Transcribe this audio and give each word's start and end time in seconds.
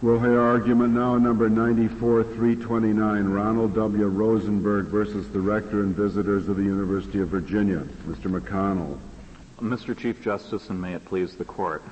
We'll 0.00 0.20
hear 0.20 0.40
argument 0.40 0.94
now, 0.94 1.18
number 1.18 1.50
94-329, 1.50 3.34
Ronald 3.34 3.74
W. 3.74 4.08
Rosenberger 4.08 4.86
versus 4.86 5.28
the 5.30 5.40
Rector 5.40 5.80
and 5.80 5.92
Visitors 5.92 6.48
of 6.48 6.56
the 6.56 6.62
University 6.62 7.18
of 7.18 7.30
Virginia. 7.30 7.80
Mr. 8.06 8.30
McConnell. 8.30 8.96
Mr. 9.60 9.98
Chief 9.98 10.22
Justice, 10.22 10.70
and 10.70 10.80
may 10.80 10.94
it 10.94 11.04
please 11.04 11.34
the 11.34 11.44
Court, 11.44 11.82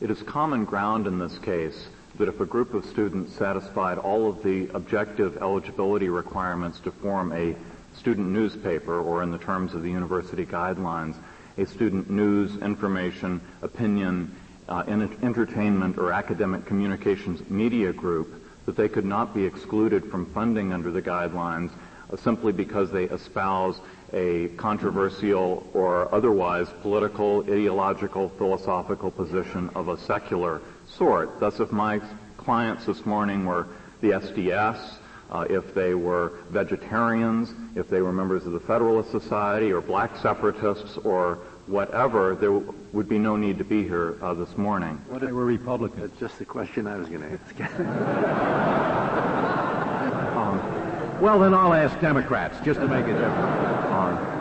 it 0.00 0.10
is 0.10 0.20
common 0.22 0.64
ground 0.64 1.06
in 1.06 1.20
this 1.20 1.38
case 1.38 1.86
that 2.16 2.26
if 2.26 2.40
a 2.40 2.44
group 2.44 2.74
of 2.74 2.84
students 2.84 3.36
satisfied 3.36 3.98
all 3.98 4.28
of 4.28 4.42
the 4.42 4.68
objective 4.74 5.36
eligibility 5.36 6.08
requirements 6.08 6.80
to 6.80 6.90
form 6.90 7.32
a 7.32 7.54
student 7.96 8.30
newspaper, 8.30 8.98
or 8.98 9.22
in 9.22 9.30
the 9.30 9.38
terms 9.38 9.74
of 9.74 9.84
the 9.84 9.90
university 9.90 10.44
guidelines, 10.44 11.14
a 11.56 11.64
student 11.64 12.10
news, 12.10 12.56
information, 12.56 13.40
opinion, 13.62 14.34
uh, 14.68 14.84
entertainment, 15.22 15.98
or 15.98 16.12
academic 16.12 16.66
communications 16.66 17.48
media 17.48 17.92
group, 17.92 18.44
that 18.66 18.76
they 18.76 18.88
could 18.88 19.04
not 19.04 19.34
be 19.34 19.44
excluded 19.44 20.10
from 20.10 20.26
funding 20.32 20.72
under 20.72 20.90
the 20.90 21.00
guidelines 21.00 21.70
uh, 22.10 22.16
simply 22.16 22.52
because 22.52 22.90
they 22.90 23.04
espouse 23.04 23.80
a 24.12 24.48
controversial 24.56 25.68
or 25.74 26.12
otherwise 26.14 26.68
political, 26.82 27.40
ideological, 27.42 28.28
philosophical 28.30 29.10
position 29.10 29.70
of 29.74 29.88
a 29.88 29.98
secular 29.98 30.60
sort. 30.86 31.40
Thus, 31.40 31.60
if 31.60 31.72
my 31.72 32.00
clients 32.36 32.86
this 32.86 33.04
morning 33.04 33.44
were 33.44 33.68
the 34.00 34.10
SDS, 34.10 34.98
uh, 35.30 35.44
if 35.50 35.74
they 35.74 35.94
were 35.94 36.32
vegetarians, 36.50 37.52
if 37.74 37.90
they 37.90 38.00
were 38.00 38.12
members 38.12 38.46
of 38.46 38.52
the 38.52 38.60
Federalist 38.60 39.10
Society 39.10 39.70
or 39.72 39.80
black 39.80 40.16
separatists 40.16 40.96
or 40.98 41.38
whatever, 41.68 42.34
there 42.34 42.52
would 42.52 43.08
be 43.08 43.18
no 43.18 43.36
need 43.36 43.58
to 43.58 43.64
be 43.64 43.82
here 43.82 44.16
uh, 44.22 44.34
this 44.34 44.56
morning. 44.56 45.00
What 45.08 45.22
if 45.22 45.28
they 45.28 45.32
were 45.32 45.44
Republicans? 45.44 46.00
That's 46.00 46.18
just 46.20 46.38
the 46.38 46.44
question 46.44 46.86
I 46.86 46.96
was 46.96 47.08
going 47.08 47.22
to 47.22 47.32
ask. 47.32 47.60
um, 50.36 51.20
well, 51.20 51.38
then 51.38 51.54
I'll 51.54 51.74
ask 51.74 51.98
Democrats, 52.00 52.58
just 52.64 52.80
to 52.80 52.88
make 52.88 53.06
it 53.06 53.14
different. 53.14 54.37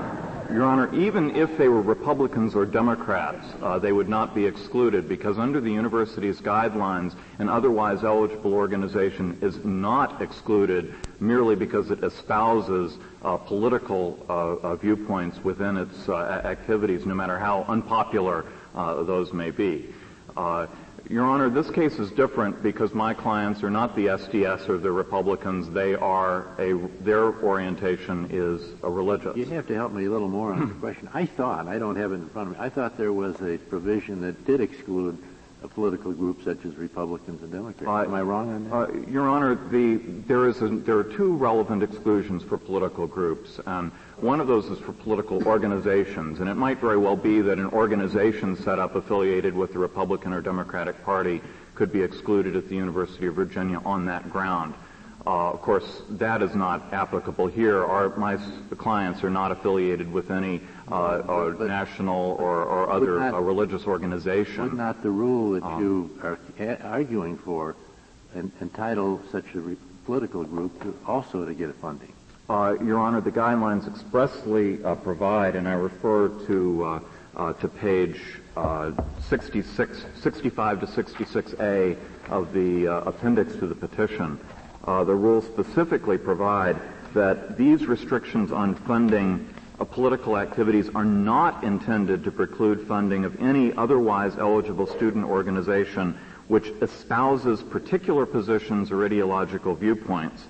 Your 0.51 0.63
Honor, 0.63 0.93
even 0.95 1.35
if 1.35 1.57
they 1.57 1.67
were 1.67 1.81
Republicans 1.81 2.55
or 2.55 2.65
Democrats, 2.65 3.45
uh, 3.61 3.79
they 3.79 3.91
would 3.91 4.07
not 4.07 4.33
be 4.33 4.45
excluded 4.45 5.09
because 5.09 5.37
under 5.37 5.59
the 5.59 5.71
university's 5.71 6.39
guidelines, 6.39 7.15
an 7.39 7.49
otherwise 7.49 8.05
eligible 8.05 8.53
organization 8.53 9.37
is 9.41 9.63
not 9.65 10.21
excluded 10.21 10.93
merely 11.19 11.55
because 11.55 11.91
it 11.91 12.01
espouses 12.01 12.97
uh, 13.23 13.35
political 13.35 14.25
uh, 14.29 14.33
uh 14.67 14.75
viewpoints 14.77 15.43
within 15.43 15.75
its 15.75 16.07
uh, 16.07 16.15
activities, 16.45 17.05
no 17.05 17.13
matter 17.13 17.37
how 17.37 17.65
unpopular 17.67 18.45
uh, 18.73 19.03
those 19.03 19.33
may 19.33 19.51
be. 19.51 19.93
Your 21.09 21.23
Honor, 21.23 21.49
this 21.49 21.69
case 21.69 21.99
is 21.99 22.11
different 22.11 22.61
because 22.61 22.93
my 22.93 23.13
clients 23.13 23.63
are 23.63 23.69
not 23.69 23.95
the 23.95 24.07
SDS 24.07 24.67
or 24.67 24.77
the 24.77 24.91
Republicans. 24.91 25.69
They 25.69 25.95
are 25.95 26.47
a, 26.59 26.73
their 27.01 27.33
orientation 27.41 28.27
is 28.29 28.61
a 28.83 28.89
religious. 28.89 29.37
You 29.37 29.45
have 29.45 29.67
to 29.67 29.75
help 29.75 29.93
me 29.93 30.05
a 30.05 30.11
little 30.11 30.27
more 30.27 30.53
on 30.53 30.67
the 30.67 30.73
question. 30.79 31.09
I 31.13 31.25
thought, 31.25 31.67
I 31.67 31.79
don't 31.79 31.95
have 31.95 32.11
it 32.11 32.15
in 32.15 32.29
front 32.29 32.49
of 32.49 32.57
me, 32.57 32.63
I 32.63 32.69
thought 32.69 32.97
there 32.97 33.13
was 33.13 33.39
a 33.41 33.57
provision 33.57 34.21
that 34.21 34.45
did 34.45 34.59
exclude 34.59 35.17
a 35.63 35.67
political 35.67 36.11
group 36.11 36.43
such 36.43 36.63
as 36.65 36.75
Republicans 36.75 37.41
and 37.41 37.51
Democrats. 37.51 37.87
Uh, 37.87 38.03
Am 38.03 38.13
I 38.13 38.21
wrong 38.21 38.53
on 38.53 38.69
that? 38.69 38.75
Uh, 38.75 39.09
Your 39.09 39.27
Honor, 39.27 39.55
the, 39.55 39.97
there, 40.27 40.47
is 40.47 40.61
a, 40.61 40.67
there 40.67 40.97
are 40.97 41.03
two 41.03 41.35
relevant 41.35 41.81
exclusions 41.81 42.43
for 42.43 42.57
political 42.57 43.07
groups. 43.07 43.59
And 43.65 43.91
one 44.17 44.39
of 44.39 44.47
those 44.47 44.65
is 44.67 44.79
for 44.79 44.93
political 44.93 45.45
organizations, 45.47 46.39
and 46.39 46.49
it 46.49 46.55
might 46.55 46.79
very 46.79 46.97
well 46.97 47.15
be 47.15 47.41
that 47.41 47.57
an 47.57 47.67
organization 47.67 48.55
set 48.55 48.77
up 48.77 48.95
affiliated 48.95 49.55
with 49.55 49.73
the 49.73 49.79
Republican 49.79 50.31
or 50.33 50.41
Democratic 50.41 51.03
Party 51.03 51.41
could 51.73 51.91
be 51.91 52.01
excluded 52.01 52.55
at 52.55 52.69
the 52.69 52.75
University 52.75 53.27
of 53.27 53.35
Virginia 53.35 53.81
on 53.85 54.05
that 54.05 54.29
ground. 54.31 54.73
Uh, 55.27 55.51
of 55.51 55.61
course, 55.61 56.03
that 56.11 56.41
is 56.41 56.55
not 56.55 56.93
applicable 56.93 57.47
here. 57.47 57.83
Our, 57.83 58.15
my 58.15 58.37
clients 58.77 59.25
are 59.25 59.29
not 59.29 59.51
affiliated 59.51 60.09
with 60.09 60.31
any 60.31 60.61
uh, 60.89 60.95
uh, 60.95 61.55
national 61.59 62.37
or, 62.39 62.63
or 62.63 62.89
other 62.89 63.19
not, 63.19 63.43
religious 63.43 63.85
organization. 63.85 64.63
Would 64.63 64.75
not 64.75 65.03
the 65.03 65.09
rule 65.09 65.51
that 65.59 65.65
um, 65.65 65.83
you 65.83 66.19
are 66.23 66.39
arguing 66.81 67.37
for 67.39 67.75
entitle 68.61 69.21
such 69.29 69.43
a 69.53 69.75
political 70.05 70.45
group 70.45 70.81
to 70.83 70.97
also 71.05 71.43
to 71.43 71.53
get 71.53 71.75
funding? 71.75 72.13
Uh, 72.49 72.77
Your 72.81 72.99
Honor, 72.99 73.19
the 73.19 73.29
guidelines 73.29 73.85
expressly 73.85 74.81
uh, 74.81 74.95
provide, 74.95 75.57
and 75.57 75.67
I 75.67 75.73
refer 75.73 76.29
to 76.47 76.83
uh, 76.85 76.99
uh 77.35 77.53
to 77.53 77.67
page 77.67 78.21
uh, 78.55 78.91
66, 79.27 80.05
65 80.21 80.79
to 80.79 80.85
66A 80.85 81.97
of 82.29 82.53
the 82.53 82.87
uh, 82.87 83.01
appendix 83.01 83.57
to 83.57 83.67
the 83.67 83.75
petition. 83.75 84.39
The 84.87 85.13
rules 85.13 85.45
specifically 85.45 86.17
provide 86.17 86.77
that 87.13 87.57
these 87.57 87.85
restrictions 87.85 88.51
on 88.51 88.75
funding 88.75 89.47
political 89.91 90.37
activities 90.37 90.89
are 90.95 91.05
not 91.05 91.63
intended 91.63 92.23
to 92.23 92.31
preclude 92.31 92.87
funding 92.87 93.25
of 93.25 93.39
any 93.39 93.73
otherwise 93.73 94.35
eligible 94.37 94.87
student 94.87 95.23
organization 95.23 96.17
which 96.47 96.67
espouses 96.81 97.61
particular 97.61 98.25
positions 98.25 98.91
or 98.91 99.05
ideological 99.05 99.75
viewpoints 99.75 100.45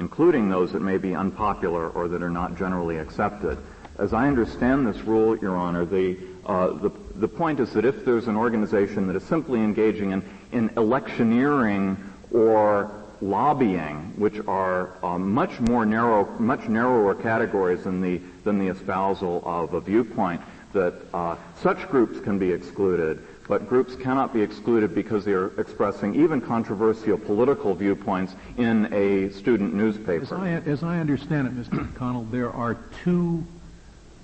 including 0.00 0.48
those 0.48 0.72
that 0.72 0.80
may 0.80 0.96
be 0.96 1.14
unpopular 1.14 1.90
or 1.90 2.08
that 2.08 2.22
are 2.22 2.30
not 2.30 2.56
generally 2.56 2.96
accepted. 2.96 3.58
As 3.98 4.14
I 4.14 4.26
understand 4.26 4.86
this 4.86 5.02
rule, 5.02 5.36
Your 5.36 5.56
Honor, 5.56 5.84
the, 5.84 6.16
uh, 6.46 6.68
the, 6.68 6.90
the 7.16 7.28
point 7.28 7.60
is 7.60 7.74
that 7.74 7.84
if 7.84 8.04
there's 8.04 8.26
an 8.26 8.36
organization 8.36 9.06
that 9.08 9.14
is 9.14 9.22
simply 9.24 9.60
engaging 9.60 10.12
in, 10.12 10.24
in 10.52 10.70
electioneering 10.78 11.98
or 12.32 12.99
lobbying, 13.20 14.12
which 14.16 14.40
are 14.46 14.90
uh, 15.02 15.18
much 15.18 15.60
more 15.60 15.84
narrow, 15.84 16.24
much 16.38 16.68
narrower 16.68 17.14
categories 17.14 17.84
than 17.84 18.00
the, 18.00 18.20
than 18.44 18.58
the 18.58 18.68
espousal 18.68 19.42
of 19.44 19.74
a 19.74 19.80
viewpoint, 19.80 20.40
that 20.72 20.94
uh, 21.12 21.36
such 21.60 21.88
groups 21.88 22.20
can 22.20 22.38
be 22.38 22.50
excluded 22.50 23.22
but 23.50 23.68
groups 23.68 23.96
cannot 23.96 24.32
be 24.32 24.40
excluded 24.40 24.94
because 24.94 25.24
they 25.24 25.32
are 25.32 25.48
expressing 25.60 26.14
even 26.14 26.40
controversial 26.40 27.18
political 27.18 27.74
viewpoints 27.74 28.36
in 28.56 28.86
a 28.94 29.28
student 29.32 29.74
newspaper. 29.74 30.22
As 30.22 30.30
I, 30.30 30.50
as 30.50 30.84
I 30.84 31.00
understand 31.00 31.48
it, 31.48 31.56
Mr. 31.56 31.84
McConnell, 31.84 32.30
there 32.30 32.52
are 32.52 32.76
two 33.02 33.44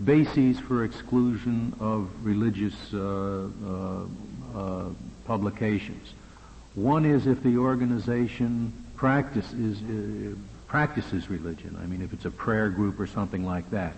bases 0.05 0.61
for 0.61 0.85
exclusion 0.85 1.75
of 1.81 2.09
religious 2.23 2.77
uh, 2.95 3.49
uh, 3.67 4.05
uh, 4.57 4.85
publications. 5.25 6.13
One 6.77 7.05
is 7.05 7.27
if 7.27 7.43
the 7.43 7.57
organization 7.57 8.73
practices, 8.97 9.79
uh, 9.83 10.35
practices 10.67 11.31
religion. 11.31 11.79
I 11.81 11.87
mean, 11.87 12.03
if 12.03 12.13
it's 12.13 12.25
a 12.25 12.31
prayer 12.31 12.69
group 12.69 12.99
or 12.99 13.07
something 13.07 13.45
like 13.45 13.71
that. 13.71 13.95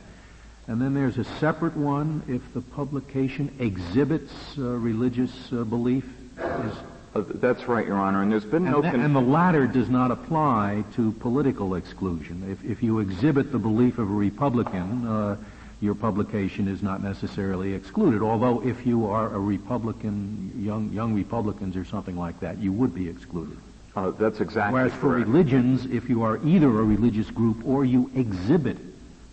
And 0.67 0.83
then 0.83 0.93
there's 0.93 1.17
a 1.17 1.25
separate 1.25 1.77
one 1.77 2.23
if 2.29 2.43
the 2.53 2.61
publication 2.61 3.55
exhibits 3.59 4.33
uh, 4.59 4.63
religious 4.63 5.33
uh, 5.51 5.65
belief. 5.65 6.05
Is, 6.37 6.75
uh, 7.15 7.23
that's 7.37 7.67
right, 7.67 7.87
Your 7.87 7.97
Honor. 7.97 8.23
And 8.23 8.31
there's 8.31 8.45
been 8.45 8.67
and 8.67 8.83
no. 8.83 8.83
And 8.83 9.17
the 9.17 9.21
latter 9.21 9.67
does 9.67 9.89
not 9.89 10.11
apply 10.11 10.85
to 10.97 11.13
political 11.13 11.75
exclusion. 11.75 12.45
If, 12.51 12.71
if 12.71 12.83
you 12.83 12.99
exhibit 12.99 13.51
the 13.51 13.59
belief 13.59 13.99
of 13.99 14.11
a 14.11 14.15
Republican, 14.15 15.07
uh, 15.07 15.37
your 15.81 15.95
publication 15.95 16.69
is 16.69 16.83
not 16.83 17.03
necessarily 17.03 17.73
excluded. 17.73 18.21
Although 18.21 18.67
if 18.67 18.85
you 18.85 19.07
are 19.07 19.33
a 19.35 19.39
Republican, 19.39 20.53
young 20.59 20.93
young 20.93 21.15
Republicans 21.15 21.77
or 21.77 21.85
something 21.87 22.17
like 22.17 22.41
that, 22.41 22.59
you 22.59 22.73
would 22.73 22.95
be 22.95 23.09
excluded. 23.09 23.57
Uh, 23.97 24.11
that's 24.11 24.41
exactly. 24.41 24.75
Whereas 24.75 24.93
correct. 24.93 25.01
for 25.01 25.09
religions, 25.09 25.87
if 25.87 26.09
you 26.09 26.23
are 26.23 26.39
either 26.45 26.69
a 26.69 26.83
religious 26.83 27.31
group 27.31 27.67
or 27.67 27.85
you 27.85 28.11
exhibit 28.15 28.79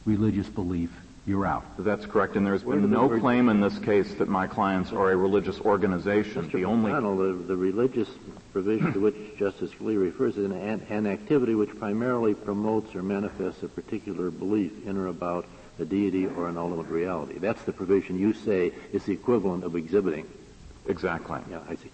religious 0.05 0.47
belief, 0.47 0.91
you're 1.27 1.45
out. 1.45 1.65
That's 1.79 2.05
correct, 2.05 2.35
and 2.35 2.45
there's 2.45 2.63
been 2.63 2.89
no 2.91 3.07
the, 3.07 3.19
claim 3.19 3.49
in 3.49 3.59
this 3.59 3.77
case 3.79 4.13
that 4.15 4.29
my 4.29 4.45
clients 4.45 4.91
are 4.91 5.11
a 5.11 5.15
religious 5.15 5.59
organization. 5.59 6.47
Mr. 6.47 6.51
The 6.51 6.65
only 6.65 6.91
the, 6.91 7.33
the 7.47 7.55
religious 7.55 8.09
provision 8.53 8.93
to 8.93 8.99
which 8.99 9.15
Justice 9.37 9.71
Scalia 9.71 9.99
refers 9.99 10.37
is 10.37 10.45
an, 10.45 10.53
an 10.89 11.07
activity 11.07 11.55
which 11.55 11.75
primarily 11.79 12.35
promotes 12.35 12.93
or 12.95 13.01
manifests 13.01 13.63
a 13.63 13.67
particular 13.67 14.29
belief 14.29 14.71
in 14.85 14.97
or 14.97 15.07
about 15.07 15.47
a 15.79 15.85
deity 15.85 16.27
or 16.27 16.47
an 16.47 16.57
ultimate 16.57 16.87
reality. 16.87 17.39
That's 17.39 17.63
the 17.63 17.73
provision 17.73 18.19
you 18.19 18.33
say 18.33 18.71
is 18.93 19.03
the 19.05 19.13
equivalent 19.13 19.63
of 19.63 19.75
exhibiting. 19.75 20.27
Exactly. 20.87 21.39
Yeah, 21.49 21.59
I 21.67 21.75
see. 21.75 21.89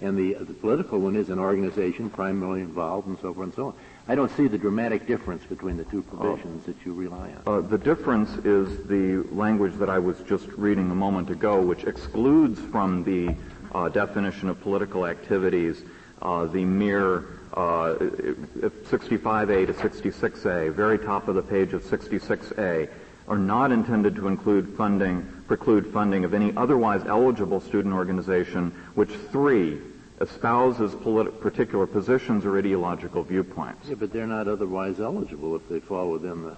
And 0.00 0.18
the, 0.18 0.34
the 0.34 0.54
political 0.54 0.98
one 0.98 1.16
is 1.16 1.30
an 1.30 1.38
organization 1.38 2.10
primarily 2.10 2.60
involved 2.60 3.08
and 3.08 3.18
so 3.20 3.32
forth 3.32 3.46
and 3.46 3.54
so 3.54 3.66
on. 3.68 3.74
I 4.08 4.14
don't 4.14 4.34
see 4.36 4.48
the 4.48 4.58
dramatic 4.58 5.06
difference 5.06 5.44
between 5.44 5.76
the 5.76 5.84
two 5.84 6.02
provisions 6.02 6.66
that 6.66 6.76
you 6.84 6.92
rely 6.92 7.30
on. 7.30 7.42
Uh, 7.46 7.60
the 7.60 7.78
difference 7.78 8.30
is 8.44 8.84
the 8.88 9.26
language 9.32 9.74
that 9.74 9.88
I 9.88 9.98
was 9.98 10.18
just 10.20 10.48
reading 10.48 10.90
a 10.90 10.94
moment 10.94 11.30
ago, 11.30 11.60
which 11.60 11.84
excludes 11.84 12.60
from 12.60 13.04
the 13.04 13.34
uh, 13.74 13.88
definition 13.88 14.48
of 14.48 14.60
political 14.60 15.06
activities 15.06 15.82
uh, 16.20 16.46
the 16.46 16.64
mere 16.64 17.24
65A 17.54 19.62
uh, 19.62 19.66
to 19.66 19.72
66A, 19.72 20.72
very 20.72 20.98
top 20.98 21.28
of 21.28 21.34
the 21.34 21.42
page 21.42 21.72
of 21.72 21.82
66A, 21.84 22.88
are 23.28 23.38
not 23.38 23.72
intended 23.72 24.16
to 24.16 24.28
include 24.28 24.74
funding, 24.76 25.26
preclude 25.52 25.92
funding 25.92 26.24
of 26.24 26.32
any 26.32 26.50
otherwise 26.56 27.04
eligible 27.04 27.60
student 27.60 27.92
organization, 27.92 28.70
which 28.94 29.10
three 29.30 29.78
espouses 30.20 30.94
politi- 30.94 31.40
particular 31.42 31.86
positions 31.86 32.46
or 32.46 32.56
ideological 32.56 33.22
viewpoints. 33.22 33.86
Yeah, 33.86 33.96
but 33.96 34.14
they're 34.14 34.26
not 34.26 34.48
otherwise 34.48 34.98
eligible 34.98 35.54
if 35.54 35.68
they 35.68 35.78
fall 35.78 36.10
within 36.10 36.42
the 36.42 36.56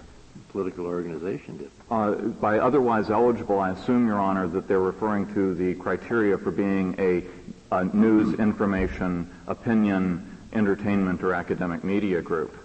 political 0.50 0.86
organization. 0.86 1.68
Uh, 1.90 2.12
by 2.12 2.60
otherwise 2.60 3.10
eligible, 3.10 3.58
I 3.58 3.70
assume, 3.70 4.06
Your 4.06 4.20
Honor, 4.20 4.46
that 4.46 4.68
they're 4.68 4.78
referring 4.78 5.26
to 5.34 5.56
the 5.56 5.74
criteria 5.74 6.38
for 6.38 6.52
being 6.52 6.94
a, 7.00 7.24
a 7.72 7.84
news, 7.86 8.38
information, 8.38 9.28
opinion, 9.48 10.38
entertainment, 10.52 11.24
or 11.24 11.34
academic 11.34 11.82
media 11.82 12.22
group. 12.22 12.56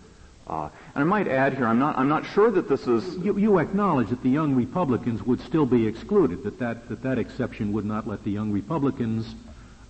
Uh, 0.50 0.70
and 0.96 1.04
I 1.04 1.04
might 1.04 1.28
add 1.28 1.54
here, 1.54 1.68
I'm 1.68 1.78
not, 1.78 1.98
I'm 1.98 2.10
not 2.10 2.26
sure 2.26 2.50
that 2.50 2.68
this 2.68 2.88
is. 2.88 3.18
You, 3.18 3.38
you 3.38 3.60
acknowledge 3.60 4.10
that 4.10 4.24
the 4.24 4.30
young 4.30 4.56
Republicans 4.56 5.22
would 5.24 5.40
still 5.42 5.66
be 5.66 5.86
excluded, 5.86 6.44
that 6.44 6.58
that, 6.60 6.90
that, 6.90 7.04
that 7.04 7.20
exception 7.20 7.72
would 7.74 7.86
not 7.86 8.08
let 8.08 8.24
the 8.24 8.32
young 8.32 8.52
Republicans 8.52 9.36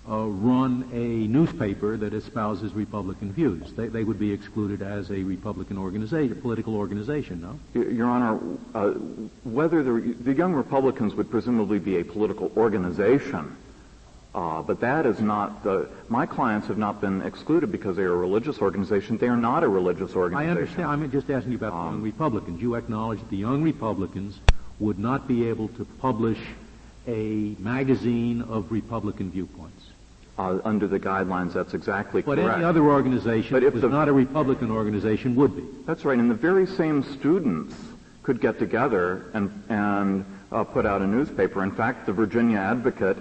uh, 0.09 0.25
run 0.25 0.89
a 0.91 1.27
newspaper 1.27 1.95
that 1.95 2.13
espouses 2.13 2.73
Republican 2.73 3.31
views. 3.31 3.71
They, 3.73 3.88
they 3.88 4.03
would 4.03 4.19
be 4.19 4.31
excluded 4.33 4.81
as 4.81 5.11
a 5.11 5.23
Republican 5.23 5.77
organization, 5.77 6.41
political 6.41 6.75
organization, 6.75 7.41
no? 7.41 7.81
Your 7.81 8.07
Honor, 8.07 8.39
uh, 8.73 8.89
whether 9.44 9.81
the, 9.81 10.13
the 10.13 10.33
Young 10.33 10.53
Republicans 10.53 11.15
would 11.15 11.29
presumably 11.29 11.79
be 11.79 12.00
a 12.00 12.03
political 12.03 12.51
organization, 12.57 13.55
uh, 14.35 14.61
but 14.61 14.79
that 14.81 15.05
is 15.05 15.19
not 15.19 15.63
the. 15.63 15.89
My 16.07 16.25
clients 16.25 16.67
have 16.67 16.77
not 16.77 17.01
been 17.01 17.21
excluded 17.21 17.71
because 17.71 17.95
they 17.95 18.03
are 18.03 18.13
a 18.13 18.17
religious 18.17 18.59
organization. 18.59 19.17
They 19.17 19.27
are 19.27 19.37
not 19.37 19.63
a 19.63 19.67
religious 19.67 20.15
organization. 20.15 20.49
I 20.49 20.51
understand. 20.51 20.87
I'm 20.87 21.11
just 21.11 21.29
asking 21.29 21.51
you 21.51 21.57
about 21.57 21.73
um, 21.73 21.79
the 21.79 21.91
Young 21.91 22.01
Republicans. 22.03 22.61
You 22.61 22.75
acknowledge 22.75 23.19
that 23.19 23.29
the 23.29 23.37
Young 23.37 23.63
Republicans 23.63 24.39
would 24.79 24.99
not 24.99 25.27
be 25.27 25.49
able 25.49 25.67
to 25.69 25.85
publish 25.99 26.37
a 27.07 27.55
magazine 27.59 28.41
of 28.43 28.71
Republican 28.71 29.31
viewpoints. 29.31 29.83
Uh, 30.37 30.59
under 30.63 30.87
the 30.87 30.99
guidelines, 30.99 31.51
that's 31.51 31.73
exactly 31.73 32.21
but 32.21 32.35
correct. 32.35 32.47
But 32.47 32.55
any 32.55 32.63
other 32.63 32.83
organization 32.83 33.51
but 33.51 33.63
if 33.63 33.73
was 33.73 33.81
the, 33.81 33.89
not 33.89 34.07
a 34.07 34.13
Republican 34.13 34.71
organization 34.71 35.35
would 35.35 35.53
be. 35.53 35.63
That's 35.85 36.05
right. 36.05 36.17
And 36.17 36.31
the 36.31 36.35
very 36.35 36.65
same 36.65 37.03
students 37.03 37.75
could 38.23 38.39
get 38.39 38.57
together 38.57 39.25
and, 39.33 39.63
and 39.67 40.23
uh, 40.51 40.63
put 40.63 40.85
out 40.85 41.01
a 41.01 41.07
newspaper. 41.07 41.61
In 41.63 41.71
fact, 41.71 42.05
the 42.05 42.13
Virginia 42.13 42.57
Advocate, 42.57 43.17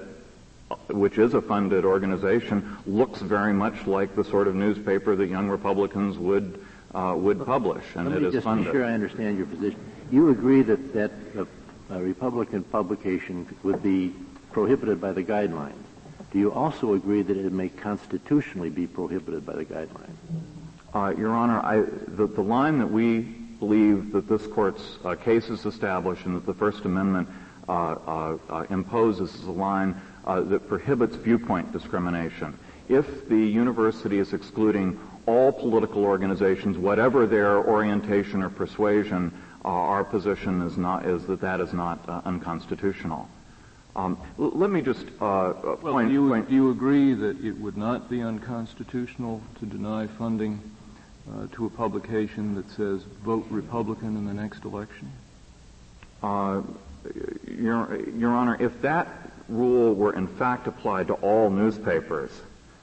which 0.89 1.19
is 1.19 1.35
a 1.35 1.41
funded 1.41 1.85
organization, 1.85 2.77
looks 2.87 3.21
very 3.21 3.53
much 3.53 3.87
like 3.87 4.15
the 4.15 4.25
sort 4.25 4.49
of 4.49 4.55
newspaper 4.55 5.17
that 5.17 5.27
young 5.27 5.49
Republicans 5.49 6.19
would 6.19 6.63
uh, 6.95 7.15
would 7.17 7.45
publish, 7.45 7.85
and 7.95 8.09
Let 8.09 8.19
it 8.19 8.25
is 8.25 8.33
just 8.35 8.45
funded. 8.45 8.67
Be 8.67 8.73
sure 8.73 8.85
I 8.85 8.93
understand 8.93 9.37
your 9.37 9.47
position. 9.47 9.81
You 10.11 10.31
agree 10.31 10.63
that 10.63 10.95
that 10.95 11.11
a 11.91 12.01
Republican 12.01 12.65
publication 12.65 13.47
would 13.63 13.83
be 13.83 14.15
prohibited 14.53 15.01
by 15.01 15.13
the 15.13 15.23
guidelines. 15.23 15.75
Do 16.33 16.39
you 16.39 16.53
also 16.53 16.93
agree 16.93 17.23
that 17.23 17.37
it 17.37 17.53
may 17.53 17.71
constitutionally 17.71 18.69
be 18.69 18.87
prohibited 18.87 19.47
by 19.47 19.55
the 19.55 19.65
guidelines? 19.65 20.17
Uh, 20.95 21.15
Your 21.17 21.35
Honor, 21.35 21.61
I, 21.61 21.81
the, 21.81 22.27
the, 22.27 22.43
line 22.43 22.79
that 22.79 22.91
we 22.91 23.21
believe 23.21 24.13
that 24.13 24.29
this 24.29 24.47
court's 24.47 24.99
uh, 25.05 25.15
case 25.15 25.49
is 25.49 25.65
established 25.65 26.27
and 26.27 26.37
that 26.37 26.47
the 26.47 26.55
First 26.55 26.85
Amendment 26.85 27.29
uh, 27.69 27.73
uh, 27.73 28.39
uh 28.49 28.65
imposes 28.71 29.35
is 29.35 29.45
a 29.45 29.51
line 29.51 30.01
uh, 30.29 30.43
that 30.43 30.69
prohibits 30.69 31.17
viewpoint 31.17 31.73
discrimination. 31.73 32.57
If 32.89 33.29
the 33.29 33.37
university 33.37 34.19
is 34.19 34.33
excluding 34.33 35.01
all 35.27 35.53
political 35.53 36.05
organizations, 36.05 36.79
whatever 36.79 37.27
their 37.27 37.59
orientation 37.59 38.43
or 38.43 38.51
persuasion, 38.51 39.33
our 39.65 40.05
position 40.05 40.63
is 40.63 40.77
not 40.77 41.05
is 41.07 41.27
that 41.27 41.41
that 41.41 41.61
is 41.61 41.73
not 41.73 42.09
unconstitutional. 42.25 43.29
Um, 43.97 44.17
l- 44.39 44.53
let 44.55 44.71
me 44.71 44.81
just 44.81 45.05
uh, 45.21 45.53
point. 45.53 45.83
Well, 45.83 46.07
do 46.07 46.13
you, 46.13 46.47
do 46.49 46.55
you 46.55 46.71
agree 46.71 47.15
that 47.15 47.45
it 47.45 47.59
would 47.59 47.77
not 47.77 48.09
be 48.09 48.23
unconstitutional 48.23 49.43
to 49.59 49.67
deny 49.67 50.07
funding 50.07 50.61
uh, 51.29 51.49
to 51.53 51.67
a 51.67 51.71
publication 51.71 52.55
that 52.55 52.71
says 52.71 53.03
vote 53.25 53.47
Republican 53.51 54.17
in 54.17 54.27
the 54.27 54.35
next 54.35 54.65
election? 54.65 55.11
Uh, 56.23 56.63
Your, 57.47 58.01
Your 58.11 58.31
Honor, 58.31 58.57
if 58.61 58.81
that 58.83 59.28
rule 59.49 59.95
were 59.95 60.15
in 60.15 60.27
fact 60.27 60.67
applied 60.67 61.07
to 61.09 61.15
all 61.15 61.51
newspapers, 61.51 62.31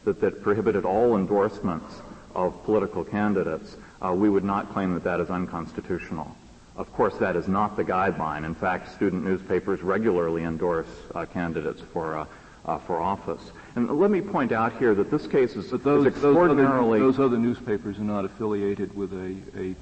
that, 0.04 0.22
that 0.22 0.42
prohibited 0.42 0.86
all 0.86 1.18
endorsements 1.18 2.02
of 2.34 2.64
political 2.64 3.04
candidates, 3.04 3.76
uh, 4.02 4.14
we 4.14 4.30
would 4.30 4.44
not 4.44 4.72
claim 4.72 4.94
that 4.94 5.04
that 5.04 5.20
is 5.20 5.30
unconstitutional. 5.30 6.36
Of 6.78 6.92
course, 6.94 7.16
that 7.18 7.36
is 7.36 7.48
not 7.48 7.78
the 7.78 7.84
guideline. 7.84 8.46
In 8.46 8.54
fact, 8.54 8.94
student 8.94 9.24
newspapers 9.24 9.82
regularly 9.82 10.44
endorse 10.44 10.88
uh, 11.14 11.26
candidates 11.26 11.82
for 11.94 12.18
uh, 12.18 12.26
uh, 12.66 12.80
for 12.80 13.00
office. 13.00 13.52
And 13.76 13.90
let 14.00 14.12
me 14.12 14.22
point 14.22 14.52
out 14.52 14.78
here 14.78 14.96
that 14.96 15.12
this 15.12 15.28
case 15.28 15.56
is, 15.56 15.70
those, 15.70 16.06
is 16.06 16.14
extraordinarily. 16.14 17.00
Those 17.00 17.16
other, 17.16 17.30
those 17.30 17.34
other, 17.34 17.38
newspapers 17.38 18.00
are 18.00 18.04
not 18.04 18.26
affiliated 18.26 18.96
with 18.96 19.14
a, 19.14 19.36
a, 19.60 19.76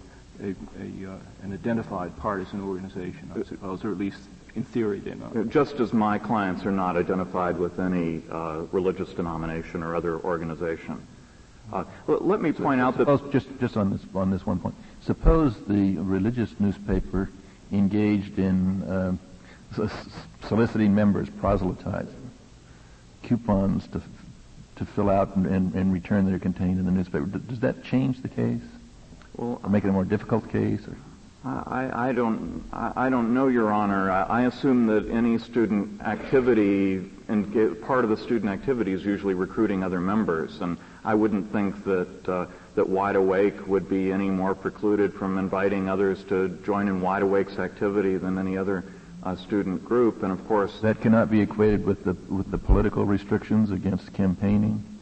a, 0.43 0.49
a 0.81 1.11
uh, 1.11 1.17
an 1.43 1.53
identified 1.53 2.15
partisan 2.17 2.61
organization, 2.61 3.31
I 3.35 3.43
suppose, 3.43 3.83
or 3.85 3.91
at 3.91 3.97
least 3.97 4.19
in 4.55 4.63
theory 4.63 4.99
they're 4.99 5.15
not. 5.15 5.49
Just 5.49 5.79
as 5.79 5.93
my 5.93 6.17
clients 6.17 6.65
are 6.65 6.71
not 6.71 6.95
identified 6.95 7.57
with 7.57 7.79
any 7.79 8.21
uh, 8.31 8.63
religious 8.71 9.09
denomination 9.13 9.83
or 9.83 9.95
other 9.95 10.17
organization. 10.19 11.05
Uh, 11.71 11.85
let 12.07 12.41
me 12.41 12.51
point 12.51 12.79
so, 12.79 12.85
out 12.85 12.97
that 12.97 13.31
just 13.31 13.47
just 13.59 13.77
on 13.77 13.91
this 13.91 14.01
on 14.13 14.29
this 14.29 14.45
one 14.45 14.59
point. 14.59 14.75
Suppose 15.01 15.55
the 15.67 15.97
religious 15.97 16.53
newspaper 16.59 17.29
engaged 17.71 18.37
in 18.37 18.83
uh, 18.83 19.87
soliciting 20.47 20.93
members, 20.93 21.29
proselytizing, 21.29 22.31
coupons 23.23 23.87
to 23.87 24.01
to 24.75 24.85
fill 24.85 25.09
out 25.09 25.35
and, 25.35 25.45
and, 25.45 25.73
and, 25.75 25.93
return 25.93 26.25
that 26.25 26.33
are 26.33 26.39
contained 26.39 26.79
in 26.79 26.85
the 26.85 26.91
newspaper. 26.91 27.25
Does 27.25 27.59
that 27.59 27.83
change 27.83 28.21
the 28.23 28.27
case? 28.27 28.61
Well, 29.35 29.59
or 29.63 29.69
make 29.69 29.83
it 29.83 29.89
a 29.89 29.91
more 29.91 30.03
difficult 30.03 30.51
case? 30.51 30.81
Or? 30.87 30.95
I, 31.45 32.09
I 32.09 32.11
don't. 32.13 32.63
I, 32.71 33.09
don't 33.09 33.33
know, 33.33 33.47
Your 33.47 33.71
Honor. 33.71 34.09
I, 34.09 34.43
assume 34.43 34.87
that 34.87 35.09
any 35.09 35.37
student 35.37 36.01
activity 36.01 37.11
and 37.27 37.81
part 37.81 38.05
of 38.05 38.09
the 38.09 38.17
student 38.17 38.49
activity 38.49 38.93
is 38.93 39.03
usually 39.03 39.33
recruiting 39.33 39.83
other 39.83 39.99
members, 39.99 40.61
and 40.61 40.77
I 41.03 41.15
wouldn't 41.15 41.51
think 41.51 41.83
that 41.83 42.29
uh, 42.29 42.45
that 42.75 42.87
Wide 42.87 43.17
Awake 43.17 43.67
would 43.67 43.89
be 43.89 44.09
any 44.13 44.29
more 44.29 44.55
precluded 44.55 45.13
from 45.13 45.37
inviting 45.37 45.89
others 45.89 46.23
to 46.25 46.47
join 46.65 46.87
in 46.87 47.01
Wide 47.01 47.23
Awake's 47.23 47.59
activity 47.59 48.15
than 48.15 48.37
any 48.37 48.57
other 48.57 48.85
uh, 49.23 49.35
student 49.35 49.83
group. 49.83 50.23
And 50.23 50.31
of 50.31 50.47
course, 50.47 50.79
that 50.79 51.01
cannot 51.01 51.29
be 51.29 51.41
equated 51.41 51.85
with 51.85 52.05
the 52.05 52.13
with 52.33 52.51
the 52.51 52.57
political 52.57 53.03
restrictions 53.03 53.69
against 53.69 54.13
campaigning. 54.13 54.92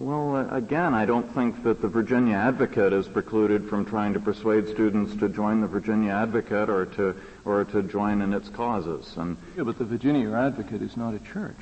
Well, 0.00 0.34
uh, 0.34 0.56
again, 0.56 0.94
I 0.94 1.04
don't 1.04 1.30
think 1.34 1.62
that 1.64 1.82
the 1.82 1.88
Virginia 1.88 2.34
Advocate 2.34 2.94
is 2.94 3.06
precluded 3.06 3.68
from 3.68 3.84
trying 3.84 4.14
to 4.14 4.20
persuade 4.20 4.66
students 4.66 5.14
to 5.16 5.28
join 5.28 5.60
the 5.60 5.66
Virginia 5.66 6.12
Advocate 6.12 6.70
or 6.70 6.86
to 6.86 7.14
or 7.44 7.66
to 7.66 7.82
join 7.82 8.22
in 8.22 8.32
its 8.32 8.48
causes. 8.48 9.14
And 9.18 9.36
yeah, 9.58 9.64
but 9.64 9.76
the 9.76 9.84
Virginia 9.84 10.32
Advocate 10.32 10.80
is 10.80 10.96
not 10.96 11.12
a 11.12 11.18
church. 11.18 11.58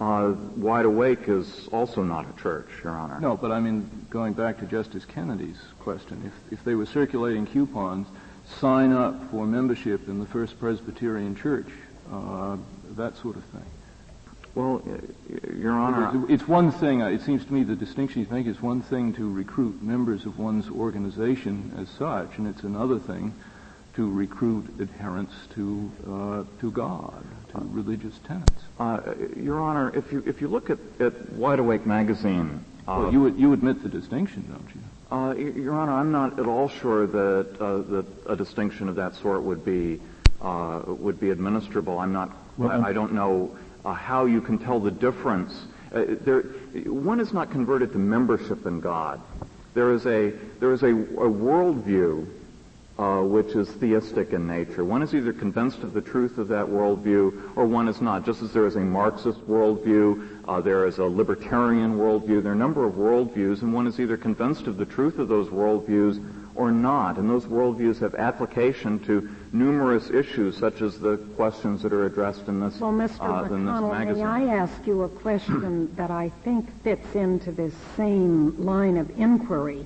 Uh, 0.00 0.34
Wide 0.56 0.84
Awake 0.84 1.28
is 1.28 1.68
also 1.72 2.04
not 2.04 2.24
a 2.30 2.40
church, 2.40 2.68
Your 2.84 2.92
Honor. 2.92 3.18
No, 3.18 3.36
but 3.36 3.50
I 3.50 3.58
mean, 3.58 4.06
going 4.10 4.32
back 4.32 4.60
to 4.60 4.64
Justice 4.64 5.04
Kennedy's 5.04 5.58
question, 5.80 6.22
if, 6.24 6.52
if 6.52 6.64
they 6.64 6.76
were 6.76 6.86
circulating 6.86 7.46
coupons, 7.46 8.06
sign 8.60 8.92
up 8.92 9.28
for 9.32 9.44
membership 9.44 10.08
in 10.08 10.20
the 10.20 10.26
First 10.26 10.58
Presbyterian 10.60 11.34
Church, 11.34 11.68
uh, 12.12 12.56
that 12.96 13.16
sort 13.16 13.36
of 13.36 13.44
thing. 13.46 13.66
Well, 14.54 14.82
Your 15.56 15.72
Honor, 15.72 16.24
it's 16.28 16.46
one 16.46 16.72
thing. 16.72 17.02
Uh, 17.02 17.06
it 17.06 17.22
seems 17.22 17.44
to 17.44 17.52
me 17.52 17.62
the 17.62 17.76
distinction 17.76 18.22
you 18.22 18.28
make 18.30 18.46
is 18.46 18.60
one 18.60 18.82
thing 18.82 19.12
to 19.14 19.32
recruit 19.32 19.80
members 19.80 20.26
of 20.26 20.38
one's 20.38 20.68
organization 20.68 21.72
as 21.78 21.88
such, 21.90 22.36
and 22.36 22.48
it's 22.48 22.64
another 22.64 22.98
thing 22.98 23.32
to 23.94 24.10
recruit 24.10 24.66
adherents 24.80 25.34
to 25.54 25.90
uh, 26.08 26.60
to 26.60 26.70
God, 26.72 27.24
to 27.50 27.58
uh, 27.58 27.60
religious 27.64 28.18
tenets. 28.26 28.62
Uh, 28.78 29.00
Your 29.36 29.60
Honor, 29.60 29.96
if 29.96 30.10
you 30.10 30.22
if 30.26 30.40
you 30.40 30.48
look 30.48 30.68
at, 30.68 30.78
at 30.98 31.32
Wide 31.32 31.60
Awake 31.60 31.86
magazine, 31.86 32.64
uh, 32.88 32.96
well, 32.98 33.12
you 33.12 33.28
you 33.28 33.52
admit 33.52 33.84
the 33.84 33.88
distinction, 33.88 34.44
don't 34.50 34.68
you? 34.74 34.80
Uh, 35.16 35.60
Your 35.60 35.74
Honor, 35.74 35.92
I'm 35.92 36.10
not 36.10 36.40
at 36.40 36.46
all 36.46 36.68
sure 36.68 37.06
that 37.06 37.60
uh, 37.60 37.78
that 37.82 38.06
a 38.26 38.34
distinction 38.34 38.88
of 38.88 38.96
that 38.96 39.14
sort 39.14 39.42
would 39.42 39.64
be 39.64 40.00
would 40.42 41.20
be 41.20 41.28
administrable. 41.28 42.00
I'm 42.00 42.12
not. 42.12 42.36
Well, 42.58 42.84
I, 42.84 42.90
I, 42.90 42.92
don't 42.92 43.14
know 43.14 43.56
how 43.84 44.26
you 44.26 44.40
can 44.40 44.58
tell 44.58 44.80
the 44.80 44.90
difference. 44.90 45.66
there, 45.92 46.42
one 46.86 47.20
is 47.20 47.32
not 47.32 47.50
converted 47.50 47.92
to 47.92 47.98
membership 47.98 48.66
in 48.66 48.80
God. 48.80 49.20
There 49.74 49.92
is 49.92 50.06
a 50.06 50.30
there 50.58 50.72
is 50.72 50.82
a, 50.82 50.88
a 50.88 51.30
worldview 51.30 52.26
uh, 53.00 53.22
which 53.22 53.54
is 53.54 53.70
theistic 53.70 54.34
in 54.34 54.46
nature. 54.46 54.84
One 54.84 55.02
is 55.02 55.14
either 55.14 55.32
convinced 55.32 55.78
of 55.78 55.94
the 55.94 56.02
truth 56.02 56.36
of 56.36 56.48
that 56.48 56.66
worldview 56.66 57.56
or 57.56 57.64
one 57.64 57.88
is 57.88 58.02
not. 58.02 58.26
Just 58.26 58.42
as 58.42 58.52
there 58.52 58.66
is 58.66 58.76
a 58.76 58.80
Marxist 58.80 59.40
worldview, 59.48 60.44
uh, 60.46 60.60
there 60.60 60.86
is 60.86 60.98
a 60.98 61.04
libertarian 61.04 61.96
worldview. 61.96 62.42
There 62.42 62.52
are 62.52 62.54
a 62.54 62.58
number 62.58 62.84
of 62.84 62.94
worldviews, 62.94 63.62
and 63.62 63.72
one 63.72 63.86
is 63.86 63.98
either 63.98 64.18
convinced 64.18 64.66
of 64.66 64.76
the 64.76 64.84
truth 64.84 65.18
of 65.18 65.28
those 65.28 65.48
worldviews 65.48 66.22
or 66.54 66.70
not. 66.70 67.16
And 67.16 67.30
those 67.30 67.46
worldviews 67.46 68.00
have 68.00 68.14
application 68.16 68.98
to 69.06 69.30
numerous 69.52 70.10
issues, 70.10 70.56
such 70.56 70.80
as 70.80 70.98
the 70.98 71.16
questions 71.36 71.82
that 71.82 71.92
are 71.92 72.06
addressed 72.06 72.46
in 72.48 72.60
this, 72.60 72.78
well, 72.78 72.92
Mr. 72.92 73.18
uh, 73.20 73.42
this 73.42 73.52
McConnell, 73.52 73.90
magazine. 73.90 74.24
may 74.24 74.30
I 74.30 74.56
ask 74.56 74.86
you 74.86 75.02
a 75.02 75.08
question 75.08 75.92
that 75.96 76.10
I 76.10 76.30
think 76.44 76.70
fits 76.82 77.14
into 77.14 77.52
this 77.52 77.74
same 77.96 78.64
line 78.64 78.96
of 78.96 79.10
inquiry? 79.18 79.84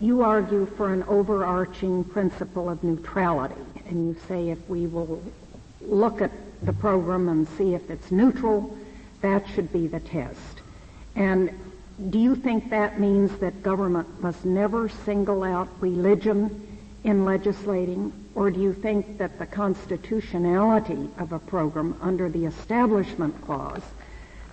You 0.00 0.22
argue 0.22 0.66
for 0.76 0.92
an 0.92 1.04
overarching 1.04 2.04
principle 2.04 2.68
of 2.68 2.82
neutrality, 2.82 3.54
and 3.86 4.08
you 4.08 4.20
say 4.26 4.50
if 4.50 4.68
we 4.68 4.86
will 4.86 5.22
look 5.80 6.20
at 6.20 6.32
the 6.62 6.72
program 6.72 7.28
and 7.28 7.48
see 7.56 7.74
if 7.74 7.88
it's 7.88 8.10
neutral, 8.10 8.76
that 9.20 9.46
should 9.54 9.72
be 9.72 9.86
the 9.86 10.00
test. 10.00 10.60
And 11.14 11.50
do 12.10 12.18
you 12.18 12.34
think 12.34 12.70
that 12.70 12.98
means 12.98 13.36
that 13.38 13.62
government 13.62 14.20
must 14.22 14.44
never 14.44 14.88
single 14.88 15.42
out 15.44 15.68
religion 15.80 16.78
in 17.04 17.24
legislating? 17.24 18.12
Or 18.34 18.50
do 18.50 18.60
you 18.60 18.72
think 18.72 19.18
that 19.18 19.38
the 19.38 19.46
constitutionality 19.46 21.10
of 21.18 21.32
a 21.32 21.38
program 21.38 21.98
under 22.00 22.28
the 22.28 22.46
Establishment 22.46 23.38
Clause 23.44 23.82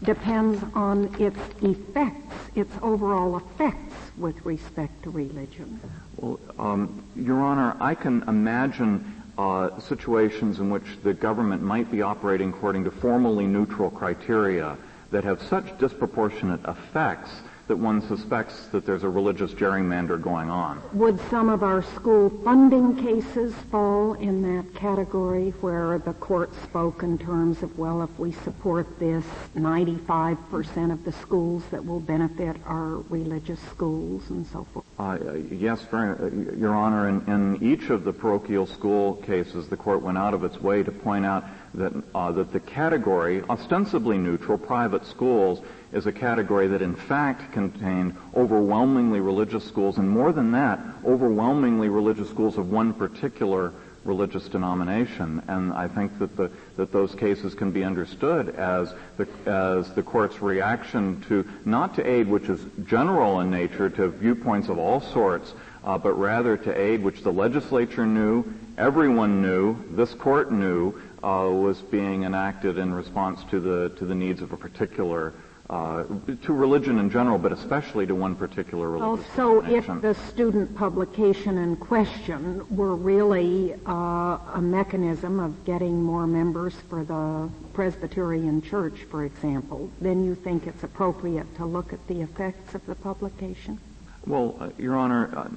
depends 0.03 0.63
on 0.75 1.15
its 1.19 1.39
effects, 1.62 2.36
its 2.55 2.74
overall 2.81 3.38
effects 3.38 3.95
with 4.17 4.45
respect 4.45 5.03
to 5.03 5.09
religion? 5.09 5.79
Well, 6.17 6.39
um, 6.57 7.03
Your 7.15 7.39
Honor, 7.41 7.75
I 7.79 7.95
can 7.95 8.24
imagine 8.24 9.24
uh, 9.38 9.79
situations 9.79 10.59
in 10.59 10.69
which 10.69 10.83
the 11.03 11.13
government 11.13 11.62
might 11.62 11.89
be 11.89 12.01
operating 12.01 12.50
according 12.50 12.83
to 12.83 12.91
formally 12.91 13.48
neutral 13.48 13.89
criteria 13.89 14.77
that 15.12 15.24
have 15.24 15.41
such 15.43 15.77
disproportionate 15.79 16.59
effects 16.65 17.29
that 17.69 17.77
one 17.77 18.01
suspects 18.07 18.65
that 18.71 18.83
there's 18.83 19.03
a 19.03 19.09
religious 19.09 19.53
gerrymander 19.53 20.19
going 20.19 20.49
on. 20.49 20.81
Would 20.93 21.19
some 21.29 21.49
of 21.49 21.61
our 21.61 21.83
school 21.83 22.31
funding 22.43 22.95
cases 22.95 23.53
fall 23.69 24.15
in 24.15 24.41
that 24.41 24.73
category 24.73 25.51
where 25.61 25.99
the 25.99 26.13
court 26.13 26.51
spoke 26.63 27.03
in 27.03 27.19
terms 27.19 27.61
of, 27.61 27.77
well, 27.77 28.01
if 28.01 28.09
we 28.17 28.31
support 28.31 28.88
this, 28.99 29.23
95% 29.55 30.91
of 30.91 31.05
the 31.05 31.11
schools 31.11 31.63
that 31.69 31.85
will 31.85 31.99
benefit 31.99 32.57
are 32.65 33.03
religious 33.09 33.59
schools 33.69 34.27
and 34.31 34.47
so 34.47 34.65
forth? 34.73 34.85
Uh, 34.97 35.35
yes, 35.51 35.85
uh, 35.93 36.27
Your 36.57 36.73
Honor. 36.73 37.07
In, 37.07 37.21
in 37.27 37.63
each 37.63 37.91
of 37.91 38.03
the 38.03 38.11
parochial 38.11 38.65
school 38.65 39.17
cases, 39.17 39.69
the 39.69 39.77
court 39.77 40.01
went 40.01 40.17
out 40.17 40.33
of 40.33 40.43
its 40.43 40.59
way 40.59 40.81
to 40.81 40.91
point 40.91 41.23
out 41.23 41.45
that, 41.75 41.93
uh, 42.15 42.31
that 42.31 42.51
the 42.51 42.59
category, 42.59 43.43
ostensibly 43.43 44.17
neutral, 44.17 44.57
private 44.57 45.05
schools, 45.05 45.61
is 45.91 46.05
a 46.05 46.12
category 46.12 46.67
that 46.67 46.81
in 46.81 46.96
fact 46.96 47.51
contained 47.51 48.15
overwhelmingly 48.36 49.19
religious 49.19 49.65
schools, 49.65 49.98
and 49.98 50.10
more 50.10 50.31
than 50.31 50.51
that, 50.51 50.79
overwhelmingly 51.05 51.89
religious 51.89 52.29
schools 52.29 52.58
of 52.58 52.69
one 52.69 52.93
particular 52.93 53.74
religious 54.05 54.48
denomination. 54.48 55.41
And 55.48 55.74
I 55.74 55.88
think 55.88 56.17
that 56.19 56.36
the, 56.36 56.50
that 56.77 56.91
those 56.91 57.15
cases 57.15 57.53
can 57.53 57.72
be 57.72 57.84
understood 57.84 58.55
as 58.55 58.93
the, 59.17 59.27
as 59.46 59.93
the 59.93 60.03
court's 60.03 60.41
reaction 60.41 61.24
to, 61.27 61.48
not 61.65 61.96
to 61.96 62.08
aid 62.08 62.27
which 62.27 62.50
is 62.50 62.62
general 62.86 63.41
in 63.41 63.51
nature 63.51 63.89
to 63.89 64.10
viewpoints 64.10 64.69
of 64.69 64.77
all 64.77 65.01
sorts, 65.01 65.53
uh, 65.84 65.98
but 65.98 66.13
rather 66.13 66.58
to 66.58 66.79
aid 66.79 67.03
which 67.03 67.24
the 67.24 67.31
legislature 67.31 68.05
knew, 68.05 68.46
everyone 68.77 69.41
knew, 69.41 69.77
this 69.91 70.13
court 70.13 70.51
knew, 70.51 70.93
uh, 71.24 71.50
was 71.51 71.81
being 71.81 72.24
enacted 72.24 72.77
in 72.77 72.93
response 72.93 73.43
to 73.51 73.60
the, 73.60 73.89
to 73.98 74.05
the 74.05 74.15
needs 74.15 74.41
of 74.41 74.53
a 74.53 74.58
particular 74.58 75.34
uh, 75.69 76.03
to 76.41 76.53
religion 76.53 76.97
in 76.97 77.11
general, 77.11 77.38
but 77.38 77.51
especially 77.51 78.07
to 78.07 78.15
one 78.15 78.35
particular 78.35 78.89
religion. 78.89 79.23
so 79.35 79.63
if 79.65 79.85
the 80.01 80.15
student 80.29 80.75
publication 80.75 81.59
in 81.59 81.75
question 81.75 82.65
were 82.75 82.95
really 82.95 83.75
uh, 83.85 84.39
a 84.53 84.61
mechanism 84.61 85.39
of 85.39 85.63
getting 85.65 86.01
more 86.01 86.25
members 86.25 86.73
for 86.89 87.03
the 87.03 87.49
Presbyterian 87.73 88.61
Church, 88.63 89.03
for 89.11 89.25
example, 89.25 89.91
then 90.01 90.25
you 90.25 90.33
think 90.33 90.65
it's 90.65 90.83
appropriate 90.83 91.55
to 91.57 91.65
look 91.65 91.93
at 91.93 92.05
the 92.07 92.21
effects 92.21 92.73
of 92.73 92.83
the 92.88 92.95
publication? 92.95 93.79
Well, 94.25 94.57
uh, 94.59 94.69
Your 94.77 94.95
Honor, 94.95 95.31
uh, 95.35 95.49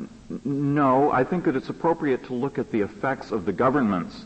no. 0.44 1.10
I 1.10 1.24
think 1.24 1.44
that 1.44 1.56
it's 1.56 1.68
appropriate 1.68 2.24
to 2.26 2.34
look 2.34 2.58
at 2.58 2.70
the 2.70 2.82
effects 2.82 3.32
of 3.32 3.44
the 3.44 3.52
government's 3.52 4.24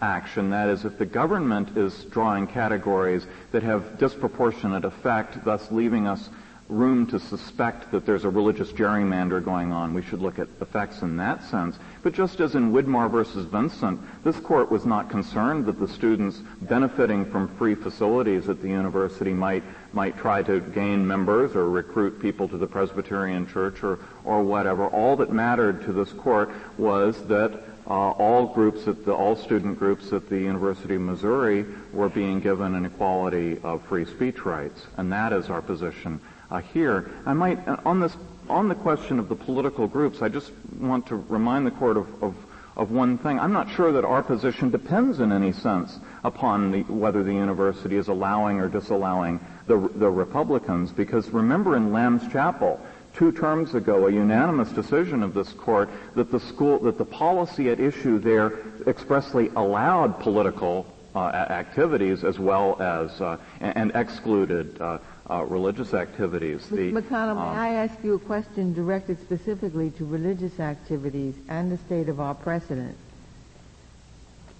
action. 0.00 0.50
That 0.50 0.68
is, 0.68 0.84
if 0.84 0.98
the 0.98 1.06
government 1.06 1.76
is 1.76 2.04
drawing 2.04 2.46
categories 2.46 3.26
that 3.52 3.62
have 3.62 3.98
disproportionate 3.98 4.84
effect, 4.84 5.44
thus 5.44 5.70
leaving 5.70 6.06
us 6.06 6.28
room 6.70 7.04
to 7.04 7.18
suspect 7.18 7.90
that 7.90 8.06
there's 8.06 8.24
a 8.24 8.30
religious 8.30 8.72
gerrymander 8.72 9.44
going 9.44 9.72
on. 9.72 9.92
We 9.92 10.02
should 10.02 10.20
look 10.20 10.38
at 10.38 10.48
effects 10.60 11.02
in 11.02 11.16
that 11.16 11.42
sense. 11.44 11.76
But 12.02 12.14
just 12.14 12.40
as 12.40 12.54
in 12.54 12.72
Widmar 12.72 13.10
versus 13.10 13.44
Vincent, 13.46 14.00
this 14.22 14.38
court 14.38 14.70
was 14.70 14.86
not 14.86 15.10
concerned 15.10 15.66
that 15.66 15.80
the 15.80 15.88
students 15.88 16.40
benefiting 16.62 17.30
from 17.30 17.48
free 17.56 17.74
facilities 17.74 18.48
at 18.48 18.62
the 18.62 18.68
university 18.68 19.32
might 19.32 19.64
might 19.92 20.16
try 20.16 20.40
to 20.40 20.60
gain 20.60 21.04
members 21.04 21.56
or 21.56 21.68
recruit 21.68 22.20
people 22.22 22.48
to 22.48 22.56
the 22.56 22.66
Presbyterian 22.66 23.46
Church 23.48 23.82
or 23.82 23.98
or 24.24 24.42
whatever. 24.42 24.86
All 24.86 25.16
that 25.16 25.32
mattered 25.32 25.82
to 25.86 25.92
this 25.92 26.12
court 26.12 26.50
was 26.78 27.20
that 27.26 27.69
uh, 27.90 27.92
all 27.92 28.46
groups 28.46 28.86
at 28.86 29.04
the 29.04 29.12
all 29.12 29.34
student 29.34 29.76
groups 29.78 30.12
at 30.12 30.28
the 30.28 30.38
University 30.38 30.94
of 30.94 31.00
Missouri 31.00 31.66
were 31.92 32.08
being 32.08 32.38
given 32.38 32.76
an 32.76 32.86
equality 32.86 33.58
of 33.64 33.82
free 33.86 34.04
speech 34.04 34.44
rights, 34.44 34.86
and 34.96 35.10
that 35.12 35.32
is 35.32 35.50
our 35.50 35.60
position 35.60 36.20
uh, 36.52 36.60
here. 36.60 37.10
I 37.26 37.34
might 37.34 37.66
uh, 37.66 37.78
on 37.84 37.98
this 37.98 38.16
on 38.48 38.68
the 38.68 38.76
question 38.76 39.18
of 39.18 39.28
the 39.28 39.34
political 39.34 39.88
groups, 39.88 40.22
I 40.22 40.28
just 40.28 40.52
want 40.78 41.08
to 41.08 41.16
remind 41.16 41.66
the 41.66 41.72
court 41.72 41.96
of, 41.96 42.22
of 42.22 42.34
of 42.76 42.92
one 42.92 43.18
thing. 43.18 43.38
I'm 43.38 43.52
not 43.52 43.68
sure 43.70 43.92
that 43.92 44.04
our 44.04 44.22
position 44.22 44.70
depends 44.70 45.18
in 45.18 45.32
any 45.32 45.52
sense 45.52 45.98
upon 46.22 46.70
the, 46.70 46.82
whether 46.84 47.22
the 47.22 47.34
university 47.34 47.96
is 47.96 48.08
allowing 48.08 48.60
or 48.60 48.68
disallowing 48.68 49.40
the, 49.66 49.76
the 49.96 50.08
Republicans, 50.08 50.92
because 50.92 51.28
remember 51.30 51.76
in 51.76 51.92
Lamb's 51.92 52.26
Chapel, 52.32 52.80
two 53.14 53.32
terms 53.32 53.74
ago 53.74 54.06
a 54.06 54.12
unanimous 54.12 54.70
decision 54.70 55.22
of 55.22 55.34
this 55.34 55.52
court 55.52 55.88
that 56.14 56.30
the 56.30 56.40
school 56.40 56.78
that 56.80 56.98
the 56.98 57.04
policy 57.04 57.70
at 57.70 57.80
issue 57.80 58.18
there 58.18 58.60
expressly 58.86 59.50
allowed 59.56 60.18
political 60.20 60.86
uh, 61.14 61.26
activities 61.26 62.22
as 62.22 62.38
well 62.38 62.80
as 62.80 63.20
uh, 63.20 63.36
and, 63.60 63.90
excluded 63.94 64.80
uh, 64.80 64.98
uh 65.28 65.44
religious 65.44 65.92
activities. 65.92 66.60
Mr. 66.66 66.70
The, 66.70 66.92
McConnell, 66.92 67.34
may 67.34 67.58
I 67.58 67.74
ask 67.74 68.02
you 68.04 68.14
a 68.14 68.18
question 68.18 68.72
directed 68.72 69.20
specifically 69.20 69.90
to 69.92 70.04
religious 70.04 70.60
activities 70.60 71.34
and 71.48 71.72
the 71.72 71.78
state 71.78 72.08
of 72.08 72.20
our 72.20 72.34
precedent? 72.34 72.96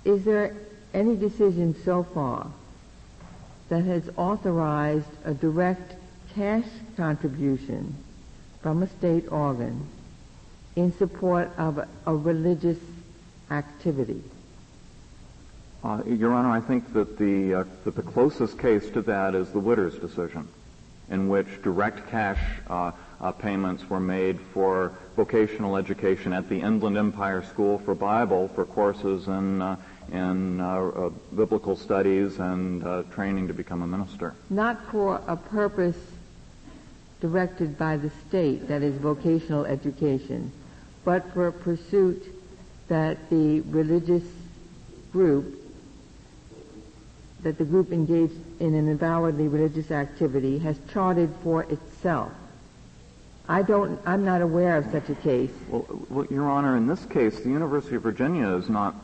Is 0.04 0.24
there 0.24 0.56
any 0.92 1.14
decision 1.14 1.76
so 1.84 2.02
far 2.02 2.50
that 3.68 3.84
has 3.84 4.08
authorized 4.16 5.06
a 5.24 5.32
direct 5.32 5.94
cash 6.34 6.66
contribution 6.96 7.96
from 8.62 8.82
a 8.82 8.88
state 8.88 9.30
organ 9.30 9.86
in 10.76 10.92
support 10.98 11.50
of 11.58 11.78
a, 11.78 11.88
a 12.06 12.14
religious 12.14 12.78
activity? 13.50 14.22
Uh, 15.82 16.02
Your 16.06 16.32
Honor, 16.32 16.50
I 16.50 16.60
think 16.60 16.92
that 16.92 17.18
the 17.18 17.54
uh, 17.54 17.64
that 17.84 17.96
the 17.96 18.02
closest 18.02 18.58
case 18.58 18.90
to 18.90 19.02
that 19.02 19.34
is 19.34 19.48
the 19.50 19.60
Witters 19.60 19.98
decision, 19.98 20.46
in 21.10 21.28
which 21.28 21.46
direct 21.62 22.10
cash 22.10 22.40
uh, 22.68 22.92
uh 23.20 23.32
payments 23.32 23.88
were 23.88 24.00
made 24.00 24.38
for 24.52 24.92
vocational 25.16 25.76
education 25.76 26.32
at 26.34 26.48
the 26.50 26.60
Inland 26.60 26.98
Empire 26.98 27.42
School 27.42 27.78
for 27.78 27.94
Bible 27.94 28.48
for 28.48 28.66
courses 28.66 29.26
in 29.26 29.62
uh, 29.62 29.76
in 30.12 30.60
uh, 30.60 31.08
biblical 31.34 31.76
studies 31.76 32.38
and 32.38 32.82
training 33.12 33.48
to 33.48 33.54
become 33.54 33.80
a 33.80 33.86
minister. 33.86 34.34
Not 34.50 34.84
for 34.90 35.22
a 35.26 35.36
purpose 35.36 35.96
directed 37.20 37.78
by 37.78 37.96
the 37.96 38.10
state, 38.28 38.68
that 38.68 38.82
is 38.82 38.96
vocational 38.96 39.66
education, 39.66 40.50
but 41.04 41.32
for 41.32 41.48
a 41.48 41.52
pursuit 41.52 42.22
that 42.88 43.30
the 43.30 43.60
religious 43.62 44.24
group, 45.12 45.56
that 47.42 47.58
the 47.58 47.64
group 47.64 47.92
engaged 47.92 48.34
in 48.60 48.74
an 48.74 48.88
avowedly 48.88 49.48
religious 49.48 49.90
activity 49.90 50.58
has 50.58 50.78
charted 50.92 51.32
for 51.42 51.62
itself. 51.64 52.32
I 53.48 53.62
don't, 53.62 54.00
I'm 54.06 54.24
not 54.24 54.42
aware 54.42 54.76
of 54.76 54.90
such 54.92 55.08
a 55.08 55.14
case. 55.16 55.50
Well, 55.68 55.84
well, 56.08 56.26
Your 56.30 56.48
Honor, 56.48 56.76
in 56.76 56.86
this 56.86 57.04
case, 57.06 57.40
the 57.40 57.48
University 57.48 57.96
of 57.96 58.02
Virginia 58.02 58.48
is 58.56 58.68
not 58.68 58.94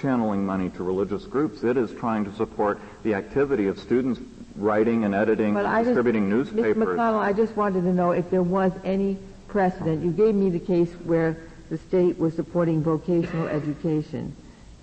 channeling 0.00 0.44
money 0.44 0.70
to 0.70 0.82
religious 0.82 1.24
groups. 1.26 1.62
It 1.62 1.76
is 1.76 1.92
trying 1.92 2.24
to 2.24 2.34
support 2.34 2.80
the 3.04 3.14
activity 3.14 3.68
of 3.68 3.78
students 3.78 4.20
writing 4.56 5.04
and 5.04 5.14
editing 5.14 5.56
and 5.56 5.84
distributing 5.84 6.30
just, 6.30 6.52
newspapers. 6.52 6.76
Mr. 6.76 6.96
McConnell, 6.96 7.20
I 7.20 7.32
just 7.32 7.56
wanted 7.56 7.82
to 7.82 7.92
know 7.92 8.12
if 8.12 8.30
there 8.30 8.42
was 8.42 8.72
any 8.84 9.18
precedent. 9.48 10.04
You 10.04 10.10
gave 10.10 10.34
me 10.34 10.50
the 10.50 10.58
case 10.58 10.92
where 11.04 11.36
the 11.70 11.78
state 11.78 12.18
was 12.18 12.34
supporting 12.34 12.82
vocational 12.82 13.48
education, 13.48 14.34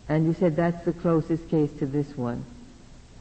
and 0.08 0.26
you 0.26 0.34
said 0.34 0.56
that's 0.56 0.84
the 0.86 0.94
closest 0.94 1.50
case 1.50 1.72
to 1.80 1.86
this 1.86 2.18
one. 2.18 2.44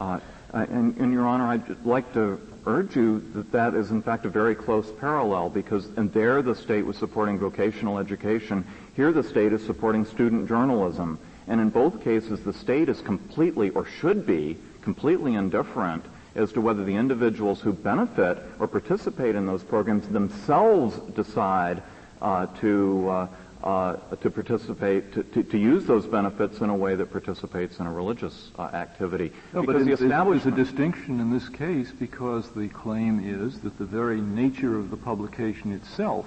Uh, 0.01 0.21
and, 0.53 0.97
and, 0.97 1.13
Your 1.13 1.27
Honor, 1.27 1.47
I'd 1.47 1.85
like 1.85 2.13
to 2.15 2.41
urge 2.67 2.97
you 2.97 3.21
that 3.35 3.53
that 3.53 3.75
is 3.75 3.91
in 3.91 4.03
fact 4.03 4.25
a 4.25 4.29
very 4.29 4.55
close 4.55 4.91
parallel 5.01 5.49
because 5.49 5.87
and 5.97 6.13
there 6.13 6.43
the 6.43 6.55
state 6.55 6.85
was 6.85 6.97
supporting 6.97 7.39
vocational 7.39 7.99
education. 7.99 8.65
Here 8.95 9.13
the 9.13 9.23
state 9.23 9.53
is 9.53 9.65
supporting 9.65 10.05
student 10.05 10.49
journalism. 10.49 11.19
And 11.47 11.61
in 11.61 11.71
both 11.71 12.03
cases 12.05 12.41
the 12.41 12.53
state 12.53 12.89
is 12.89 13.01
completely 13.01 13.71
or 13.71 13.87
should 13.87 14.27
be 14.27 14.57
completely 14.83 15.35
indifferent 15.35 16.05
as 16.35 16.53
to 16.53 16.61
whether 16.61 16.85
the 16.85 16.95
individuals 16.95 17.61
who 17.61 17.73
benefit 17.73 18.39
or 18.59 18.69
participate 18.69 19.35
in 19.35 19.47
those 19.47 19.63
programs 19.63 20.09
themselves 20.09 20.97
decide 21.15 21.83
uh, 22.21 22.47
to 22.61 23.09
uh, 23.09 23.27
uh, 23.63 23.97
to 24.21 24.31
participate, 24.31 25.13
to, 25.13 25.23
to, 25.25 25.43
to, 25.43 25.59
use 25.59 25.85
those 25.85 26.07
benefits 26.07 26.61
in 26.61 26.71
a 26.71 26.75
way 26.75 26.95
that 26.95 27.11
participates 27.11 27.81
in 27.81 27.87
a 27.87 27.93
religious 27.93 28.51
uh, 28.57 28.63
activity. 28.63 29.33
No, 29.53 29.63
because 29.63 29.85
but 29.85 29.99
the 29.99 30.07
there's 30.07 30.47
a 30.47 30.51
distinction 30.53 31.19
in 31.19 31.33
this 31.33 31.49
case 31.49 31.91
because 31.91 32.51
the 32.51 32.69
claim 32.69 33.21
is 33.25 33.61
that 33.61 33.77
the 33.79 33.85
very 33.85 34.21
nature 34.21 34.79
of 34.79 34.91
the 34.91 34.97
publication 34.97 35.73
itself 35.73 36.27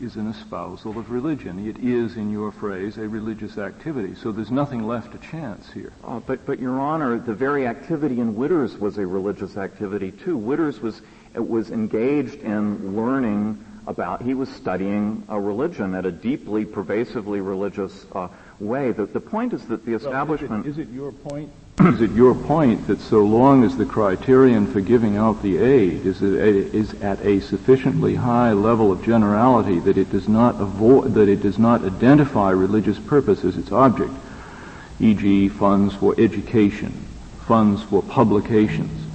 is 0.00 0.16
an 0.16 0.28
espousal 0.28 0.98
of 0.98 1.10
religion. 1.10 1.66
It 1.66 1.78
is, 1.78 2.16
in 2.16 2.30
your 2.30 2.52
phrase, 2.52 2.98
a 2.98 3.08
religious 3.08 3.56
activity. 3.56 4.14
So 4.14 4.30
there's 4.30 4.50
nothing 4.50 4.86
left 4.86 5.12
to 5.12 5.18
chance 5.18 5.70
here. 5.72 5.92
Uh, 6.04 6.20
but, 6.20 6.44
but, 6.44 6.58
Your 6.58 6.78
Honor, 6.78 7.18
the 7.18 7.34
very 7.34 7.66
activity 7.66 8.20
in 8.20 8.34
Witters 8.34 8.78
was 8.78 8.98
a 8.98 9.06
religious 9.06 9.56
activity 9.56 10.12
too. 10.12 10.38
Witters 10.38 10.80
was 10.80 11.00
was 11.34 11.70
engaged 11.70 12.40
in 12.40 12.96
learning 12.96 13.62
about, 13.86 14.22
he 14.22 14.34
was 14.34 14.48
studying 14.48 15.22
a 15.28 15.40
religion 15.40 15.94
at 15.94 16.06
a 16.06 16.12
deeply, 16.12 16.64
pervasively 16.64 17.40
religious 17.40 18.06
uh, 18.12 18.28
way. 18.58 18.92
The, 18.92 19.06
the 19.06 19.20
point 19.20 19.52
is 19.52 19.64
that 19.66 19.84
the 19.84 19.94
establishment... 19.94 20.64
Well, 20.64 20.72
is, 20.72 20.78
it, 20.78 20.82
is 20.82 20.88
it 20.88 20.94
your 20.94 21.12
point? 21.12 21.50
is 21.80 22.00
it 22.00 22.12
your 22.12 22.34
point 22.34 22.86
that 22.86 23.02
so 23.02 23.18
long 23.18 23.62
as 23.62 23.76
the 23.76 23.84
criterion 23.84 24.66
for 24.66 24.80
giving 24.80 25.16
out 25.16 25.42
the 25.42 25.58
aid 25.58 26.06
is, 26.06 26.22
is 26.22 26.94
at 27.02 27.20
a 27.20 27.38
sufficiently 27.40 28.14
high 28.14 28.52
level 28.52 28.90
of 28.90 29.04
generality 29.04 29.78
that 29.80 29.98
it 29.98 30.10
does 30.10 30.26
not 30.26 30.58
avoid, 30.58 31.12
that 31.12 31.28
it 31.28 31.42
does 31.42 31.58
not 31.58 31.84
identify 31.84 32.50
religious 32.50 32.98
purpose 32.98 33.44
as 33.44 33.58
its 33.58 33.72
object, 33.72 34.14
e.g., 35.00 35.48
funds 35.50 35.94
for 35.94 36.14
education, 36.16 37.06
funds 37.46 37.82
for 37.82 38.02
publications, 38.02 39.05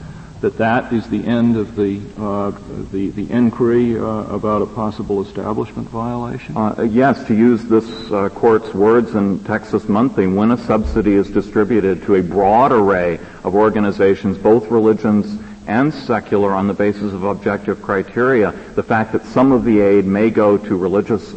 that 0.41 0.57
that 0.57 0.91
is 0.91 1.07
the 1.09 1.23
end 1.25 1.55
of 1.55 1.75
the 1.75 2.01
uh, 2.17 2.51
the, 2.91 3.09
the 3.11 3.31
inquiry 3.31 3.97
uh, 3.97 4.03
about 4.03 4.61
a 4.61 4.65
possible 4.65 5.21
establishment 5.21 5.87
violation? 5.89 6.57
Uh, 6.57 6.81
yes, 6.81 7.23
to 7.27 7.35
use 7.35 7.63
this 7.65 7.85
uh, 8.11 8.29
court's 8.29 8.73
words 8.73 9.13
in 9.15 9.43
Texas 9.43 9.87
Monthly, 9.87 10.27
when 10.27 10.51
a 10.51 10.57
subsidy 10.57 11.13
is 11.13 11.29
distributed 11.29 12.03
to 12.03 12.15
a 12.15 12.23
broad 12.23 12.71
array 12.71 13.19
of 13.43 13.55
organizations, 13.55 14.37
both 14.37 14.69
religions 14.69 15.39
and 15.67 15.93
secular, 15.93 16.53
on 16.53 16.67
the 16.67 16.73
basis 16.73 17.13
of 17.13 17.23
objective 17.23 17.81
criteria, 17.81 18.51
the 18.75 18.83
fact 18.83 19.11
that 19.11 19.23
some 19.25 19.51
of 19.51 19.63
the 19.63 19.79
aid 19.79 20.05
may 20.05 20.29
go 20.29 20.57
to 20.57 20.75
religious 20.75 21.35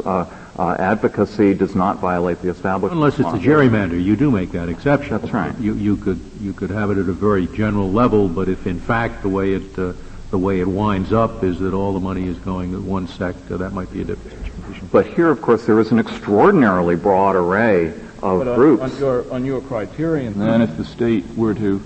uh, 0.57 0.61
uh, 0.61 0.75
advocacy 0.79 1.53
does 1.53 1.75
not 1.75 1.99
violate 1.99 2.41
the 2.41 2.49
establishment. 2.49 2.93
Unless 2.93 3.19
it's 3.19 3.29
a 3.29 3.47
gerrymander, 3.47 4.01
you 4.01 4.15
do 4.15 4.31
make 4.31 4.51
that 4.51 4.69
exception. 4.69 5.17
That's 5.17 5.33
right. 5.33 5.57
You, 5.59 5.73
you 5.75 5.97
could 5.97 6.19
you 6.39 6.53
could 6.53 6.69
have 6.69 6.91
it 6.91 6.97
at 6.97 7.09
a 7.09 7.13
very 7.13 7.47
general 7.47 7.91
level, 7.91 8.27
but 8.27 8.49
if 8.49 8.67
in 8.67 8.79
fact 8.79 9.21
the 9.21 9.29
way 9.29 9.53
it 9.53 9.77
uh, 9.77 9.93
the 10.31 10.37
way 10.37 10.59
it 10.59 10.67
winds 10.67 11.13
up 11.13 11.43
is 11.43 11.59
that 11.59 11.73
all 11.73 11.93
the 11.93 11.99
money 11.99 12.27
is 12.27 12.37
going 12.39 12.71
to 12.71 12.81
one 12.81 13.07
sect, 13.07 13.51
uh, 13.51 13.57
that 13.57 13.73
might 13.73 13.91
be 13.91 14.01
a 14.01 14.05
different 14.05 14.45
situation. 14.45 14.89
But 14.91 15.07
here, 15.07 15.29
of 15.29 15.41
course, 15.41 15.65
there 15.65 15.79
is 15.79 15.91
an 15.91 15.99
extraordinarily 15.99 16.95
broad 16.95 17.35
array 17.35 17.93
of 18.21 18.45
but 18.45 18.55
groups. 18.55 18.83
On, 18.83 18.91
on 18.91 18.99
your 18.99 19.33
on 19.33 19.45
your 19.45 19.61
criterion, 19.61 20.39
then, 20.39 20.61
if 20.61 20.77
the 20.77 20.85
state 20.85 21.25
were 21.35 21.53
to 21.53 21.81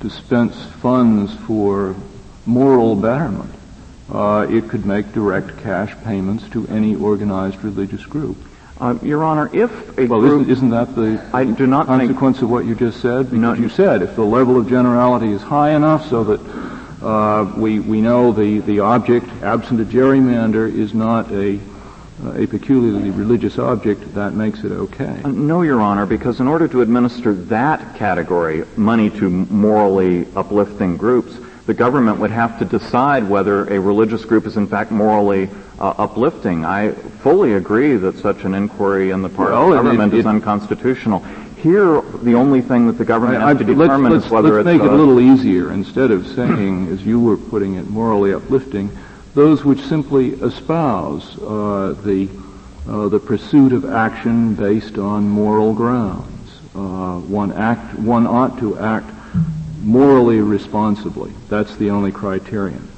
dispense 0.00 0.64
funds 0.80 1.34
for 1.46 1.94
moral 2.46 2.94
betterment, 2.94 3.54
uh, 4.12 4.46
it 4.50 4.68
could 4.68 4.84
make 4.84 5.12
direct 5.12 5.58
cash 5.58 5.94
payments 6.04 6.48
to 6.50 6.66
any 6.68 6.94
organized 6.94 7.62
religious 7.64 8.04
group. 8.04 8.36
Uh, 8.80 8.98
Your 9.02 9.22
Honor, 9.22 9.48
if 9.54 9.98
a 9.98 10.06
well, 10.06 10.20
group, 10.20 10.48
isn't, 10.48 10.50
isn't, 10.50 10.70
that 10.70 10.94
the 10.94 11.24
I 11.32 11.44
do 11.44 11.66
not 11.66 11.86
consequence 11.86 12.38
think, 12.38 12.44
of 12.44 12.50
what 12.50 12.64
you 12.64 12.74
just 12.74 13.00
said? 13.00 13.26
Because 13.26 13.38
no, 13.38 13.54
you 13.54 13.68
said 13.68 14.02
if 14.02 14.16
the 14.16 14.24
level 14.24 14.58
of 14.58 14.68
generality 14.68 15.30
is 15.30 15.42
high 15.42 15.70
enough 15.70 16.08
so 16.08 16.24
that 16.24 16.40
uh, 17.02 17.52
we 17.56 17.78
we 17.78 18.00
know 18.00 18.32
the 18.32 18.58
the 18.60 18.80
object, 18.80 19.28
absent 19.42 19.80
a 19.80 19.84
gerrymander, 19.84 20.72
is 20.72 20.92
not 20.92 21.30
a 21.30 21.60
uh, 22.24 22.32
a 22.32 22.46
peculiarly 22.46 23.10
religious 23.10 23.58
object, 23.58 24.14
that 24.14 24.34
makes 24.34 24.64
it 24.64 24.72
okay. 24.72 25.20
Uh, 25.24 25.28
no, 25.28 25.62
Your 25.62 25.80
Honor, 25.80 26.06
because 26.06 26.40
in 26.40 26.48
order 26.48 26.68
to 26.68 26.80
administer 26.80 27.34
that 27.34 27.96
category, 27.96 28.64
money 28.76 29.10
to 29.10 29.28
morally 29.28 30.26
uplifting 30.34 30.96
groups, 30.96 31.36
the 31.66 31.74
government 31.74 32.20
would 32.20 32.30
have 32.30 32.58
to 32.58 32.64
decide 32.64 33.28
whether 33.28 33.66
a 33.72 33.80
religious 33.80 34.24
group 34.24 34.46
is 34.46 34.56
in 34.56 34.66
fact 34.66 34.90
morally 34.90 35.48
uh, 35.78 35.94
uplifting. 35.98 36.64
I 36.64 36.92
fully 36.92 37.54
agree 37.54 37.96
that 37.96 38.18
such 38.18 38.44
an 38.44 38.54
inquiry 38.54 39.12
on 39.12 39.22
the 39.22 39.28
part 39.28 39.50
well, 39.50 39.64
of 39.64 39.70
the 39.70 39.74
government 39.76 40.12
it, 40.12 40.16
it, 40.16 40.20
is 40.20 40.26
unconstitutional. 40.26 41.20
Here, 41.56 42.02
the 42.02 42.34
only 42.34 42.60
thing 42.60 42.86
that 42.88 42.98
the 42.98 43.06
government 43.06 43.42
I, 43.42 43.48
has 43.48 43.58
to 43.58 43.64
determine 43.64 44.12
let's, 44.12 44.26
is 44.26 44.30
whether 44.30 44.62
let's 44.62 44.68
it's... 44.68 44.78
make 44.78 44.86
it 44.86 44.92
a 44.92 44.94
little 44.94 45.18
easier. 45.18 45.72
Instead 45.72 46.10
of 46.10 46.26
saying, 46.26 46.88
as 46.88 47.04
you 47.06 47.18
were 47.18 47.38
putting 47.38 47.76
it, 47.76 47.88
morally 47.88 48.34
uplifting, 48.34 48.90
those 49.32 49.64
which 49.64 49.80
simply 49.80 50.34
espouse 50.34 51.38
uh, 51.38 51.94
the, 52.04 52.28
uh, 52.86 53.08
the 53.08 53.18
pursuit 53.18 53.72
of 53.72 53.86
action 53.86 54.54
based 54.54 54.98
on 54.98 55.26
moral 55.26 55.72
grounds. 55.72 56.50
Uh, 56.74 57.18
one, 57.20 57.52
act, 57.52 57.98
one 57.98 58.26
ought 58.26 58.58
to 58.58 58.78
act 58.78 59.13
morally 59.84 60.40
responsibly. 60.40 61.32
That's 61.48 61.76
the 61.76 61.90
only 61.90 62.12
criterion. 62.12 62.88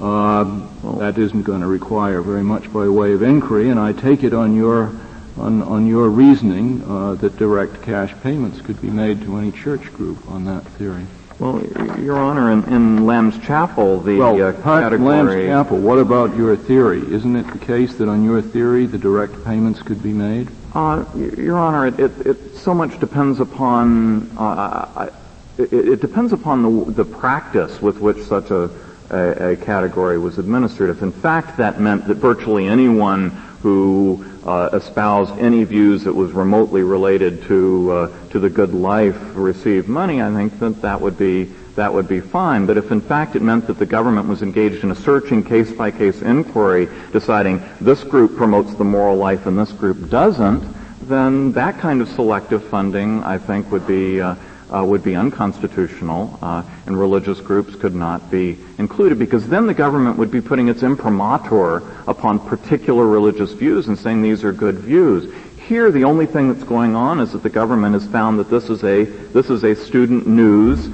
Uh, 0.00 0.66
that 0.98 1.18
isn't 1.18 1.42
going 1.42 1.60
to 1.60 1.66
require 1.66 2.22
very 2.22 2.44
much 2.44 2.72
by 2.72 2.88
way 2.88 3.12
of 3.12 3.22
inquiry, 3.22 3.68
and 3.68 3.80
I 3.80 3.92
take 3.92 4.22
it 4.22 4.32
on 4.32 4.54
your 4.54 4.92
on, 5.36 5.62
on 5.62 5.86
your 5.86 6.08
reasoning 6.08 6.82
uh, 6.84 7.14
that 7.16 7.36
direct 7.36 7.82
cash 7.82 8.12
payments 8.22 8.60
could 8.60 8.80
be 8.80 8.90
made 8.90 9.22
to 9.22 9.36
any 9.36 9.52
church 9.52 9.92
group 9.92 10.28
on 10.30 10.44
that 10.44 10.64
theory. 10.64 11.06
Well, 11.38 11.62
Your 12.00 12.18
Honor, 12.18 12.50
in, 12.50 12.64
in 12.64 13.06
Lamb's 13.06 13.38
Chapel, 13.38 14.00
the 14.00 14.18
well, 14.18 14.42
uh, 14.42 14.52
category... 14.60 14.98
Lamb's 14.98 15.46
Chapel, 15.46 15.78
what 15.78 15.98
about 15.98 16.36
your 16.36 16.56
theory? 16.56 17.00
Isn't 17.12 17.36
it 17.36 17.46
the 17.52 17.58
case 17.58 17.94
that 17.94 18.08
on 18.08 18.24
your 18.24 18.42
theory 18.42 18.86
the 18.86 18.98
direct 18.98 19.44
payments 19.44 19.80
could 19.80 20.02
be 20.02 20.12
made? 20.12 20.48
Uh, 20.74 21.04
Your 21.14 21.56
Honor, 21.56 21.86
it, 21.86 22.00
it, 22.00 22.26
it 22.26 22.56
so 22.56 22.74
much 22.74 22.98
depends 22.98 23.38
upon... 23.38 24.36
Uh, 24.36 25.10
it, 25.58 25.72
it 25.72 26.00
depends 26.00 26.32
upon 26.32 26.62
the, 26.62 26.92
the 26.92 27.04
practice 27.04 27.82
with 27.82 27.98
which 27.98 28.22
such 28.24 28.50
a, 28.50 28.70
a, 29.10 29.52
a, 29.52 29.56
category 29.56 30.18
was 30.18 30.38
administered. 30.38 30.90
If 30.90 31.02
in 31.02 31.12
fact 31.12 31.56
that 31.58 31.80
meant 31.80 32.06
that 32.06 32.16
virtually 32.16 32.66
anyone 32.66 33.30
who 33.62 34.24
uh, 34.46 34.70
espoused 34.72 35.36
any 35.38 35.64
views 35.64 36.04
that 36.04 36.12
was 36.14 36.32
remotely 36.32 36.82
related 36.82 37.42
to 37.44 37.90
uh, 37.90 38.28
to 38.30 38.38
the 38.38 38.48
good 38.48 38.72
life 38.72 39.18
received 39.34 39.88
money, 39.88 40.22
I 40.22 40.32
think 40.32 40.58
that 40.60 40.80
that 40.82 41.00
would 41.00 41.18
be 41.18 41.44
that 41.74 41.92
would 41.92 42.08
be 42.08 42.20
fine. 42.20 42.66
But 42.66 42.76
if 42.76 42.92
in 42.92 43.00
fact 43.00 43.34
it 43.34 43.42
meant 43.42 43.66
that 43.66 43.78
the 43.78 43.86
government 43.86 44.28
was 44.28 44.42
engaged 44.42 44.84
in 44.84 44.90
a 44.90 44.94
searching 44.94 45.42
case 45.42 45.72
by 45.72 45.90
case 45.90 46.22
inquiry, 46.22 46.88
deciding 47.12 47.62
this 47.80 48.04
group 48.04 48.36
promotes 48.36 48.74
the 48.74 48.84
moral 48.84 49.16
life 49.16 49.46
and 49.46 49.58
this 49.58 49.72
group 49.72 50.08
doesn't, 50.08 50.62
then 51.08 51.52
that 51.52 51.78
kind 51.78 52.00
of 52.02 52.08
selective 52.08 52.62
funding, 52.64 53.22
I 53.24 53.38
think, 53.38 53.70
would 53.72 53.86
be 53.86 54.20
uh, 54.20 54.34
uh, 54.74 54.84
would 54.84 55.02
be 55.02 55.14
unconstitutional, 55.14 56.38
uh, 56.42 56.62
and 56.86 56.98
religious 56.98 57.40
groups 57.40 57.74
could 57.74 57.94
not 57.94 58.30
be 58.30 58.58
included 58.78 59.18
because 59.18 59.48
then 59.48 59.66
the 59.66 59.74
government 59.74 60.18
would 60.18 60.30
be 60.30 60.40
putting 60.40 60.68
its 60.68 60.82
imprimatur 60.82 61.82
upon 62.06 62.38
particular 62.38 63.06
religious 63.06 63.52
views 63.52 63.88
and 63.88 63.98
saying 63.98 64.22
these 64.22 64.44
are 64.44 64.52
good 64.52 64.76
views. 64.76 65.32
Here, 65.66 65.90
the 65.90 66.04
only 66.04 66.26
thing 66.26 66.52
that's 66.52 66.64
going 66.64 66.96
on 66.96 67.20
is 67.20 67.32
that 67.32 67.42
the 67.42 67.50
government 67.50 67.92
has 67.94 68.06
found 68.06 68.38
that 68.38 68.48
this 68.48 68.70
is 68.70 68.82
a 68.84 69.04
this 69.04 69.50
is 69.50 69.64
a 69.64 69.74
student 69.74 70.26
news 70.26 70.88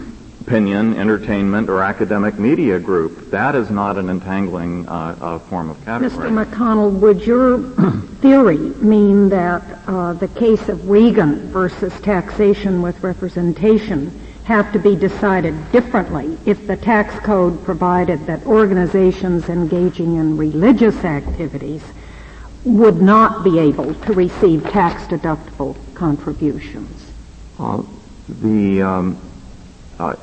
opinion, 0.47 0.95
entertainment, 0.99 1.71
or 1.71 1.83
academic 1.83 2.39
media 2.39 2.79
group. 2.79 3.31
That 3.31 3.55
is 3.55 3.71
not 3.71 3.97
an 3.97 4.11
entangling 4.11 4.87
uh, 4.87 5.17
uh, 5.21 5.39
form 5.39 5.71
of 5.71 5.83
category. 5.85 6.31
Mr. 6.31 6.45
McConnell, 6.45 6.93
would 7.01 7.23
your 7.23 7.59
theory 8.21 8.59
mean 8.59 9.31
that 9.31 9.63
uh, 9.87 10.13
the 10.13 10.29
case 10.29 10.69
of 10.69 10.89
Regan 10.89 11.49
versus 11.49 11.99
taxation 12.01 12.83
with 12.83 13.03
representation 13.03 14.21
have 14.45 14.71
to 14.75 14.79
be 14.79 14.95
decided 14.95 15.73
differently 15.73 16.37
if 16.45 16.67
the 16.67 16.77
tax 16.77 17.19
code 17.25 17.65
provided 17.65 18.27
that 18.27 18.45
organizations 18.45 19.49
engaging 19.49 20.17
in 20.17 20.37
religious 20.37 20.97
activities 21.05 21.83
would 22.65 23.01
not 23.01 23.43
be 23.43 23.59
able 23.59 23.95
to 23.95 24.13
receive 24.13 24.63
tax 24.65 25.05
deductible 25.05 25.75
contributions? 25.95 27.11
Uh, 27.59 27.83
the 28.43 28.83
um, 28.83 29.19
uh, 29.99 30.15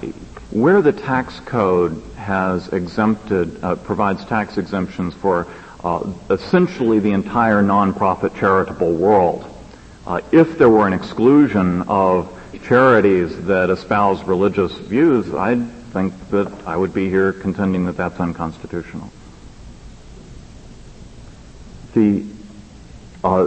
where 0.52 0.82
the 0.82 0.92
tax 0.92 1.40
code 1.42 2.02
has 2.18 2.68
exempted, 2.70 3.64
uh, 3.64 3.76
provides 3.76 4.26
tax 4.26 4.58
exemptions 4.58 5.14
for 5.14 5.48
uh, 5.84 6.06
essentially 6.30 7.00
the 7.00 7.12
entire 7.12 7.64
nonprofit 7.64 8.36
charitable 8.36 8.94
world, 8.94 9.46
uh, 10.06 10.22
if 10.32 10.58
there 10.58 10.70
were 10.70 10.88
an 10.88 10.94
exclusion 10.94 11.84
of 11.84 12.38
charities 12.64 13.46
that 13.46 13.70
espouse 13.70 14.24
religious 14.24 14.74
views, 14.74 15.34
I 15.34 15.56
think 15.92 16.14
that 16.30 16.52
I 16.66 16.78
would 16.78 16.94
be 16.94 17.10
here 17.10 17.34
contending 17.34 17.86
that 17.86 17.98
that's 17.98 18.20
unconstitutional. 18.20 19.12
The 21.94 22.26
uh, 23.24 23.46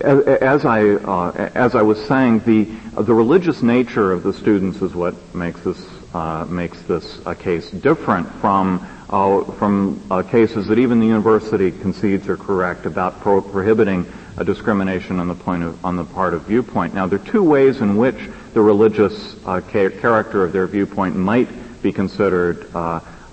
as, 0.00 0.64
I 0.64 0.90
uh, 0.90 1.50
as 1.54 1.74
I 1.74 1.82
was 1.82 2.04
saying, 2.06 2.40
the 2.40 2.64
the 3.02 3.14
religious 3.14 3.62
nature 3.62 4.12
of 4.12 4.22
the 4.22 4.32
students 4.32 4.80
is 4.80 4.94
what 4.94 5.16
makes 5.34 5.60
this 5.62 5.84
uh, 6.14 6.46
makes 6.48 6.80
this 6.82 7.20
a 7.26 7.34
case 7.34 7.68
different 7.70 8.30
from 8.34 8.86
uh, 9.10 9.42
from 9.52 10.00
uh, 10.10 10.22
cases 10.22 10.68
that 10.68 10.78
even 10.78 11.00
the 11.00 11.06
university 11.06 11.72
concedes 11.72 12.28
are 12.28 12.36
correct 12.36 12.86
about 12.86 13.20
pro- 13.20 13.42
prohibiting 13.42 14.06
discrimination 14.44 15.18
on 15.18 15.26
the 15.26 15.34
point 15.34 15.64
of 15.64 15.84
on 15.84 15.96
the 15.96 16.04
part 16.04 16.32
of 16.32 16.42
viewpoint. 16.42 16.94
Now, 16.94 17.08
there 17.08 17.18
are 17.18 17.24
two 17.24 17.42
ways 17.42 17.80
in 17.80 17.96
which 17.96 18.28
the 18.54 18.60
religious 18.60 19.34
uh, 19.44 19.60
ca- 19.62 19.90
character 19.90 20.44
of 20.44 20.52
their 20.52 20.68
viewpoint 20.68 21.16
might 21.16 21.48
be 21.82 21.90
considered 21.90 22.68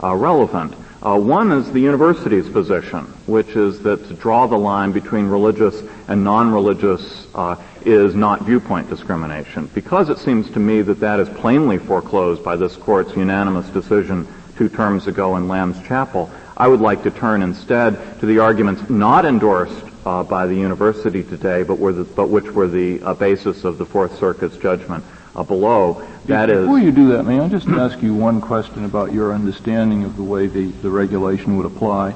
relevant. 0.02 0.74
Uh, 1.04 1.20
one 1.20 1.52
is 1.52 1.70
the 1.74 1.82
university's 1.82 2.48
position, 2.48 3.02
which 3.26 3.58
is 3.58 3.82
that 3.82 4.08
to 4.08 4.14
draw 4.14 4.48
the 4.48 4.58
line 4.58 4.94
between 4.94 5.26
religious 5.26 5.84
and 6.08 6.24
non-religious 6.24 7.28
uh, 7.36 7.62
is 7.84 8.16
not 8.16 8.42
viewpoint 8.44 8.90
discrimination. 8.90 9.70
Because 9.74 10.08
it 10.08 10.18
seems 10.18 10.50
to 10.52 10.62
me 10.62 10.82
that 10.82 11.02
that 11.02 11.20
is 11.20 11.28
plainly 11.28 11.78
foreclosed 11.78 12.42
by 12.42 12.56
this 12.56 12.78
court's 12.78 13.18
unanimous 13.18 13.68
decision 13.72 14.26
two 14.58 14.70
terms 14.70 15.08
ago 15.08 15.36
in 15.36 15.50
Lamb's 15.50 15.86
Chapel, 15.86 16.32
I 16.56 16.70
would 16.70 16.80
like 16.80 17.04
to 17.04 17.12
turn 17.12 17.42
instead 17.42 18.22
to 18.22 18.26
the 18.26 18.40
arguments 18.40 18.90
not 18.90 19.26
endorsed 19.26 19.84
uh, 20.06 20.24
by 20.24 20.48
the 20.48 20.56
university 20.56 21.22
today, 21.22 21.64
but, 21.64 21.80
the, 21.80 22.06
but 22.16 22.30
which 22.30 22.50
were 22.52 22.70
the 22.70 23.02
uh, 23.02 23.14
basis 23.14 23.66
of 23.66 23.78
the 23.78 23.86
Fourth 23.86 24.18
Circuit's 24.20 24.56
judgment 24.56 25.04
uh, 25.36 25.44
below. 25.44 26.06
That 26.26 26.48
Before 26.48 26.78
is, 26.78 26.86
you 26.86 26.92
do 26.92 27.10
that, 27.10 27.24
may 27.24 27.40
I 27.40 27.50
just 27.50 27.68
ask 27.68 28.02
you 28.02 28.14
one 28.14 28.40
question 28.40 28.86
about 28.86 29.12
your 29.14 29.34
understanding 29.34 30.04
of 30.04 30.16
the 30.16 30.24
way 30.24 30.48
the, 30.48 30.68
the 30.68 30.90
regulation 30.90 31.58
would 31.58 31.66
apply? 31.66 32.16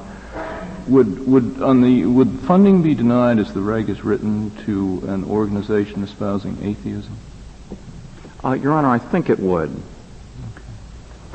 Would, 0.88 1.27
would, 1.27 1.62
on 1.62 1.82
the, 1.82 2.06
would 2.06 2.39
funding 2.41 2.82
be 2.82 2.95
denied 2.95 3.39
as 3.39 3.53
the 3.53 3.60
reg 3.60 3.89
is 3.89 4.06
written 4.06 4.51
to 4.65 5.03
an 5.08 5.25
organization 5.25 6.03
espousing 6.03 6.58
atheism? 6.63 7.17
Uh, 8.43 8.53
Your 8.53 8.73
Honor, 8.73 8.89
I 8.89 8.99
think 8.99 9.30
it 9.30 9.39
would. 9.39 9.75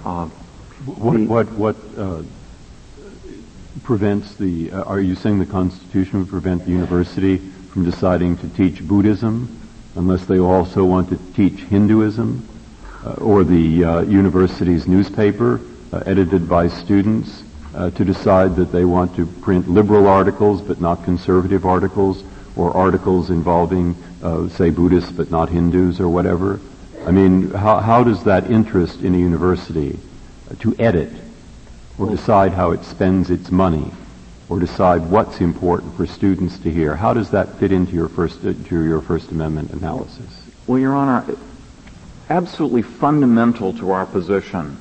Uh, 0.04 0.26
what, 0.86 1.12
the, 1.12 1.26
what, 1.26 1.52
what 1.52 1.76
uh, 1.98 2.22
prevents 3.82 4.34
the, 4.36 4.72
uh, 4.72 4.84
are 4.84 5.00
you 5.00 5.14
saying 5.14 5.38
the 5.38 5.46
Constitution 5.46 6.20
would 6.20 6.28
prevent 6.28 6.64
the 6.64 6.70
university 6.70 7.36
from 7.36 7.84
deciding 7.84 8.38
to 8.38 8.48
teach 8.48 8.82
Buddhism 8.86 9.61
unless 9.94 10.24
they 10.26 10.38
also 10.38 10.84
want 10.84 11.08
to 11.10 11.18
teach 11.34 11.60
Hinduism, 11.60 12.48
uh, 13.04 13.12
or 13.14 13.44
the 13.44 13.84
uh, 13.84 14.00
university's 14.02 14.86
newspaper, 14.86 15.60
uh, 15.92 16.02
edited 16.06 16.48
by 16.48 16.68
students, 16.68 17.42
uh, 17.74 17.90
to 17.90 18.04
decide 18.04 18.56
that 18.56 18.70
they 18.72 18.84
want 18.84 19.16
to 19.16 19.26
print 19.26 19.68
liberal 19.68 20.06
articles 20.06 20.60
but 20.60 20.80
not 20.80 21.04
conservative 21.04 21.64
articles, 21.66 22.22
or 22.56 22.76
articles 22.76 23.30
involving, 23.30 23.96
uh, 24.22 24.48
say, 24.48 24.70
Buddhists 24.70 25.10
but 25.10 25.30
not 25.30 25.48
Hindus, 25.48 26.00
or 26.00 26.08
whatever. 26.08 26.60
I 27.06 27.10
mean, 27.10 27.50
how, 27.50 27.80
how 27.80 28.04
does 28.04 28.24
that 28.24 28.50
interest 28.50 29.02
in 29.02 29.14
a 29.14 29.18
university 29.18 29.98
to 30.60 30.76
edit 30.78 31.10
or 31.98 32.08
decide 32.08 32.52
how 32.52 32.70
it 32.70 32.84
spends 32.84 33.30
its 33.30 33.50
money 33.50 33.90
or 34.52 34.60
decide 34.60 35.00
what's 35.08 35.40
important 35.40 35.96
for 35.96 36.06
students 36.06 36.58
to 36.58 36.70
hear. 36.70 36.94
How 36.94 37.14
does 37.14 37.30
that 37.30 37.56
fit 37.56 37.72
into 37.72 37.92
your 37.94 38.10
First, 38.10 38.44
uh, 38.44 38.52
to 38.52 38.84
your 38.84 39.00
First 39.00 39.30
Amendment 39.30 39.70
analysis? 39.70 40.26
Well, 40.66 40.78
Your 40.78 40.92
Honor, 40.92 41.24
absolutely 42.28 42.82
fundamental 42.82 43.72
to 43.78 43.92
our 43.92 44.04
position 44.04 44.76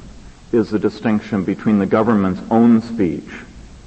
is 0.51 0.71
the 0.71 0.77
distinction 0.77 1.45
between 1.45 1.79
the 1.79 1.85
government's 1.85 2.41
own 2.51 2.81
speech, 2.81 3.29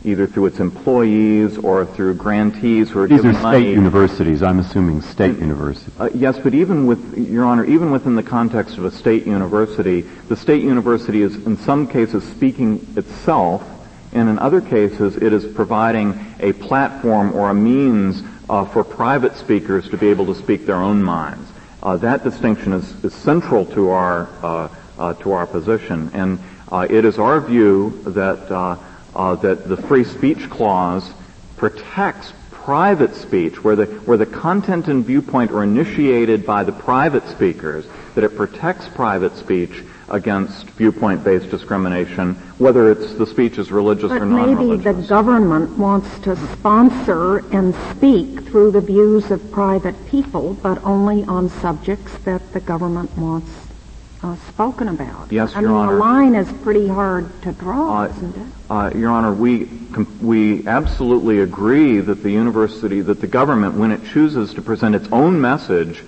either 0.05 0.27
through 0.27 0.47
its 0.47 0.59
employees 0.59 1.59
or 1.59 1.85
through 1.85 2.15
grantees 2.15 2.89
who 2.89 3.01
are 3.01 3.07
These 3.07 3.21
given 3.21 3.37
are 3.37 3.53
state 3.53 3.75
universities. 3.75 4.43
I'm 4.43 4.61
assuming 4.61 5.03
state 5.03 5.39
universities. 5.39 5.93
Uh, 6.01 6.09
yes, 6.15 6.39
but 6.39 6.55
even 6.55 6.87
with, 6.87 7.19
Your 7.19 7.45
Honor, 7.45 7.67
even 7.67 7.91
within 7.91 8.15
the 8.15 8.23
context 8.23 8.79
of 8.79 8.87
a 8.87 8.91
state 8.91 9.27
university, 9.27 10.01
the 10.01 10.37
state 10.37 10.63
university 10.63 11.21
is 11.21 11.35
in 11.45 11.59
some 11.59 11.87
cases 11.87 12.25
speaking 12.25 12.87
itself 12.97 13.63
and 14.15 14.29
in 14.29 14.39
other 14.39 14.61
cases 14.61 15.17
it 15.17 15.33
is 15.33 15.45
providing 15.55 16.19
a 16.41 16.53
platform 16.55 17.35
or 17.35 17.51
a 17.51 17.55
means 17.55 18.23
uh, 18.49 18.65
for 18.65 18.85
private 18.85 19.37
speakers 19.37 19.89
to 19.89 19.97
be 19.97 20.09
able 20.09 20.27
to 20.27 20.35
speak 20.35 20.67
their 20.67 20.77
own 20.77 21.03
minds. 21.03 21.51
Uh, 21.83 21.97
that 21.97 22.25
distinction 22.25 22.73
is, 22.73 23.05
is, 23.05 23.13
central 23.13 23.67
to 23.67 23.91
our 23.91 24.29
uh, 24.43 24.69
uh 24.99 25.13
to 25.15 25.33
our 25.33 25.47
position, 25.47 26.11
and 26.15 26.39
uh, 26.73 26.87
it 26.89 27.05
is 27.05 27.19
our 27.19 27.41
view 27.41 27.91
that 28.07 28.49
that 28.49 29.69
the 29.69 29.77
free 29.89 30.05
speech 30.05 30.49
clause 30.49 31.11
protects 31.57 32.33
private 32.51 33.15
speech, 33.15 33.63
where 33.63 33.77
the 33.77 33.85
where 34.07 34.17
the 34.17 34.27
content 34.27 34.89
and 34.89 35.05
viewpoint 35.05 35.51
are 35.51 35.63
initiated 35.63 36.47
by 36.47 36.65
the 36.65 36.73
private 36.73 37.27
speakers, 37.29 37.85
that 38.15 38.25
it 38.25 38.35
protects 38.35 38.89
private 38.89 39.37
speech 39.37 39.83
against 40.09 40.67
viewpoint-based 40.71 41.51
discrimination, 41.51 42.35
whether 42.59 42.91
it's 42.91 43.15
the 43.15 43.27
speech 43.27 43.59
is 43.59 43.73
religious 43.73 44.11
but 44.11 44.23
or 44.23 44.27
non-religious. 44.27 44.85
maybe 44.85 45.01
the 45.01 45.09
government 45.09 45.79
wants 45.79 46.19
to 46.21 46.37
sponsor 46.53 47.39
and 47.55 47.75
speak 47.97 48.41
through 48.49 48.71
the 48.71 48.81
views 48.81 49.31
of 49.31 49.51
private 49.51 49.95
people, 50.07 50.55
but 50.55 50.83
only 50.85 51.25
on 51.25 51.49
subjects 51.49 52.17
that 52.25 52.53
the 52.53 52.61
government 52.61 53.17
wants 53.17 53.51
uh, 54.23 54.37
spoken 54.49 54.89
about. 54.89 55.31
Yes, 55.31 55.55
I 55.55 55.61
Your 55.61 55.71
mean, 55.71 55.79
Honor. 55.79 55.93
the 55.93 55.99
line 55.99 56.35
is 56.35 56.51
pretty 56.63 56.89
hard 56.89 57.43
to 57.43 57.53
draw, 57.53 58.03
uh, 58.03 58.09
isn't 58.09 58.37
it? 58.37 58.47
Uh, 58.71 58.91
Your 58.95 59.11
Honor, 59.11 59.33
we 59.35 59.67
we 60.23 60.67
absolutely 60.67 61.41
agree 61.41 62.01
that 62.01 62.23
the 62.23 62.31
university, 62.31 63.01
that 63.03 63.21
the 63.21 63.27
government, 63.27 63.75
when 63.75 63.91
it 63.91 64.05
chooses 64.07 64.55
to 64.55 64.63
present 64.63 64.95
its 64.95 65.09
own 65.13 65.41
message 65.41 66.03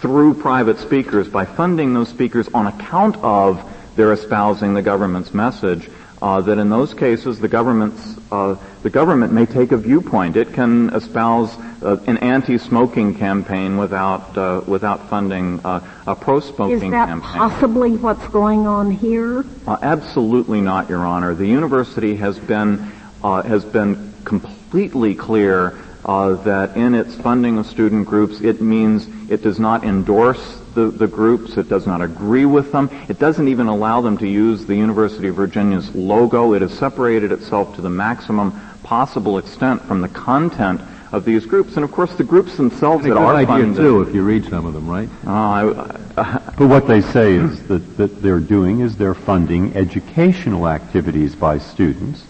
through 0.00 0.34
private 0.34 0.78
speakers 0.78 1.28
by 1.28 1.44
funding 1.44 1.94
those 1.94 2.08
speakers 2.08 2.48
on 2.48 2.66
account 2.66 3.16
of 3.16 3.62
their 3.96 4.12
espousing 4.12 4.74
the 4.74 4.82
government's 4.82 5.34
message. 5.34 5.90
Uh, 6.20 6.40
that 6.40 6.58
in 6.58 6.68
those 6.68 6.94
cases 6.94 7.38
the 7.38 7.46
government's 7.46 8.16
uh, 8.32 8.56
the 8.82 8.90
government 8.90 9.32
may 9.32 9.46
take 9.46 9.70
a 9.70 9.76
viewpoint. 9.76 10.36
It 10.36 10.52
can 10.52 10.90
espouse 10.90 11.56
uh, 11.80 11.96
an 12.08 12.18
anti-smoking 12.18 13.14
campaign 13.14 13.76
without 13.76 14.36
uh, 14.36 14.62
without 14.66 15.08
funding 15.08 15.60
uh, 15.64 15.80
a 16.08 16.16
pro-smoking 16.16 16.90
campaign. 16.90 17.18
Is 17.18 17.22
that 17.22 17.38
possibly 17.38 17.96
what's 17.96 18.26
going 18.28 18.66
on 18.66 18.90
here? 18.90 19.44
Uh, 19.64 19.76
absolutely 19.80 20.60
not, 20.60 20.88
Your 20.88 21.06
Honor. 21.06 21.36
The 21.36 21.46
university 21.46 22.16
has 22.16 22.36
been 22.36 22.78
has 23.22 23.64
been 23.64 24.12
completely 24.24 25.14
clear 25.14 25.78
uh, 26.08 26.32
that 26.42 26.74
in 26.74 26.94
its 26.94 27.14
funding 27.16 27.58
of 27.58 27.66
student 27.66 28.06
groups, 28.06 28.40
it 28.40 28.62
means 28.62 29.06
it 29.30 29.42
does 29.42 29.60
not 29.60 29.84
endorse 29.84 30.58
the, 30.74 30.86
the 30.90 31.06
groups, 31.06 31.58
it 31.58 31.68
does 31.68 31.86
not 31.86 32.00
agree 32.00 32.46
with 32.46 32.72
them, 32.72 32.88
it 33.10 33.18
doesn't 33.18 33.46
even 33.46 33.66
allow 33.66 34.00
them 34.00 34.16
to 34.16 34.26
use 34.26 34.64
the 34.64 34.74
University 34.74 35.28
of 35.28 35.34
Virginia's 35.34 35.94
logo. 35.94 36.54
It 36.54 36.62
has 36.62 36.72
separated 36.72 37.30
itself 37.30 37.76
to 37.76 37.82
the 37.82 37.90
maximum 37.90 38.58
possible 38.82 39.36
extent 39.36 39.82
from 39.82 40.00
the 40.00 40.08
content 40.08 40.80
of 41.12 41.26
these 41.26 41.44
groups. 41.44 41.76
And 41.76 41.84
of 41.84 41.92
course, 41.92 42.14
the 42.14 42.24
groups 42.24 42.56
themselves 42.56 43.04
that 43.04 43.14
are 43.14 43.44
funded. 43.44 43.76
too, 43.76 44.00
if 44.00 44.14
you 44.14 44.22
read 44.22 44.46
some 44.46 44.64
of 44.64 44.72
them, 44.72 44.88
right? 44.88 45.10
Uh, 45.26 45.90
I, 46.16 46.52
but 46.58 46.68
what 46.68 46.86
they 46.88 47.02
say 47.02 47.34
is 47.34 47.66
that, 47.68 47.98
that 47.98 48.22
they're 48.22 48.40
doing 48.40 48.80
is 48.80 48.96
they're 48.96 49.14
funding 49.14 49.76
educational 49.76 50.68
activities 50.68 51.34
by 51.34 51.58
students 51.58 52.24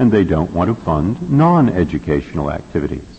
and 0.00 0.10
they 0.10 0.24
don't 0.24 0.50
want 0.50 0.68
to 0.68 0.82
fund 0.82 1.30
non-educational 1.30 2.50
activities. 2.50 3.11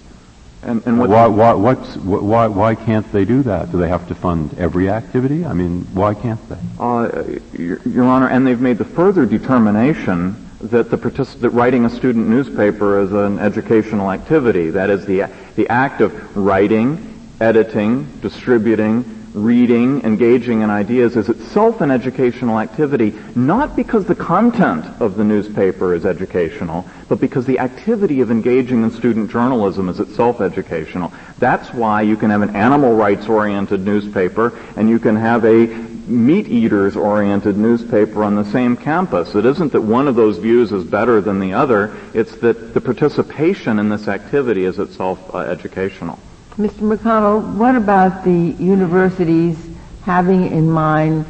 And, 0.65 0.85
and 0.85 0.99
what 0.99 1.09
why, 1.09 1.27
why, 1.27 1.53
what's, 1.53 1.97
why, 1.97 2.47
why 2.47 2.75
can't 2.75 3.09
they 3.11 3.25
do 3.25 3.43
that? 3.43 3.71
Do 3.71 3.77
they 3.77 3.89
have 3.89 4.07
to 4.07 4.15
fund 4.15 4.57
every 4.57 4.89
activity? 4.89 5.45
I 5.45 5.53
mean, 5.53 5.81
why 5.93 6.13
can't 6.13 6.39
they? 6.49 6.57
Uh, 6.79 7.39
Your, 7.57 7.79
Your, 7.81 8.05
Honor, 8.05 8.29
and 8.29 8.47
they've 8.47 8.59
made 8.59 8.77
the 8.77 8.85
further 8.85 9.25
determination 9.25 10.35
that 10.61 10.89
the 10.89 10.97
partic- 10.97 11.41
that 11.41 11.49
writing 11.49 11.83
a 11.85 11.89
student 11.89 12.27
newspaper 12.27 12.99
is 13.01 13.11
an 13.11 13.39
educational 13.39 14.09
activity. 14.09 14.69
That 14.69 14.89
is 14.89 15.05
the 15.05 15.29
the 15.55 15.67
act 15.67 15.99
of 15.99 16.37
writing, 16.37 17.19
editing, 17.41 18.05
distributing, 18.21 19.22
reading, 19.33 20.01
engaging 20.03 20.61
in 20.61 20.69
ideas 20.69 21.15
is 21.15 21.29
itself 21.29 21.81
an 21.81 21.91
educational 21.91 22.59
activity, 22.59 23.13
not 23.35 23.75
because 23.75 24.05
the 24.05 24.15
content 24.15 24.85
of 25.01 25.15
the 25.15 25.23
newspaper 25.23 25.93
is 25.93 26.05
educational, 26.05 26.85
but 27.09 27.19
because 27.19 27.45
the 27.45 27.59
activity 27.59 28.21
of 28.21 28.31
engaging 28.31 28.83
in 28.83 28.91
student 28.91 29.31
journalism 29.31 29.89
is 29.89 29.99
itself 29.99 30.41
educational. 30.41 31.11
That's 31.39 31.73
why 31.73 32.03
you 32.03 32.15
can 32.15 32.29
have 32.29 32.41
an 32.41 32.55
animal 32.55 32.95
rights 32.95 33.27
oriented 33.27 33.81
newspaper 33.81 34.57
and 34.75 34.89
you 34.89 34.99
can 34.99 35.15
have 35.15 35.45
a 35.45 35.67
meat 36.07 36.47
eaters 36.47 36.95
oriented 36.95 37.57
newspaper 37.57 38.23
on 38.23 38.35
the 38.35 38.45
same 38.45 38.75
campus. 38.75 39.35
It 39.35 39.45
isn't 39.45 39.71
that 39.71 39.81
one 39.81 40.07
of 40.07 40.15
those 40.15 40.37
views 40.37 40.71
is 40.71 40.83
better 40.83 41.21
than 41.21 41.39
the 41.39 41.53
other, 41.53 41.95
it's 42.13 42.35
that 42.37 42.73
the 42.73 42.81
participation 42.81 43.79
in 43.79 43.89
this 43.89 44.07
activity 44.07 44.65
is 44.65 44.79
itself 44.79 45.33
uh, 45.33 45.39
educational. 45.39 46.19
Mr. 46.57 46.95
McConnell, 46.95 47.55
what 47.55 47.75
about 47.75 48.23
the 48.23 48.53
universities 48.63 49.57
having 50.03 50.51
in 50.51 50.69
mind 50.69 51.25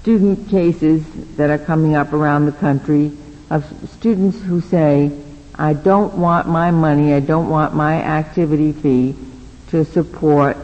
student 0.00 0.48
cases 0.48 1.04
that 1.36 1.50
are 1.50 1.58
coming 1.58 1.96
up 1.96 2.12
around 2.12 2.46
the 2.46 2.52
country 2.52 3.10
of 3.50 3.64
students 3.90 4.40
who 4.42 4.60
say, 4.60 5.10
I 5.56 5.72
don't 5.72 6.14
want 6.14 6.46
my 6.46 6.70
money, 6.70 7.12
I 7.12 7.18
don't 7.18 7.48
want 7.48 7.74
my 7.74 8.00
activity 8.02 8.70
fee 8.70 9.16
to 9.70 9.84
support 9.84 10.56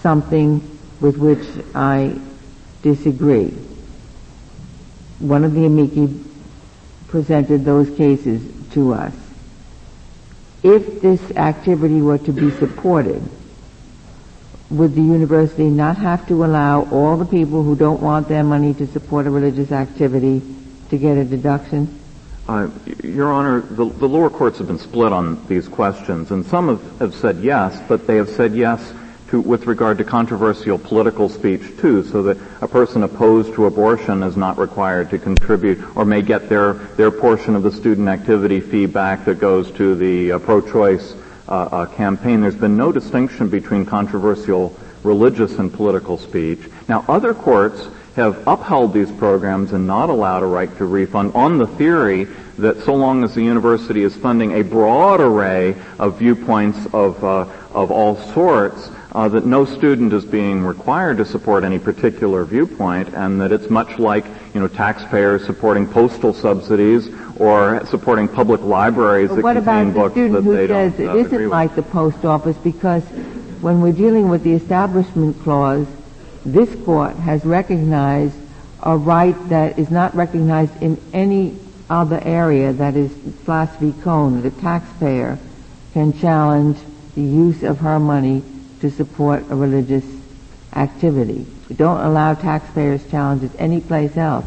something 0.00 0.60
with 1.00 1.16
which 1.16 1.46
I 1.72 2.18
disagree. 2.82 3.50
One 5.20 5.44
of 5.44 5.54
the 5.54 5.66
amici 5.66 6.20
presented 7.06 7.64
those 7.64 7.96
cases 7.96 8.42
to 8.72 8.92
us. 8.94 9.14
If 10.64 11.00
this 11.00 11.20
activity 11.36 12.02
were 12.02 12.18
to 12.18 12.32
be 12.32 12.50
supported, 12.50 13.22
would 14.70 14.94
the 14.94 15.02
university 15.02 15.70
not 15.70 15.96
have 15.96 16.26
to 16.28 16.44
allow 16.44 16.88
all 16.90 17.16
the 17.16 17.24
people 17.24 17.62
who 17.62 17.76
don't 17.76 18.02
want 18.02 18.28
their 18.28 18.42
money 18.42 18.74
to 18.74 18.86
support 18.88 19.26
a 19.26 19.30
religious 19.30 19.70
activity 19.70 20.42
to 20.90 20.98
get 20.98 21.16
a 21.16 21.24
deduction? 21.24 22.00
Uh, 22.48 22.68
Your 23.02 23.32
Honor, 23.32 23.60
the, 23.60 23.84
the, 23.84 24.08
lower 24.08 24.30
courts 24.30 24.58
have 24.58 24.68
been 24.68 24.78
split 24.78 25.12
on 25.12 25.44
these 25.48 25.66
questions, 25.66 26.30
and 26.30 26.46
some 26.46 26.68
have, 26.68 26.98
have 27.00 27.14
said 27.14 27.38
yes, 27.38 27.80
but 27.88 28.06
they 28.06 28.16
have 28.16 28.28
said 28.28 28.54
yes 28.54 28.92
to, 29.30 29.40
with 29.40 29.66
regard 29.66 29.98
to 29.98 30.04
controversial 30.04 30.78
political 30.78 31.28
speech 31.28 31.62
too, 31.78 32.04
so 32.04 32.22
that 32.22 32.38
a 32.60 32.68
person 32.68 33.02
opposed 33.02 33.52
to 33.54 33.66
abortion 33.66 34.22
is 34.22 34.36
not 34.36 34.58
required 34.58 35.10
to 35.10 35.18
contribute 35.18 35.96
or 35.96 36.04
may 36.04 36.22
get 36.22 36.48
their, 36.48 36.74
their 36.74 37.10
portion 37.10 37.56
of 37.56 37.64
the 37.64 37.72
student 37.72 38.08
activity 38.08 38.60
fee 38.60 38.86
back 38.86 39.24
that 39.24 39.40
goes 39.40 39.72
to 39.72 39.96
the 39.96 40.32
uh, 40.32 40.38
pro-choice 40.38 41.14
uh, 41.48 41.52
uh, 41.52 41.86
campaign. 41.86 42.40
There's 42.40 42.54
been 42.54 42.76
no 42.76 42.92
distinction 42.92 43.48
between 43.48 43.86
controversial 43.86 44.76
religious 45.02 45.58
and 45.58 45.72
political 45.72 46.18
speech. 46.18 46.60
Now, 46.88 47.04
other 47.08 47.34
courts 47.34 47.88
have 48.16 48.46
upheld 48.48 48.92
these 48.92 49.10
programs 49.12 49.72
and 49.72 49.86
not 49.86 50.08
allowed 50.08 50.42
a 50.42 50.46
right 50.46 50.74
to 50.78 50.86
refund 50.86 51.32
on 51.34 51.58
the 51.58 51.66
theory 51.66 52.26
that 52.58 52.82
so 52.82 52.94
long 52.94 53.22
as 53.22 53.34
the 53.34 53.42
university 53.42 54.02
is 54.02 54.16
funding 54.16 54.52
a 54.52 54.62
broad 54.62 55.20
array 55.20 55.76
of 55.98 56.18
viewpoints 56.18 56.78
of, 56.94 57.22
uh, 57.22 57.46
of 57.72 57.90
all 57.90 58.16
sorts, 58.32 58.90
uh, 59.16 59.26
that 59.28 59.46
no 59.46 59.64
student 59.64 60.12
is 60.12 60.26
being 60.26 60.62
required 60.62 61.16
to 61.16 61.24
support 61.24 61.64
any 61.64 61.78
particular 61.78 62.44
viewpoint, 62.44 63.08
and 63.14 63.40
that 63.40 63.50
it's 63.50 63.70
much 63.70 63.98
like 63.98 64.26
you 64.52 64.60
know 64.60 64.68
taxpayers 64.68 65.44
supporting 65.46 65.88
postal 65.88 66.34
subsidies 66.34 67.08
or 67.38 67.84
supporting 67.86 68.28
public 68.28 68.60
libraries 68.60 69.30
but 69.30 69.36
that 69.36 69.42
what 69.42 69.56
contain 69.56 69.90
about 69.90 69.94
books 69.94 70.14
the 70.14 70.20
student 70.20 70.34
that 70.34 70.42
who 70.42 70.56
they 70.56 70.66
says 70.66 70.92
don't 70.92 71.00
it 71.00 71.08
uh, 71.08 71.16
isn't 71.16 71.48
like 71.48 71.74
the 71.74 71.82
post 71.82 72.26
office 72.26 72.58
because 72.58 73.02
when 73.62 73.80
we're 73.80 73.90
dealing 73.90 74.28
with 74.28 74.44
the 74.44 74.52
establishment 74.52 75.40
clause, 75.40 75.86
this 76.44 76.74
court 76.84 77.16
has 77.16 77.42
recognized 77.42 78.36
a 78.82 78.94
right 78.94 79.48
that 79.48 79.78
is 79.78 79.90
not 79.90 80.14
recognized 80.14 80.82
in 80.82 81.00
any 81.14 81.58
other 81.88 82.20
area 82.22 82.70
that 82.74 82.94
is 82.94 83.10
Flast 83.44 83.80
v. 83.80 83.94
Cohen. 84.02 84.42
The 84.42 84.50
taxpayer 84.50 85.38
can 85.94 86.12
challenge 86.12 86.76
the 87.14 87.22
use 87.22 87.62
of 87.62 87.78
her 87.78 87.98
money 87.98 88.42
to 88.80 88.90
support 88.90 89.44
a 89.50 89.56
religious 89.56 90.04
activity. 90.74 91.46
We 91.68 91.76
don't 91.76 92.00
allow 92.00 92.34
taxpayers 92.34 93.08
challenges 93.10 93.50
anyplace 93.58 94.16
else. 94.16 94.44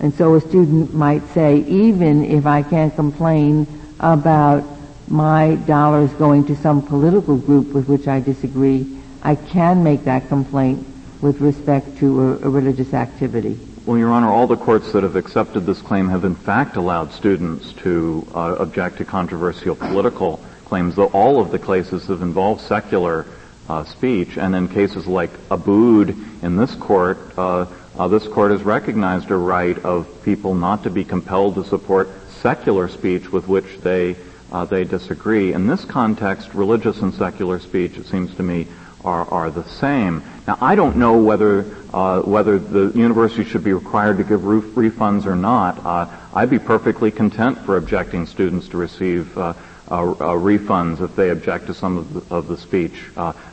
And 0.00 0.12
so 0.14 0.34
a 0.34 0.40
student 0.40 0.94
might 0.94 1.26
say, 1.28 1.58
even 1.58 2.24
if 2.24 2.46
I 2.46 2.62
can't 2.62 2.94
complain 2.94 3.66
about 4.00 4.64
my 5.08 5.56
dollars 5.66 6.10
going 6.14 6.46
to 6.46 6.56
some 6.56 6.82
political 6.82 7.36
group 7.36 7.72
with 7.72 7.88
which 7.88 8.08
I 8.08 8.20
disagree, 8.20 9.00
I 9.22 9.34
can 9.34 9.84
make 9.84 10.04
that 10.04 10.28
complaint 10.28 10.86
with 11.20 11.40
respect 11.40 11.98
to 11.98 12.20
a, 12.20 12.46
a 12.46 12.50
religious 12.50 12.92
activity. 12.92 13.58
Well, 13.86 13.98
Your 13.98 14.12
Honor, 14.12 14.28
all 14.28 14.46
the 14.46 14.56
courts 14.56 14.92
that 14.92 15.02
have 15.02 15.16
accepted 15.16 15.66
this 15.66 15.82
claim 15.82 16.08
have 16.08 16.24
in 16.24 16.34
fact 16.34 16.76
allowed 16.76 17.12
students 17.12 17.72
to 17.74 18.26
uh, 18.34 18.56
object 18.58 18.98
to 18.98 19.04
controversial 19.04 19.76
political 19.76 20.40
claims, 20.64 20.96
though 20.96 21.06
all 21.08 21.40
of 21.40 21.50
the 21.50 21.58
cases 21.58 22.06
have 22.06 22.22
involved 22.22 22.60
secular 22.60 23.26
uh, 23.68 23.84
speech. 23.84 24.36
And 24.36 24.54
in 24.54 24.68
cases 24.68 25.06
like 25.06 25.30
Abood 25.48 26.42
in 26.42 26.56
this 26.56 26.74
court, 26.74 27.18
uh, 27.38 27.66
uh, 27.98 28.08
this 28.08 28.26
court 28.26 28.50
has 28.50 28.62
recognized 28.62 29.30
a 29.30 29.36
right 29.36 29.78
of 29.84 30.06
people 30.24 30.54
not 30.54 30.82
to 30.82 30.90
be 30.90 31.04
compelled 31.04 31.54
to 31.54 31.64
support 31.64 32.08
secular 32.42 32.88
speech 32.88 33.30
with 33.32 33.48
which 33.48 33.80
they 33.80 34.16
uh, 34.52 34.64
they 34.64 34.84
disagree. 34.84 35.52
In 35.52 35.66
this 35.66 35.84
context, 35.84 36.54
religious 36.54 37.00
and 37.00 37.12
secular 37.12 37.58
speech, 37.58 37.96
it 37.96 38.06
seems 38.06 38.34
to 38.36 38.42
me, 38.42 38.68
are, 39.04 39.28
are 39.30 39.50
the 39.50 39.64
same. 39.64 40.22
Now, 40.46 40.58
I 40.60 40.76
don't 40.76 40.96
know 40.96 41.18
whether 41.18 41.64
uh, 41.92 42.22
whether 42.22 42.58
the 42.58 42.90
university 42.98 43.44
should 43.44 43.62
be 43.62 43.72
required 43.72 44.16
to 44.18 44.24
give 44.24 44.40
refunds 44.40 45.26
or 45.26 45.36
not. 45.36 45.84
Uh, 45.84 46.06
I'd 46.34 46.50
be 46.50 46.58
perfectly 46.58 47.10
content 47.10 47.58
for 47.58 47.76
objecting 47.76 48.26
students 48.26 48.68
to 48.68 48.76
receive 48.76 49.36
uh, 49.38 49.54
refunds 50.02 51.00
if 51.00 51.14
they 51.16 51.30
object 51.30 51.66
to 51.66 51.74
some 51.74 51.98
of 51.98 52.28
the, 52.28 52.34
of 52.34 52.48
the 52.48 52.56
speech. 52.56 53.04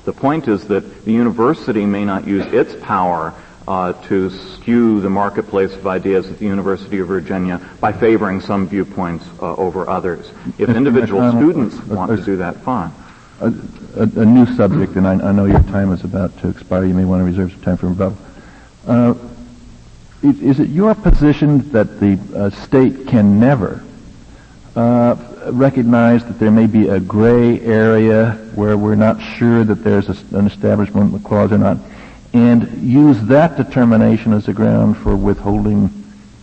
the 0.05 0.13
point 0.13 0.47
is 0.47 0.67
that 0.67 1.05
the 1.05 1.11
university 1.11 1.85
may 1.85 2.05
not 2.05 2.27
use 2.27 2.45
its 2.53 2.75
power 2.83 3.33
uh, 3.67 3.93
to 4.07 4.29
skew 4.29 5.01
the 5.01 5.09
marketplace 5.09 5.73
of 5.73 5.85
ideas 5.87 6.29
at 6.29 6.39
the 6.39 6.45
University 6.45 6.99
of 6.99 7.07
Virginia 7.07 7.61
by 7.79 7.91
favoring 7.91 8.41
some 8.41 8.67
viewpoints 8.67 9.25
uh, 9.41 9.55
over 9.55 9.89
others. 9.89 10.31
If 10.57 10.69
individual 10.69 11.31
students 11.31 11.77
want 11.85 12.11
to 12.11 12.23
do 12.23 12.37
that, 12.37 12.57
fine. 12.57 12.91
A, 13.39 13.47
a, 13.95 14.03
a 14.03 14.25
new 14.25 14.45
subject, 14.55 14.95
and 14.95 15.07
I, 15.07 15.13
I, 15.13 15.31
know 15.31 15.45
your 15.45 15.63
time 15.63 15.91
is 15.91 16.03
about 16.03 16.37
to 16.39 16.49
expire. 16.49 16.85
You 16.85 16.93
may 16.93 17.05
want 17.05 17.21
to 17.21 17.25
reserve 17.25 17.51
some 17.51 17.61
time 17.61 17.77
for 17.77 17.87
rebuttal. 17.87 18.17
Uh, 18.85 19.13
is, 20.21 20.41
is, 20.41 20.59
it 20.59 20.69
your 20.69 20.93
position 20.93 21.71
that 21.71 21.99
the 21.99 22.19
uh, 22.35 22.49
state 22.49 23.07
can 23.07 23.39
never 23.39 23.83
uh, 24.75 25.15
recognize 25.47 26.23
that 26.25 26.39
there 26.39 26.51
may 26.51 26.67
be 26.67 26.87
a 26.87 26.99
gray 26.99 27.59
area 27.61 28.33
where 28.55 28.77
we're 28.77 28.95
not 28.95 29.21
sure 29.21 29.63
that 29.63 29.83
there's 29.83 30.09
a, 30.09 30.37
an 30.37 30.47
establishment 30.47 31.23
clause 31.23 31.51
or 31.51 31.57
not, 31.57 31.77
and 32.33 32.81
use 32.81 33.21
that 33.23 33.57
determination 33.57 34.33
as 34.33 34.47
a 34.47 34.53
ground 34.53 34.97
for 34.97 35.15
withholding 35.15 35.89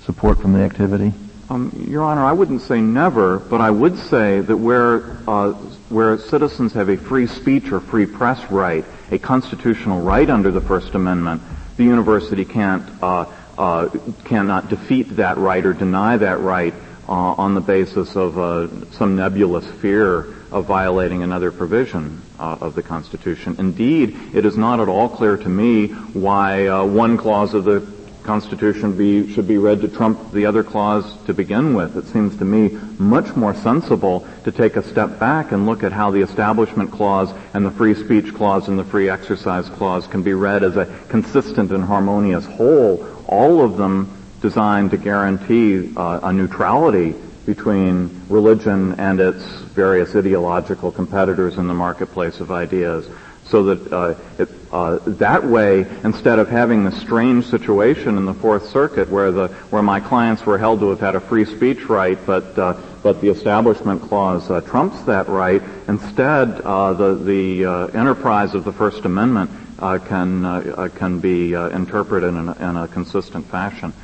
support 0.04 0.40
from 0.40 0.52
the 0.52 0.60
activity? 0.60 1.12
Um, 1.50 1.86
Your 1.88 2.02
Honor, 2.02 2.24
I 2.24 2.32
wouldn't 2.32 2.62
say 2.62 2.80
never, 2.80 3.38
but 3.38 3.60
I 3.60 3.70
would 3.70 3.98
say 3.98 4.40
that 4.40 4.56
where 4.56 5.16
uh, 5.26 5.52
where 5.88 6.18
citizens 6.18 6.74
have 6.74 6.90
a 6.90 6.96
free 6.96 7.26
speech 7.26 7.72
or 7.72 7.80
free 7.80 8.04
press 8.04 8.50
right, 8.50 8.84
a 9.10 9.18
constitutional 9.18 10.02
right 10.02 10.28
under 10.28 10.50
the 10.50 10.60
First 10.60 10.94
Amendment, 10.94 11.40
the 11.78 11.84
university 11.84 12.44
can't 12.44 12.84
uh, 13.02 13.24
uh, 13.56 13.88
cannot 14.24 14.68
defeat 14.68 15.16
that 15.16 15.38
right 15.38 15.64
or 15.64 15.72
deny 15.72 16.18
that 16.18 16.40
right 16.40 16.74
uh, 17.08 17.12
on 17.12 17.54
the 17.54 17.60
basis 17.60 18.16
of 18.16 18.38
uh, 18.38 18.68
some 18.92 19.16
nebulous 19.16 19.66
fear 19.80 20.26
of 20.50 20.66
violating 20.66 21.22
another 21.22 21.50
provision 21.50 22.20
uh, 22.38 22.58
of 22.60 22.74
the 22.74 22.82
Constitution. 22.82 23.56
Indeed, 23.58 24.16
it 24.34 24.44
is 24.44 24.56
not 24.56 24.80
at 24.80 24.88
all 24.88 25.08
clear 25.08 25.36
to 25.36 25.48
me 25.48 25.88
why 25.88 26.66
uh, 26.66 26.84
one 26.84 27.16
clause 27.16 27.54
of 27.54 27.64
the 27.64 27.86
Constitution 28.28 28.94
be, 28.94 29.32
should 29.32 29.48
be 29.48 29.56
read 29.56 29.80
to 29.80 29.88
trump 29.88 30.32
the 30.32 30.44
other 30.44 30.62
clause 30.62 31.16
to 31.24 31.32
begin 31.32 31.72
with. 31.72 31.96
It 31.96 32.04
seems 32.08 32.36
to 32.36 32.44
me 32.44 32.78
much 32.98 33.34
more 33.34 33.54
sensible 33.54 34.26
to 34.44 34.52
take 34.52 34.76
a 34.76 34.82
step 34.82 35.18
back 35.18 35.52
and 35.52 35.64
look 35.64 35.82
at 35.82 35.92
how 35.92 36.10
the 36.10 36.20
Establishment 36.20 36.90
Clause 36.90 37.32
and 37.54 37.64
the 37.64 37.70
Free 37.70 37.94
Speech 37.94 38.34
Clause 38.34 38.68
and 38.68 38.78
the 38.78 38.84
Free 38.84 39.08
Exercise 39.08 39.70
Clause 39.70 40.06
can 40.06 40.22
be 40.22 40.34
read 40.34 40.62
as 40.62 40.76
a 40.76 40.94
consistent 41.08 41.72
and 41.72 41.82
harmonious 41.82 42.44
whole, 42.44 43.02
all 43.26 43.64
of 43.64 43.78
them 43.78 44.17
designed 44.40 44.90
to 44.92 44.96
guarantee 44.96 45.92
uh, 45.96 46.20
a 46.22 46.32
neutrality 46.32 47.14
between 47.46 48.10
religion 48.28 48.94
and 49.00 49.20
its 49.20 49.42
various 49.74 50.14
ideological 50.14 50.92
competitors 50.92 51.56
in 51.56 51.66
the 51.66 51.74
marketplace 51.74 52.40
of 52.40 52.50
ideas. 52.50 53.08
So 53.44 53.74
that 53.74 53.92
uh, 53.92 54.14
it, 54.38 54.48
uh, 54.70 54.98
that 55.06 55.42
way, 55.42 55.86
instead 56.04 56.38
of 56.38 56.50
having 56.50 56.84
the 56.84 56.92
strange 56.92 57.46
situation 57.46 58.18
in 58.18 58.26
the 58.26 58.34
Fourth 58.34 58.68
Circuit 58.68 59.08
where 59.08 59.32
the 59.32 59.48
where 59.70 59.82
my 59.82 60.00
clients 60.00 60.44
were 60.44 60.58
held 60.58 60.80
to 60.80 60.90
have 60.90 61.00
had 61.00 61.14
a 61.14 61.20
free 61.20 61.46
speech 61.46 61.88
right, 61.88 62.18
but 62.26 62.58
uh, 62.58 62.78
but 63.02 63.22
the 63.22 63.30
Establishment 63.30 64.02
Clause 64.02 64.50
uh, 64.50 64.60
trumps 64.60 65.00
that 65.04 65.28
right. 65.28 65.62
Instead, 65.88 66.60
uh, 66.60 66.92
the 66.92 67.14
the 67.14 67.64
uh, 67.64 67.86
enterprise 67.86 68.54
of 68.54 68.64
the 68.64 68.72
First 68.72 69.06
Amendment 69.06 69.50
can 69.78 70.90
can 70.96 71.18
be 71.18 71.54
interpreted 71.54 72.28
in 72.28 72.48
a, 72.50 72.70
in 72.70 72.76
a 72.76 72.88
consistent 72.88 73.46
fashion. 73.46 73.94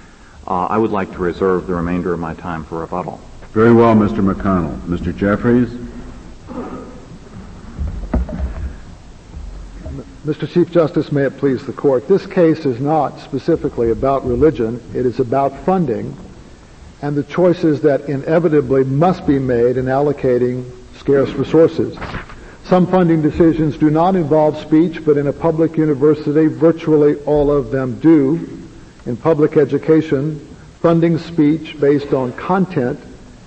Uh, 0.47 0.67
I 0.67 0.77
would 0.77 0.91
like 0.91 1.11
to 1.13 1.19
reserve 1.19 1.67
the 1.67 1.75
remainder 1.75 2.13
of 2.13 2.21
my 2.21 2.35
time 2.35 2.65
for 2.65 2.81
rebuttal. 2.81 3.21
Very 3.53 3.73
well, 3.73 3.95
Mr. 3.95 4.19
McConnell. 4.19 4.79
Mr. 4.81 5.17
Jeffries? 5.17 5.71
Mr. 10.27 10.51
Chief 10.51 10.71
Justice, 10.71 11.13
may 11.13 11.25
it 11.25 11.37
please 11.37 11.67
the 11.67 11.73
court, 11.73 12.09
this 12.09 12.27
case 12.27 12.65
is 12.65 12.81
not 12.81 13.21
specifically 13.21 13.91
about 13.91 14.25
religion. 14.27 14.81
It 14.95 15.05
is 15.05 15.21
about 15.21 15.55
funding 15.65 16.17
and 17.03 17.15
the 17.15 17.23
choices 17.25 17.83
that 17.83 18.09
inevitably 18.09 18.85
must 18.85 19.27
be 19.27 19.39
made 19.39 19.77
in 19.77 19.85
allocating 19.85 20.71
scarce 20.97 21.31
resources. 21.33 21.99
Some 22.65 22.87
funding 22.87 23.21
decisions 23.21 23.77
do 23.77 23.91
not 23.91 24.17
involve 24.17 24.57
speech, 24.57 25.05
but 25.05 25.19
in 25.19 25.27
a 25.27 25.33
public 25.33 25.77
university, 25.77 26.47
virtually 26.47 27.17
all 27.25 27.51
of 27.51 27.71
them 27.71 28.01
do. 28.01 28.64
In 29.07 29.17
public 29.17 29.57
education, 29.57 30.39
funding 30.81 31.19
speech 31.19 31.79
based 31.79 32.13
on 32.13 32.33
content 32.33 32.99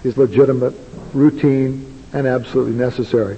is 0.04 0.18
legitimate, 0.18 0.74
routine, 1.14 2.04
and 2.14 2.28
absolutely 2.28 2.74
necessary. 2.74 3.38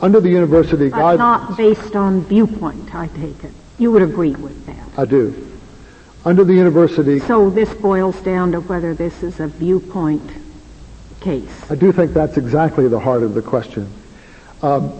Under 0.00 0.20
the 0.20 0.28
university 0.28 0.90
But 0.90 0.98
guidelines... 0.98 1.18
not 1.18 1.56
based 1.56 1.96
on 1.96 2.24
viewpoint, 2.24 2.94
I 2.94 3.08
take 3.08 3.44
it. 3.44 3.52
You 3.78 3.92
would 3.92 4.02
agree 4.02 4.34
with 4.34 4.66
that. 4.66 4.98
I 4.98 5.04
do. 5.06 5.48
Under 6.24 6.44
the 6.44 6.54
university... 6.54 7.18
So 7.20 7.48
this 7.48 7.72
boils 7.72 8.20
down 8.20 8.52
to 8.52 8.60
whether 8.60 8.94
this 8.94 9.22
is 9.22 9.40
a 9.40 9.46
viewpoint 9.46 10.30
case. 11.20 11.70
I 11.70 11.76
do 11.76 11.92
think 11.92 12.12
that's 12.12 12.36
exactly 12.36 12.88
the 12.88 13.00
heart 13.00 13.22
of 13.22 13.34
the 13.34 13.42
question. 13.42 13.90
Um, 14.62 14.92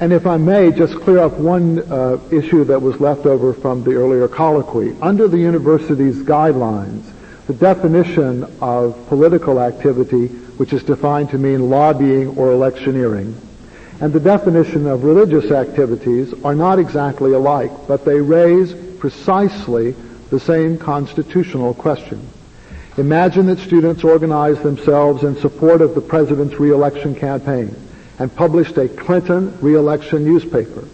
and 0.00 0.12
if 0.12 0.26
I 0.26 0.36
may, 0.36 0.72
just 0.72 0.94
clear 1.00 1.18
up 1.18 1.34
one 1.34 1.78
uh, 1.78 2.18
issue 2.30 2.64
that 2.64 2.80
was 2.80 3.00
left 3.00 3.26
over 3.26 3.52
from 3.52 3.84
the 3.84 3.94
earlier 3.94 4.26
colloquy. 4.26 4.96
Under 5.00 5.28
the 5.28 5.38
university's 5.38 6.16
guidelines, 6.16 7.04
the 7.46 7.54
definition 7.54 8.44
of 8.60 9.06
political 9.08 9.60
activity, 9.60 10.26
which 10.56 10.72
is 10.72 10.82
defined 10.82 11.30
to 11.30 11.38
mean 11.38 11.70
lobbying 11.70 12.36
or 12.36 12.52
electioneering, 12.52 13.40
and 14.00 14.12
the 14.12 14.20
definition 14.20 14.86
of 14.86 15.04
religious 15.04 15.52
activities 15.52 16.34
are 16.44 16.54
not 16.54 16.78
exactly 16.78 17.32
alike, 17.32 17.70
but 17.86 18.04
they 18.04 18.20
raise 18.20 18.74
precisely 18.98 19.92
the 20.30 20.40
same 20.40 20.78
constitutional 20.78 21.74
question. 21.74 22.28
Imagine 22.96 23.46
that 23.46 23.58
students 23.58 24.02
organize 24.02 24.60
themselves 24.62 25.22
in 25.22 25.36
support 25.36 25.80
of 25.80 25.94
the 25.94 26.00
president's 26.00 26.58
reelection 26.58 27.14
campaign 27.14 27.76
and 28.18 28.34
published 28.34 28.76
a 28.76 28.88
Clinton 28.88 29.56
reelection 29.60 30.24
newspaper. 30.24 30.86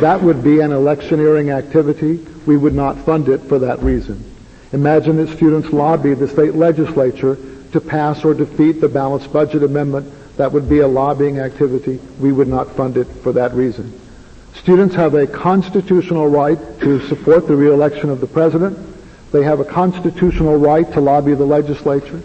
That 0.00 0.22
would 0.22 0.42
be 0.42 0.60
an 0.60 0.72
electioneering 0.72 1.50
activity. 1.50 2.16
We 2.46 2.56
would 2.56 2.74
not 2.74 2.98
fund 3.04 3.28
it 3.28 3.42
for 3.42 3.58
that 3.60 3.80
reason. 3.80 4.24
Imagine 4.72 5.16
that 5.18 5.34
students 5.36 5.72
lobbied 5.72 6.18
the 6.18 6.28
state 6.28 6.54
legislature 6.54 7.38
to 7.72 7.80
pass 7.80 8.24
or 8.24 8.34
defeat 8.34 8.80
the 8.80 8.88
balanced 8.88 9.32
budget 9.32 9.62
amendment 9.62 10.12
that 10.36 10.50
would 10.50 10.68
be 10.68 10.80
a 10.80 10.88
lobbying 10.88 11.38
activity. 11.38 12.00
We 12.18 12.32
would 12.32 12.48
not 12.48 12.72
fund 12.72 12.96
it 12.96 13.06
for 13.22 13.32
that 13.32 13.52
reason. 13.52 14.00
Students 14.54 14.94
have 14.96 15.14
a 15.14 15.26
constitutional 15.26 16.28
right 16.28 16.58
to 16.80 17.00
support 17.06 17.46
the 17.46 17.56
reelection 17.56 18.10
of 18.10 18.20
the 18.20 18.26
president. 18.26 18.78
They 19.30 19.42
have 19.42 19.60
a 19.60 19.64
constitutional 19.64 20.56
right 20.56 20.90
to 20.92 21.00
lobby 21.00 21.34
the 21.34 21.44
legislature. 21.44 22.22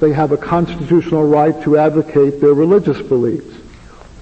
They 0.00 0.12
have 0.12 0.32
a 0.32 0.36
constitutional 0.36 1.28
right 1.28 1.60
to 1.62 1.78
advocate 1.78 2.40
their 2.40 2.54
religious 2.54 3.00
beliefs. 3.00 3.61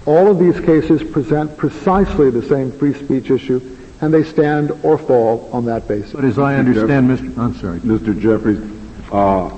All 0.06 0.30
of 0.30 0.38
these 0.38 0.58
cases 0.60 1.02
present 1.02 1.56
precisely 1.56 2.30
the 2.30 2.42
same 2.42 2.72
free 2.72 2.94
speech 2.94 3.30
issue, 3.30 3.60
and 4.00 4.12
they 4.12 4.24
stand 4.24 4.72
or 4.82 4.96
fall 4.96 5.50
on 5.52 5.66
that 5.66 5.86
basis. 5.86 6.12
But 6.12 6.24
as 6.24 6.38
I 6.38 6.56
understand, 6.56 7.10
Mr. 7.10 7.38
I'm 7.38 7.54
sorry. 7.54 7.80
Mr. 7.80 8.18
Jeffries, 8.18 8.60
uh, 9.12 9.50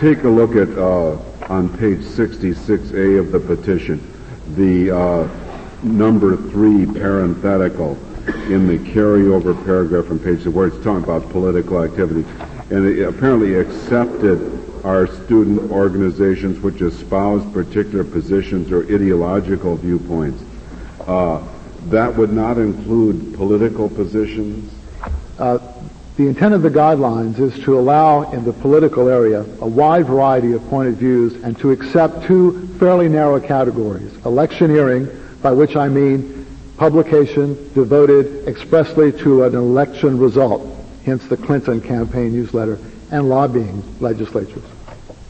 take 0.00 0.24
a 0.24 0.28
look 0.28 0.56
at 0.56 0.76
uh, 0.76 1.16
on 1.52 1.68
page 1.78 2.00
66A 2.00 3.20
of 3.20 3.30
the 3.30 3.38
petition, 3.38 4.02
the 4.56 4.90
uh, 4.90 5.28
number 5.82 6.36
three 6.36 6.84
parenthetical 6.84 7.96
in 8.50 8.66
the 8.66 8.78
carryover 8.78 9.54
paragraph 9.64 10.06
from 10.06 10.18
page 10.18 10.44
where 10.46 10.66
it's 10.66 10.76
talking 10.84 11.04
about 11.04 11.28
political 11.30 11.82
activity. 11.82 12.28
And 12.70 12.86
it 12.86 13.02
apparently 13.04 13.54
accepted 13.54 14.57
our 14.84 15.06
student 15.06 15.70
organizations 15.70 16.60
which 16.60 16.80
espouse 16.80 17.44
particular 17.52 18.04
positions 18.04 18.70
or 18.70 18.82
ideological 18.84 19.76
viewpoints. 19.76 20.42
Uh, 21.06 21.42
that 21.86 22.14
would 22.14 22.32
not 22.32 22.58
include 22.58 23.34
political 23.34 23.88
positions? 23.88 24.72
Uh, 25.38 25.58
the 26.16 26.26
intent 26.26 26.52
of 26.52 26.62
the 26.62 26.70
guidelines 26.70 27.38
is 27.38 27.56
to 27.62 27.78
allow 27.78 28.30
in 28.32 28.44
the 28.44 28.52
political 28.52 29.08
area 29.08 29.42
a 29.60 29.66
wide 29.66 30.06
variety 30.06 30.52
of 30.52 30.68
point 30.68 30.88
of 30.88 30.96
views 30.96 31.34
and 31.44 31.56
to 31.60 31.70
accept 31.70 32.24
two 32.24 32.66
fairly 32.78 33.08
narrow 33.08 33.38
categories. 33.38 34.12
Electioneering, 34.24 35.08
by 35.42 35.52
which 35.52 35.76
I 35.76 35.88
mean 35.88 36.44
publication 36.76 37.54
devoted 37.72 38.48
expressly 38.48 39.12
to 39.12 39.44
an 39.44 39.54
election 39.54 40.18
result, 40.18 40.66
hence 41.04 41.24
the 41.26 41.36
Clinton 41.36 41.80
campaign 41.80 42.32
newsletter, 42.32 42.78
and 43.10 43.28
lobbying 43.28 43.82
legislatures. 44.00 44.62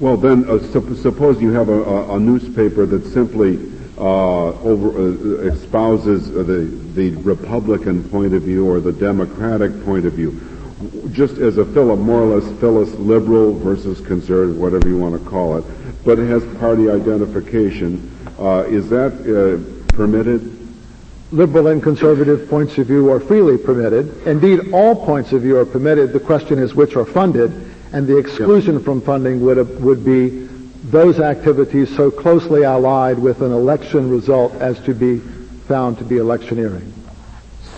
Well, 0.01 0.17
then, 0.17 0.49
uh, 0.49 0.59
sup- 0.73 0.97
suppose 0.97 1.41
you 1.41 1.53
have 1.53 1.69
a, 1.69 1.83
a, 1.83 2.17
a, 2.17 2.21
newspaper 2.21 2.87
that 2.87 3.05
simply 3.07 3.59
uh, 3.99 4.01
over, 4.01 4.91
uh, 4.91 5.53
espouses 5.53 6.31
the, 6.31 6.71
the 6.95 7.11
Republican 7.23 8.09
point 8.09 8.33
of 8.33 8.43
view 8.43 8.69
or 8.69 8.81
the 8.81 8.93
Democratic 8.93 9.85
point 9.85 10.07
of 10.07 10.12
view 10.12 10.41
just 11.11 11.38
as 11.38 11.59
a 11.59 11.64
Philip 11.64 11.99
Morris, 11.99 12.45
Phyllis 12.61 12.93
liberal 12.95 13.53
versus 13.53 14.01
conservative, 14.01 14.59
whatever 14.59 14.88
you 14.88 14.97
want 14.97 15.21
to 15.21 15.29
call 15.31 15.59
it, 15.59 15.64
but 16.05 16.19
it 16.19 16.29
has 16.29 16.45
party 16.59 16.88
identification. 16.88 18.14
Uh, 18.38 18.64
is 18.69 18.88
that 18.91 19.12
uh, 19.27 19.97
permitted? 19.97 20.55
Liberal 21.33 21.67
and 21.67 21.83
conservative 21.83 22.49
points 22.49 22.79
of 22.79 22.87
view 22.87 23.11
are 23.11 23.21
freely 23.21 23.59
permitted. 23.59 24.27
Indeed, 24.27 24.73
all 24.73 25.05
points 25.05 25.33
of 25.33 25.43
view 25.43 25.59
are 25.59 25.67
permitted. 25.67 26.12
The 26.12 26.21
question 26.21 26.59
is 26.59 26.75
which 26.75 26.97
are 26.97 27.05
funded, 27.05 27.67
and 27.92 28.07
the 28.07 28.16
exclusion 28.16 28.79
yeah. 28.79 28.85
from 28.85 29.01
funding 29.01 29.40
would, 29.40 29.81
would 29.83 30.05
be 30.05 30.46
those 30.85 31.20
activities 31.20 31.94
so 31.94 32.11
closely 32.11 32.64
allied 32.64 33.18
with 33.18 33.42
an 33.42 33.53
election 33.53 34.11
result 34.11 34.55
as 34.55 34.81
to 34.81 34.94
be 34.94 35.18
found 35.66 35.98
to 35.98 36.05
be 36.05 36.16
electioneering 36.16 36.92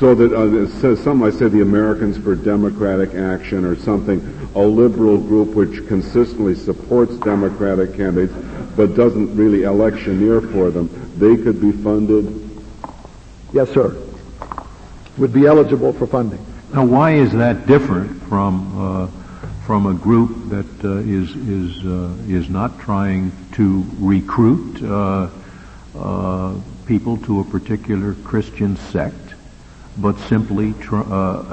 so 0.00 0.14
that 0.14 0.32
uh, 0.32 0.96
some 0.96 1.18
might 1.18 1.34
say 1.34 1.46
the 1.48 1.60
Americans 1.60 2.16
for 2.16 2.34
Democratic 2.34 3.14
Action 3.14 3.66
or 3.66 3.76
something, 3.76 4.18
a 4.54 4.58
liberal 4.58 5.18
group 5.18 5.48
which 5.48 5.86
consistently 5.86 6.54
supports 6.54 7.14
Democratic 7.18 7.94
candidates 7.94 8.32
but 8.76 8.96
doesn't 8.96 9.36
really 9.36 9.64
electioneer 9.64 10.40
for 10.40 10.70
them, 10.70 10.88
they 11.18 11.36
could 11.36 11.60
be 11.60 11.70
funded? 11.70 12.48
Yes, 13.52 13.68
sir. 13.72 13.94
Would 15.18 15.34
be 15.34 15.46
eligible 15.46 15.92
for 15.92 16.06
funding. 16.06 16.44
Now, 16.72 16.86
why 16.86 17.12
is 17.12 17.32
that 17.32 17.66
different 17.66 18.22
from 18.22 18.80
uh, 18.80 19.06
from 19.70 19.86
a 19.86 19.94
group 19.94 20.48
that 20.48 20.84
uh, 20.84 20.96
is 20.96 21.30
is 21.46 21.86
uh, 21.86 22.12
is 22.26 22.50
not 22.50 22.80
trying 22.80 23.30
to 23.52 23.86
recruit 24.00 24.82
uh, 24.82 25.28
people 26.86 27.16
to 27.18 27.38
a 27.38 27.44
particular 27.44 28.14
Christian 28.24 28.76
sect? 28.76 29.14
but 29.96 30.18
simply 30.20 30.72
tr- 30.74 31.02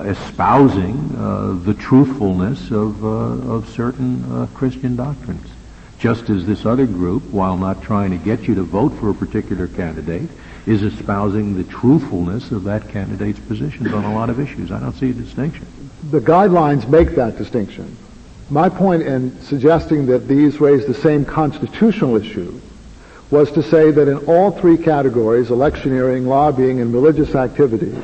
espousing 0.05 0.95
the 1.65 1.73
truthfulness 1.73 2.71
of, 2.71 3.03
of 3.03 3.67
certain 3.69 4.47
Christian 4.53 4.95
doctrines. 4.95 5.47
Just 5.99 6.29
as 6.29 6.45
this 6.45 6.65
other 6.65 6.85
group, 6.85 7.23
while 7.31 7.57
not 7.57 7.81
trying 7.81 8.11
to 8.11 8.17
get 8.17 8.47
you 8.47 8.55
to 8.55 8.63
vote 8.63 8.93
for 8.99 9.09
a 9.09 9.13
particular 9.13 9.67
candidate, 9.67 10.29
is 10.65 10.83
espousing 10.83 11.57
the 11.57 11.63
truthfulness 11.65 12.51
of 12.51 12.63
that 12.65 12.87
candidate's 12.89 13.39
positions 13.39 13.91
on 13.91 14.05
a 14.05 14.13
lot 14.13 14.29
of 14.29 14.39
issues. 14.39 14.71
I 14.71 14.79
don't 14.79 14.93
see 14.93 15.09
a 15.09 15.13
distinction. 15.13 15.65
The 16.11 16.21
guidelines 16.21 16.87
make 16.87 17.15
that 17.15 17.37
distinction. 17.37 17.97
My 18.49 18.69
point 18.69 19.03
in 19.03 19.41
suggesting 19.41 20.05
that 20.05 20.27
these 20.27 20.61
raise 20.61 20.85
the 20.85 20.93
same 20.93 21.25
constitutional 21.25 22.15
issue 22.15 22.61
was 23.29 23.51
to 23.51 23.61
say 23.61 23.91
that 23.91 24.07
in 24.07 24.19
all 24.19 24.51
three 24.51 24.77
categories, 24.77 25.51
electioneering, 25.51 26.27
lobbying, 26.27 26.79
and 26.79 26.93
religious 26.93 27.35
activities, 27.35 27.95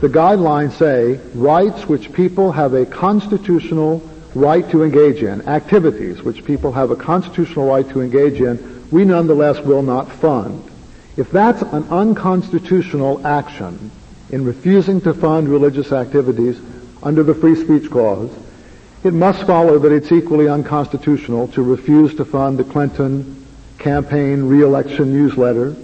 the 0.00 0.08
guidelines 0.08 0.72
say 0.72 1.20
rights 1.34 1.86
which 1.86 2.12
people 2.12 2.50
have 2.50 2.74
a 2.74 2.84
constitutional 2.84 4.02
right 4.34 4.68
to 4.70 4.82
engage 4.82 5.22
in, 5.22 5.46
activities 5.48 6.22
which 6.22 6.44
people 6.44 6.72
have 6.72 6.90
a 6.90 6.96
constitutional 6.96 7.68
right 7.68 7.88
to 7.90 8.00
engage 8.00 8.40
in, 8.40 8.88
we 8.90 9.04
nonetheless 9.04 9.60
will 9.60 9.82
not 9.82 10.10
fund. 10.10 10.64
If 11.16 11.30
that's 11.30 11.62
an 11.62 11.84
unconstitutional 11.90 13.24
action 13.24 13.92
in 14.30 14.44
refusing 14.44 15.00
to 15.02 15.14
fund 15.14 15.48
religious 15.48 15.92
activities 15.92 16.60
under 17.02 17.22
the 17.22 17.34
free 17.34 17.54
speech 17.54 17.88
clause, 17.88 18.30
it 19.02 19.14
must 19.14 19.46
follow 19.46 19.78
that 19.78 19.92
it's 19.92 20.12
equally 20.12 20.48
unconstitutional 20.48 21.48
to 21.48 21.62
refuse 21.62 22.14
to 22.16 22.24
fund 22.24 22.58
the 22.58 22.64
Clinton 22.64 23.46
campaign 23.78 24.42
reelection 24.44 25.12
newsletter 25.12 25.74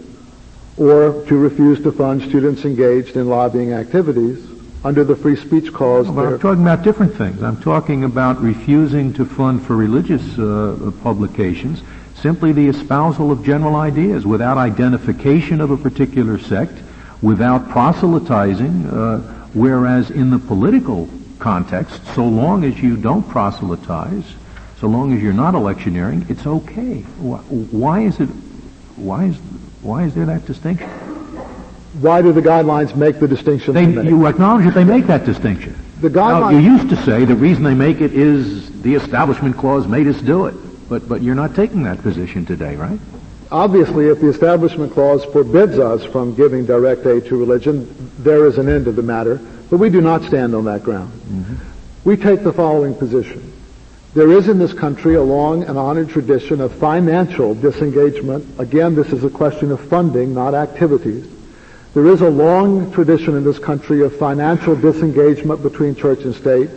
or 0.76 1.24
to 1.26 1.36
refuse 1.36 1.82
to 1.82 1.90
fund 1.90 2.20
students 2.22 2.64
engaged 2.66 3.16
in 3.16 3.28
lobbying 3.28 3.72
activities 3.72 4.46
under 4.84 5.02
the 5.02 5.16
free 5.16 5.36
speech 5.36 5.72
clause. 5.72 6.08
Well, 6.08 6.34
I'm 6.34 6.38
talking 6.38 6.62
about 6.62 6.82
different 6.82 7.14
things. 7.14 7.42
I'm 7.42 7.60
talking 7.60 8.04
about 8.04 8.40
refusing 8.40 9.14
to 9.14 9.24
fund 9.24 9.62
for 9.62 9.74
religious 9.74 10.38
uh, 10.38 10.92
publications 11.02 11.82
simply 12.14 12.52
the 12.52 12.68
espousal 12.68 13.30
of 13.30 13.44
general 13.44 13.76
ideas 13.76 14.26
without 14.26 14.58
identification 14.58 15.60
of 15.60 15.70
a 15.70 15.76
particular 15.76 16.38
sect, 16.38 16.72
without 17.22 17.68
proselytizing, 17.68 18.86
uh, 18.86 19.18
whereas 19.54 20.10
in 20.10 20.30
the 20.30 20.38
political 20.38 21.08
context, 21.38 22.00
so 22.14 22.24
long 22.26 22.64
as 22.64 22.80
you 22.80 22.96
don't 22.96 23.28
proselytize, 23.28 24.24
so 24.80 24.86
long 24.86 25.12
as 25.12 25.22
you're 25.22 25.32
not 25.32 25.54
electioneering, 25.54 26.26
it's 26.28 26.46
okay. 26.46 27.00
Why 27.00 28.00
is 28.00 28.20
it? 28.20 28.28
Why 28.96 29.26
is 29.26 29.36
why 29.82 30.04
is 30.04 30.14
there 30.14 30.26
that 30.26 30.46
distinction? 30.46 30.88
Why 32.00 32.20
do 32.20 32.32
the 32.32 32.42
guidelines 32.42 32.94
make 32.94 33.20
the 33.20 33.28
distinction? 33.28 33.74
They, 33.74 34.08
you 34.08 34.26
acknowledge 34.26 34.66
that 34.66 34.74
they 34.74 34.84
make 34.84 35.06
that 35.06 35.24
distinction. 35.24 35.76
The 36.00 36.10
Now, 36.10 36.50
you 36.50 36.58
used 36.58 36.90
to 36.90 36.96
say 37.04 37.24
the 37.24 37.34
reason 37.34 37.62
they 37.62 37.74
make 37.74 38.02
it 38.02 38.12
is 38.12 38.82
the 38.82 38.94
Establishment 38.94 39.56
Clause 39.56 39.86
made 39.86 40.06
us 40.06 40.20
do 40.20 40.46
it. 40.46 40.54
But, 40.90 41.08
but 41.08 41.22
you're 41.22 41.34
not 41.34 41.54
taking 41.54 41.84
that 41.84 42.02
position 42.02 42.44
today, 42.44 42.76
right? 42.76 43.00
obviously, 43.50 44.08
if 44.08 44.20
the 44.20 44.28
Establishment 44.28 44.92
Clause 44.92 45.24
forbids 45.24 45.78
us 45.78 46.04
from 46.04 46.34
giving 46.34 46.66
direct 46.66 47.06
aid 47.06 47.26
to 47.26 47.36
religion, 47.36 48.12
there 48.18 48.46
is 48.46 48.58
an 48.58 48.68
end 48.68 48.86
to 48.86 48.92
the 48.92 49.02
matter, 49.02 49.40
but 49.70 49.78
we 49.78 49.90
do 49.90 50.00
not 50.00 50.22
stand 50.24 50.54
on 50.54 50.64
that 50.66 50.82
ground. 50.82 51.12
We 52.04 52.16
take 52.16 52.42
the 52.42 52.52
following 52.52 52.94
position. 52.94 53.52
There 54.14 54.32
is 54.32 54.48
in 54.48 54.58
this 54.58 54.72
country 54.72 55.14
a 55.16 55.22
long 55.22 55.64
and 55.64 55.76
honored 55.76 56.08
tradition 56.08 56.62
of 56.62 56.72
financial 56.72 57.54
disengagement. 57.54 58.46
Again, 58.58 58.94
this 58.94 59.12
is 59.12 59.24
a 59.24 59.28
question 59.28 59.70
of 59.70 59.80
funding, 59.88 60.32
not 60.32 60.54
activities. 60.54 61.28
There 61.92 62.06
is 62.06 62.22
a 62.22 62.30
long 62.30 62.92
tradition 62.92 63.36
in 63.36 63.44
this 63.44 63.58
country 63.58 64.02
of 64.02 64.16
financial 64.16 64.76
disengagement 64.76 65.62
between 65.62 65.94
church 65.94 66.24
and 66.24 66.34
state. 66.34 66.70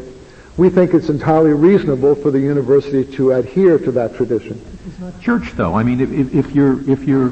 We 0.57 0.69
think 0.69 0.93
it's 0.93 1.07
entirely 1.07 1.53
reasonable 1.53 2.15
for 2.15 2.31
the 2.31 2.39
university 2.39 3.09
to 3.15 3.31
adhere 3.31 3.77
to 3.79 3.91
that 3.91 4.15
tradition. 4.15 4.61
It's 4.87 4.99
not 4.99 5.21
Church, 5.21 5.53
though, 5.53 5.75
I 5.75 5.83
mean, 5.83 6.01
if, 6.01 6.33
if 6.33 6.53
you're, 6.53 6.89
if 6.89 7.03
you're, 7.03 7.31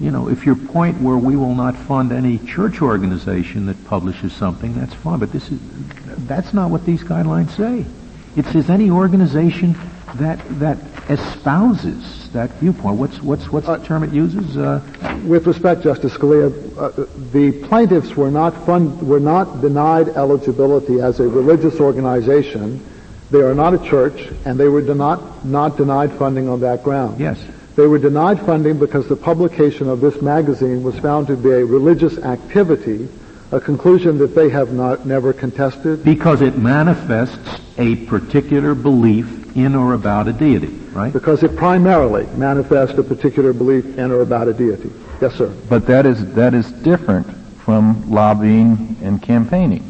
you 0.00 0.10
know, 0.10 0.28
if 0.28 0.44
your 0.44 0.56
point 0.56 1.00
where 1.00 1.16
we 1.16 1.36
will 1.36 1.54
not 1.54 1.76
fund 1.76 2.12
any 2.12 2.38
church 2.38 2.82
organization 2.82 3.66
that 3.66 3.82
publishes 3.86 4.32
something, 4.32 4.74
that's 4.74 4.94
fine. 4.94 5.18
But 5.18 5.32
this 5.32 5.50
is, 5.50 5.58
that's 6.26 6.52
not 6.52 6.70
what 6.70 6.84
these 6.84 7.02
guidelines 7.02 7.50
say. 7.56 7.84
It 8.36 8.44
says 8.46 8.68
any 8.68 8.90
organization 8.90 9.74
that 10.16 10.38
that 10.60 10.78
espouses 11.08 12.30
that 12.32 12.50
viewpoint. 12.52 12.98
What's 12.98 13.22
what's 13.22 13.50
what's 13.50 13.66
the 13.66 13.78
term 13.78 14.02
it 14.02 14.12
uses? 14.12 14.56
Uh, 14.56 14.80
With 15.24 15.46
respect, 15.46 15.82
Justice 15.82 16.12
Scalia, 16.12 16.46
uh, 16.76 17.06
the 17.32 17.52
plaintiffs 17.66 18.14
were 18.14 18.30
not 18.30 18.66
fund, 18.66 19.00
were 19.06 19.20
not 19.20 19.62
denied 19.62 20.08
eligibility 20.08 21.00
as 21.00 21.20
a 21.20 21.28
religious 21.28 21.80
organization. 21.80 22.84
They 23.30 23.40
are 23.40 23.54
not 23.54 23.74
a 23.74 23.78
church, 23.78 24.28
and 24.44 24.60
they 24.60 24.68
were 24.68 24.82
not 24.82 25.44
not 25.44 25.76
denied 25.76 26.12
funding 26.12 26.48
on 26.48 26.60
that 26.60 26.84
ground. 26.84 27.18
yes. 27.18 27.38
They 27.76 27.86
were 27.86 27.98
denied 27.98 28.40
funding 28.40 28.78
because 28.78 29.06
the 29.06 29.16
publication 29.16 29.86
of 29.86 30.00
this 30.00 30.22
magazine 30.22 30.82
was 30.82 30.98
found 30.98 31.26
to 31.26 31.36
be 31.36 31.50
a 31.50 31.64
religious 31.64 32.16
activity, 32.16 33.06
a 33.52 33.60
conclusion 33.60 34.16
that 34.18 34.34
they 34.34 34.48
have 34.48 34.72
not 34.72 35.04
never 35.04 35.34
contested. 35.34 36.02
Because 36.02 36.40
it 36.40 36.56
manifests 36.56 37.60
a 37.76 37.96
particular 38.06 38.74
belief 38.74 39.54
in 39.54 39.74
or 39.74 39.92
about 39.92 40.26
a 40.26 40.32
deity, 40.32 40.68
right? 40.92 41.12
because 41.12 41.42
it 41.42 41.54
primarily 41.54 42.24
manifests 42.36 42.96
a 42.98 43.02
particular 43.02 43.52
belief 43.52 43.98
in 43.98 44.10
or 44.10 44.22
about 44.22 44.48
a 44.48 44.54
deity. 44.54 44.90
Yes, 45.20 45.34
sir. 45.34 45.54
But 45.68 45.86
that 45.86 46.06
is 46.06 46.34
that 46.34 46.54
is 46.54 46.72
different 46.72 47.26
from 47.58 48.10
lobbying 48.10 48.96
and 49.02 49.20
campaigning. 49.20 49.84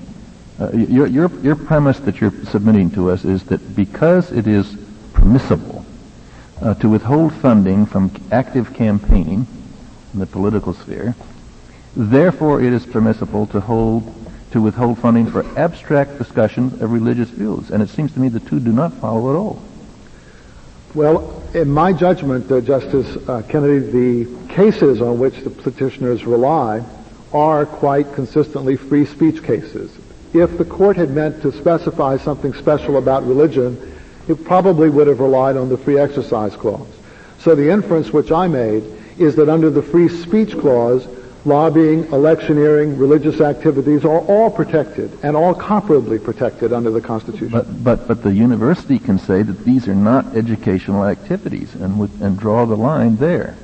Uh, 0.59 0.73
your, 0.73 1.07
your 1.07 1.31
your 1.41 1.57
premise 1.57 2.01
that 2.01 2.21
you're 2.21 2.35
submitting 2.47 2.91
to 2.91 3.11
us 3.11 3.25
is 3.25 3.45
that 3.45 3.77
because 3.77 4.33
it 4.33 4.49
is 4.49 4.77
permissible 5.13 5.86
uh, 6.63 6.75
to 6.75 6.89
withhold 6.89 7.33
funding 7.35 7.87
from 7.87 8.11
active 8.33 8.73
campaigning 8.75 9.47
in 10.13 10.19
the 10.19 10.27
political 10.27 10.73
sphere, 10.73 11.15
therefore 11.95 12.63
it 12.63 12.73
is 12.73 12.87
permissible 12.87 13.47
to 13.49 13.61
hold 13.61 14.13
to 14.53 14.63
withhold 14.63 14.99
funding 14.99 15.27
for 15.27 15.45
abstract 15.59 16.17
discussions 16.19 16.81
of 16.81 16.93
religious 16.93 17.29
views. 17.29 17.71
And 17.71 17.83
it 17.83 17.89
seems 17.89 18.13
to 18.13 18.21
me 18.21 18.29
the 18.29 18.41
two 18.41 18.61
do 18.61 18.73
not 18.73 18.93
follow 18.95 19.31
at 19.31 19.37
all. 19.37 19.63
Well, 20.95 21.43
in 21.53 21.69
my 21.69 21.93
judgment, 21.93 22.51
uh, 22.51 22.63
Justice 22.63 23.17
uh, 23.29 23.43
Kennedy, 23.49 23.81
the 24.25 24.49
cases 24.49 25.03
on 25.03 25.19
which 25.19 25.41
the 25.41 25.51
petitioners 25.51 26.25
rely 26.25 26.83
are 27.35 27.67
quite 27.67 28.15
consistently 28.15 28.77
free 28.77 29.05
speech 29.05 29.43
cases. 29.43 29.95
If 30.33 30.57
the 30.57 30.65
court 30.65 30.97
had 30.97 31.11
meant 31.11 31.43
to 31.43 31.53
specify 31.53 32.17
something 32.17 32.55
special 32.55 32.97
about 32.97 33.27
religion, 33.27 33.96
it 34.29 34.45
probably 34.45 34.91
would 34.91 35.07
have 35.07 35.21
relied 35.21 35.57
on 35.57 35.69
the 35.69 35.77
free 35.77 35.99
exercise 35.99 36.57
clause. 36.57 36.87
So 37.39 37.55
the 37.55 37.71
inference 37.71 38.13
which 38.13 38.33
I 38.33 38.49
made 38.49 38.85
is 39.19 39.37
that 39.37 39.49
under 39.49 39.71
the 39.71 39.83
free 39.83 40.09
speech 40.09 40.59
clause, 40.59 41.07
lobbying, 41.45 42.05
electioneering, 42.13 42.99
religious 42.99 43.41
activities 43.41 44.05
are 44.05 44.19
all 44.19 44.51
protected 44.51 45.17
and 45.23 45.37
all 45.37 45.55
comparably 45.55 46.23
protected 46.23 46.73
under 46.73 46.91
the 46.91 47.01
Constitution. 47.01 47.51
But, 47.51 47.85
but, 47.85 48.09
but 48.09 48.23
the 48.23 48.35
university 48.35 48.99
can 48.99 49.19
say 49.19 49.43
that 49.43 49.65
these 49.65 49.87
are 49.87 49.95
not 49.95 50.37
educational 50.37 51.05
activities 51.05 51.75
and, 51.75 51.99
would, 51.99 52.11
and 52.21 52.39
draw 52.39 52.67
the 52.67 52.77
line 52.77 53.17
there. 53.17 53.57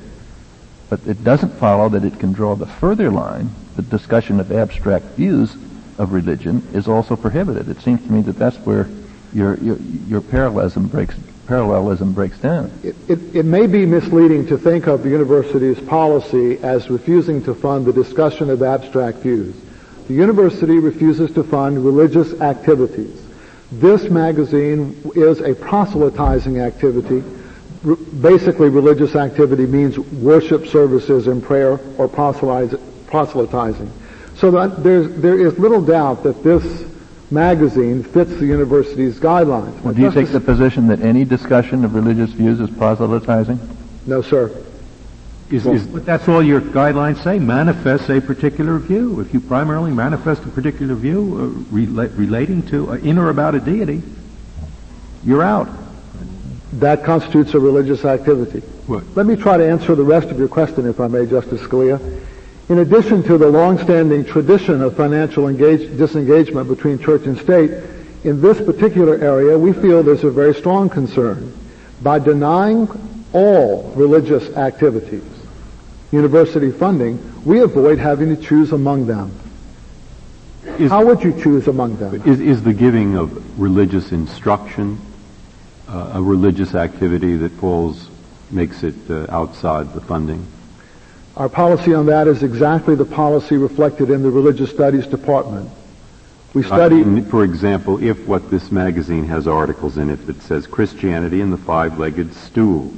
But 0.89 1.01
it 1.05 1.23
doesn't 1.23 1.53
follow 1.55 1.89
that 1.89 2.05
it 2.05 2.19
can 2.19 2.33
draw 2.33 2.55
the 2.55 2.67
further 2.67 3.11
line, 3.11 3.49
the 3.75 3.81
discussion 3.81 4.39
of 4.39 4.51
abstract 4.51 5.05
views 5.17 5.55
of 5.97 6.13
religion 6.13 6.65
is 6.73 6.87
also 6.87 7.15
prohibited. 7.15 7.67
It 7.67 7.81
seems 7.81 8.01
to 8.03 8.11
me 8.11 8.21
that 8.21 8.37
that's 8.37 8.57
where 8.57 8.87
your, 9.33 9.55
your, 9.55 10.21
parallelism 10.21 10.87
breaks, 10.87 11.15
parallelism 11.47 12.13
breaks 12.13 12.37
down. 12.39 12.71
It, 12.83 12.95
it, 13.07 13.35
it 13.35 13.45
may 13.45 13.67
be 13.67 13.85
misleading 13.85 14.45
to 14.47 14.57
think 14.57 14.87
of 14.87 15.03
the 15.03 15.09
university's 15.09 15.79
policy 15.79 16.57
as 16.59 16.89
refusing 16.89 17.43
to 17.43 17.55
fund 17.55 17.85
the 17.85 17.93
discussion 17.93 18.49
of 18.49 18.61
abstract 18.61 19.19
views. 19.19 19.55
The 20.07 20.13
university 20.13 20.77
refuses 20.77 21.31
to 21.33 21.43
fund 21.43 21.83
religious 21.83 22.39
activities. 22.41 23.21
This 23.71 24.03
magazine 24.09 25.01
is 25.15 25.39
a 25.41 25.55
proselytizing 25.55 26.59
activity. 26.59 27.23
Basically, 28.21 28.69
religious 28.69 29.15
activity 29.15 29.65
means 29.65 29.97
worship 29.97 30.67
services 30.67 31.27
and 31.27 31.41
prayer 31.41 31.79
or 31.97 32.07
proselytizing. 32.07 33.91
So 34.35 34.51
that 34.51 34.83
there's, 34.83 35.15
there 35.21 35.39
is 35.39 35.57
little 35.57 35.81
doubt 35.81 36.23
that 36.23 36.43
this 36.43 36.63
magazine 37.31 38.03
fits 38.03 38.31
the 38.31 38.45
university's 38.45 39.19
guidelines. 39.19 39.79
Well, 39.81 39.93
do 39.93 40.01
you 40.01 40.11
take 40.11 40.29
the 40.29 40.39
position 40.39 40.87
that 40.87 41.01
any 41.01 41.25
discussion 41.25 41.83
of 41.83 41.95
religious 41.95 42.31
views 42.31 42.59
is 42.59 42.69
proselytizing? 42.69 43.59
No, 44.05 44.21
sir. 44.21 44.51
Is, 45.49 45.65
is, 45.67 45.85
But 45.85 46.05
that's 46.05 46.27
all 46.27 46.41
your 46.41 46.61
guidelines 46.61 47.23
say, 47.23 47.37
manifests 47.37 48.09
a 48.09 48.19
particular 48.19 48.79
view. 48.79 49.19
If 49.19 49.33
you 49.33 49.39
primarily 49.39 49.91
manifest 49.91 50.43
a 50.43 50.47
particular 50.47 50.95
view 50.95 51.65
uh, 51.71 51.73
rela- 51.73 52.17
relating 52.17 52.63
to, 52.67 52.91
uh, 52.91 52.95
in 52.95 53.17
or 53.17 53.29
about 53.29 53.53
a 53.53 53.59
deity, 53.59 54.01
you're 55.23 55.43
out. 55.43 55.69
That 56.73 57.03
constitutes 57.03 57.53
a 57.53 57.59
religious 57.59 58.03
activity. 58.03 58.61
What? 58.87 59.03
Let 59.15 59.25
me 59.25 59.35
try 59.35 59.57
to 59.57 59.69
answer 59.69 59.95
the 59.95 60.03
rest 60.03 60.29
of 60.29 60.39
your 60.39 60.47
question, 60.47 60.89
if 60.89 60.99
I 60.99 61.07
may, 61.07 61.25
Justice 61.25 61.61
Scalia. 61.61 61.99
In 62.73 62.79
addition 62.79 63.21
to 63.25 63.37
the 63.37 63.49
long-standing 63.49 64.25
tradition 64.25 64.81
of 64.81 64.97
financial 64.97 65.47
engage- 65.47 65.95
disengagement 65.95 66.67
between 66.67 66.97
church 66.97 67.27
and 67.27 67.37
state, 67.37 67.69
in 68.23 68.41
this 68.41 68.59
particular 68.59 69.13
area, 69.13 69.55
we 69.59 69.73
feel 69.73 70.01
there's 70.01 70.23
a 70.23 70.31
very 70.31 70.55
strong 70.55 70.89
concern. 70.89 71.53
By 72.01 72.17
denying 72.17 72.89
all 73.31 73.93
religious 73.95 74.49
activities 74.57 75.21
university 76.11 76.71
funding, 76.71 77.19
we 77.45 77.59
avoid 77.59 77.99
having 77.99 78.35
to 78.35 78.41
choose 78.41 78.71
among 78.71 79.05
them. 79.05 79.31
is, 80.79 80.89
How 80.89 81.05
would 81.05 81.23
you 81.23 81.39
choose 81.39 81.67
among 81.67 81.97
them? 81.97 82.23
is, 82.25 82.39
is 82.39 82.63
the 82.63 82.73
giving 82.73 83.15
of 83.15 83.59
religious 83.61 84.11
instruction 84.11 84.99
uh, 85.87 86.13
a 86.15 86.21
religious 86.23 86.73
activity 86.73 87.35
that 87.35 87.51
falls, 87.51 88.09
makes 88.49 88.81
it 88.81 88.95
uh, 89.11 89.27
outside 89.29 89.93
the 89.93 90.01
funding? 90.01 90.43
Our 91.35 91.49
policy 91.49 91.95
on 91.95 92.05
that 92.07 92.27
is 92.27 92.43
exactly 92.43 92.93
the 92.93 93.05
policy 93.05 93.57
reflected 93.57 94.11
in 94.11 94.21
the 94.21 94.29
Religious 94.29 94.69
Studies 94.69 95.07
Department. 95.07 95.67
We 96.53 96.63
uh, 96.63 96.67
study... 96.67 97.03
mean, 97.03 97.25
for 97.25 97.43
example, 97.43 98.03
if 98.03 98.27
what 98.27 98.51
this 98.51 98.71
magazine 98.71 99.25
has 99.25 99.47
articles 99.47 99.97
in 99.97 100.11
it 100.11 100.27
that 100.27 100.41
says 100.43 100.67
Christianity 100.67 101.41
and 101.41 101.51
the 101.51 101.57
five-legged 101.57 102.35
stool, 102.35 102.93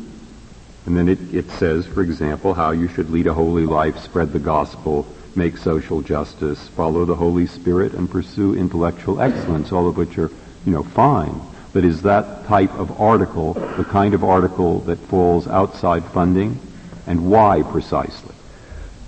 and 0.86 0.98
then 0.98 1.08
it, 1.08 1.34
it 1.34 1.50
says, 1.52 1.88
for 1.88 2.02
example, 2.02 2.54
how 2.54 2.72
you 2.72 2.90
should 2.90 3.10
lead 3.10 3.28
a 3.28 3.34
holy 3.34 3.66
life, 3.66 3.98
spread 4.00 4.34
the 4.34 4.40
gospel, 4.40 5.08
make 5.34 5.56
social 5.56 6.02
justice, 6.02 6.68
follow 6.70 7.06
the 7.06 7.16
Holy 7.16 7.48
Spirit, 7.48 7.94
and 7.94 8.12
pursue 8.12 8.54
intellectual 8.54 9.22
excellence, 9.22 9.72
all 9.72 9.88
of 9.88 9.96
which 9.96 10.18
are, 10.18 10.30
you 10.66 10.74
know, 10.74 10.84
fine. 10.84 11.40
But 11.72 11.86
is 11.86 12.02
that 12.02 12.46
type 12.48 12.74
of 12.74 13.00
article 13.00 13.54
the 13.54 13.86
kind 13.86 14.14
of 14.14 14.26
article 14.26 14.82
that 14.82 14.98
falls 14.98 15.48
outside 15.48 16.04
funding? 16.04 16.60
And 17.08 17.30
why 17.30 17.64
precisely? 17.64 18.34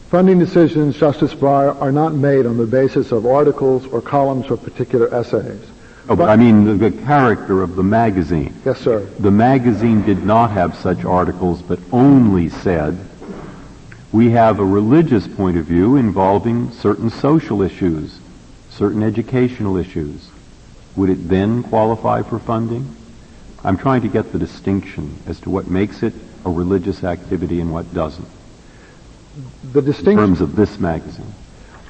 Funding 0.10 0.40
decisions, 0.40 0.96
Justice 0.96 1.34
Breyer, 1.34 1.80
are 1.82 1.92
not 1.92 2.14
made 2.14 2.46
on 2.46 2.58
the 2.58 2.66
basis 2.66 3.12
of 3.12 3.26
articles 3.26 3.86
or 3.88 4.02
columns 4.02 4.50
or 4.50 4.58
particular 4.58 5.14
essays. 5.14 5.62
Oh, 6.10 6.16
but 6.16 6.30
I 6.30 6.38
mean 6.38 6.64
the, 6.64 6.90
the 6.90 7.04
character 7.04 7.62
of 7.62 7.76
the 7.76 7.84
magazine. 7.84 8.54
Yes, 8.64 8.80
sir. 8.80 9.00
The 9.20 9.32
magazine 9.32 10.04
did 10.04 10.24
not 10.24 10.52
have 10.52 10.78
such 10.78 11.04
articles, 11.04 11.62
but 11.62 11.80
only 11.92 12.48
said, 12.48 12.98
we 14.14 14.30
have 14.30 14.60
a 14.60 14.66
religious 14.66 15.28
point 15.28 15.58
of 15.58 15.66
view 15.66 15.98
involving 15.98 16.72
certain 16.72 17.10
social 17.10 17.62
issues, 17.62 18.20
certain 18.70 19.04
educational 19.04 19.76
issues. 19.76 20.30
Would 20.96 21.10
it 21.10 21.28
then 21.28 21.64
qualify 21.64 22.22
for 22.22 22.40
funding? 22.40 22.96
I'm 23.66 23.78
trying 23.78 24.04
to 24.04 24.08
get 24.08 24.32
the 24.32 24.40
distinction 24.40 25.18
as 25.28 25.42
to 25.42 25.50
what 25.50 25.68
makes 25.68 26.04
it 26.04 26.14
a 26.46 26.50
religious 26.50 27.04
activity 27.04 27.60
and 27.60 27.72
what 27.72 27.94
doesn't, 27.94 28.28
The 29.74 29.80
in 29.80 29.86
distinction, 29.86 30.18
terms 30.18 30.42
of 30.42 30.56
this 30.56 30.80
magazine. 30.80 31.34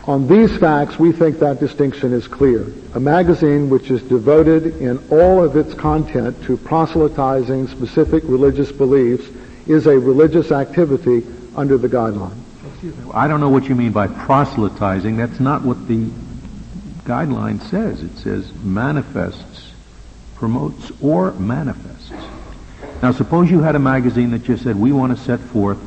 On 0.05 0.27
these 0.27 0.55
facts, 0.57 0.97
we 0.97 1.11
think 1.11 1.39
that 1.39 1.59
distinction 1.59 2.13
is 2.13 2.27
clear. 2.27 2.65
A 2.93 2.99
magazine 2.99 3.69
which 3.69 3.91
is 3.91 4.01
devoted 4.03 4.77
in 4.81 4.99
all 5.09 5.43
of 5.43 5.57
its 5.57 5.73
content 5.73 6.41
to 6.43 6.55
proselytizing 6.55 7.67
specific 7.67 8.23
religious 8.25 8.71
beliefs 8.71 9.27
is 9.67 9.85
a 9.85 9.99
religious 9.99 10.51
activity 10.51 11.23
under 11.57 11.77
the 11.77 11.89
guideline. 11.89 12.37
I 13.13 13.27
don't 13.27 13.41
know 13.41 13.49
what 13.49 13.67
you 13.67 13.75
mean 13.75 13.91
by 13.91 14.07
proselytizing. 14.07 15.17
That's 15.17 15.39
not 15.39 15.63
what 15.63 15.87
the 15.87 16.09
guideline 17.03 17.61
says. 17.69 18.01
It 18.01 18.17
says 18.17 18.53
manifests, 18.63 19.73
promotes, 20.35 20.91
or 21.01 21.31
manifests. 21.33 21.96
Now, 23.01 23.11
suppose 23.11 23.51
you 23.51 23.61
had 23.61 23.75
a 23.75 23.79
magazine 23.79 24.31
that 24.31 24.43
just 24.43 24.63
said, 24.63 24.75
we 24.75 24.91
want 24.91 25.15
to 25.15 25.23
set 25.23 25.39
forth 25.39 25.77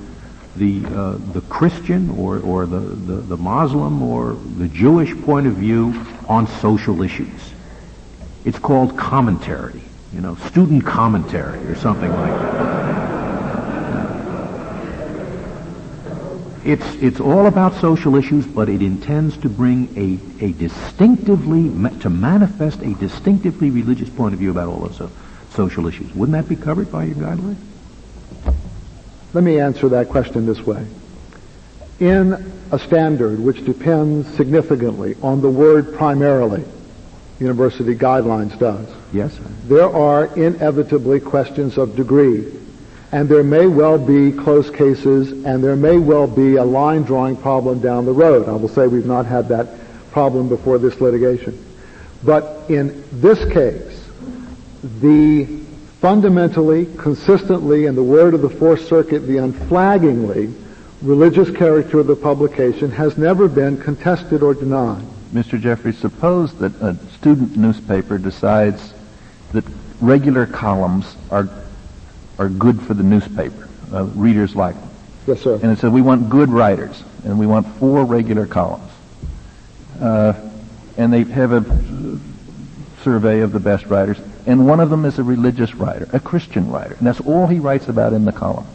the, 0.55 0.85
uh, 0.87 1.13
the 1.33 1.41
Christian 1.43 2.11
or, 2.11 2.39
or 2.39 2.67
the, 2.67 2.79
the, 2.79 3.15
the 3.15 3.37
Muslim 3.37 4.03
or 4.03 4.35
the 4.35 4.69
Jewish 4.69 5.15
point 5.23 5.47
of 5.47 5.55
view 5.55 6.07
on 6.29 6.47
social 6.47 7.03
issues. 7.03 7.53
It's 8.45 8.59
called 8.59 8.97
commentary, 8.97 9.83
you 10.13 10.21
know, 10.21 10.37
student 10.37 10.87
commentary 10.87 11.59
or 11.67 11.75
something 11.75 12.11
like 12.11 12.41
that. 12.41 13.11
It's, 16.63 16.87
it's 16.97 17.21
all 17.21 17.47
about 17.47 17.75
social 17.81 18.17
issues, 18.17 18.47
but 18.47 18.69
it 18.69 18.83
intends 18.83 19.37
to 19.39 19.49
bring 19.49 19.89
a, 19.97 20.45
a 20.45 20.53
distinctively, 20.53 21.65
to 22.01 22.11
manifest 22.11 22.83
a 22.83 22.95
distinctively 22.95 23.71
religious 23.71 24.11
point 24.11 24.35
of 24.35 24.41
view 24.41 24.51
about 24.51 24.69
all 24.69 24.81
those 24.81 25.11
social 25.51 25.86
issues. 25.86 26.14
Wouldn't 26.14 26.36
that 26.36 26.48
be 26.48 26.57
covered 26.57 26.90
by 26.90 27.05
your 27.05 27.16
guideline? 27.16 27.57
Let 29.32 29.44
me 29.44 29.61
answer 29.61 29.88
that 29.90 30.09
question 30.09 30.46
this 30.46 30.61
way. 30.61 30.86
In 32.01 32.53
a 32.72 32.78
standard 32.78 33.38
which 33.38 33.64
depends 33.64 34.28
significantly 34.34 35.16
on 35.22 35.40
the 35.40 35.51
word 35.51 35.94
primarily, 35.94 36.64
university 37.38 37.94
guidelines 37.94 38.59
does. 38.59 38.88
Yes, 39.12 39.34
sir. 39.34 39.44
There 39.64 39.88
are 39.88 40.26
inevitably 40.36 41.20
questions 41.20 41.78
of 41.78 41.96
degree 41.96 42.61
and 43.12 43.28
there 43.28 43.42
may 43.42 43.66
well 43.66 43.98
be 43.98 44.30
close 44.30 44.70
cases, 44.70 45.32
and 45.44 45.64
there 45.64 45.74
may 45.74 45.98
well 45.98 46.28
be 46.28 46.57
a 46.57 46.64
line 46.64 47.03
drawing 47.03 47.36
problem 47.36 47.80
down 47.80 48.05
the 48.05 48.12
road. 48.12 48.48
I 48.48 48.53
will 48.53 48.68
say 48.68 48.86
we've 48.86 49.07
not 49.07 49.26
had 49.26 49.48
that 49.48 49.68
problem 50.12 50.48
before 50.48 50.78
this 50.78 51.01
litigation. 51.01 51.59
But 52.22 52.70
in 52.70 53.03
this 53.11 53.38
case, 53.53 53.89
the 54.83 55.47
fundamentally, 56.01 56.87
consistently, 56.97 57.87
in 57.87 57.95
the 57.95 58.03
word 58.03 58.35
of 58.35 58.43
the 58.43 58.51
Fourth 58.51 58.87
Circuit, 58.87 59.20
the 59.20 59.39
unflaggingly 59.39 60.55
religious 61.03 61.51
character 61.51 62.01
of 62.01 62.07
the 62.07 62.16
publication 62.16 62.91
has 62.91 63.16
never 63.16 63.49
been 63.49 63.81
contested 63.81 64.43
or 64.43 64.55
denied. 64.55 65.05
Mr. 65.33 65.61
Jeffrey, 65.61 65.93
suppose 65.93 66.55
that 66.55 66.74
a 66.83 66.97
student 67.14 67.57
newspaper 67.57 68.18
decides 68.18 68.93
that 69.53 69.64
regular 70.01 70.47
columns 70.47 71.16
are 71.31 71.49
are 72.39 72.49
good 72.49 72.81
for 72.81 72.95
the 72.95 73.03
newspaper. 73.03 73.68
Uh, 73.93 74.05
readers 74.05 74.57
like 74.57 74.74
them. 74.74 74.91
Yes, 75.26 75.43
sir. 75.43 75.61
And 75.62 75.70
it 75.70 75.78
says 75.78 75.91
we 75.91 76.01
want 76.01 76.31
good 76.31 76.49
writers, 76.49 77.03
and 77.24 77.39
we 77.39 77.47
want 77.47 77.66
four 77.76 78.05
regular 78.05 78.47
columns. 78.47 78.91
Uh, 80.01 80.33
and 80.97 81.12
they 81.12 81.24
have 81.24 81.53
a 81.53 82.18
survey 83.03 83.41
of 83.41 83.53
the 83.53 83.61
best 83.61 83.87
writers, 83.87 84.18
and 84.51 84.66
one 84.66 84.80
of 84.80 84.90
them 84.90 85.05
is 85.05 85.16
a 85.20 85.22
religious 85.22 85.76
writer, 85.76 86.09
a 86.12 86.18
Christian 86.18 86.72
writer, 86.72 86.94
and 86.94 87.07
that's 87.07 87.20
all 87.20 87.46
he 87.46 87.61
writes 87.61 87.86
about 87.86 88.12
in 88.12 88.24
the 88.24 88.32
column. 88.32 88.66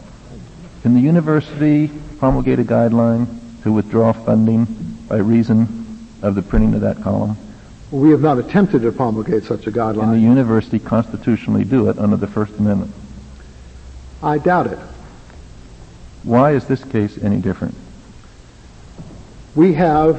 Can 0.80 0.94
the 0.94 1.00
university 1.02 1.90
promulgate 2.18 2.58
a 2.58 2.64
guideline 2.64 3.26
to 3.62 3.70
withdraw 3.70 4.14
funding 4.14 4.64
by 5.06 5.18
reason 5.18 6.08
of 6.22 6.34
the 6.34 6.40
printing 6.40 6.72
of 6.72 6.80
that 6.80 7.02
column? 7.02 7.36
We 7.90 8.08
have 8.08 8.22
not 8.22 8.38
attempted 8.38 8.82
to 8.82 8.92
promulgate 8.92 9.44
such 9.44 9.66
a 9.66 9.70
guideline. 9.70 10.00
Can 10.00 10.12
the 10.12 10.20
university 10.20 10.78
constitutionally 10.78 11.64
do 11.64 11.90
it 11.90 11.98
under 11.98 12.16
the 12.16 12.26
First 12.26 12.56
Amendment? 12.56 12.94
I 14.22 14.38
doubt 14.38 14.68
it. 14.68 14.78
Why 16.22 16.52
is 16.52 16.64
this 16.64 16.82
case 16.84 17.18
any 17.18 17.36
different? 17.36 17.74
We 19.54 19.74
have 19.74 20.16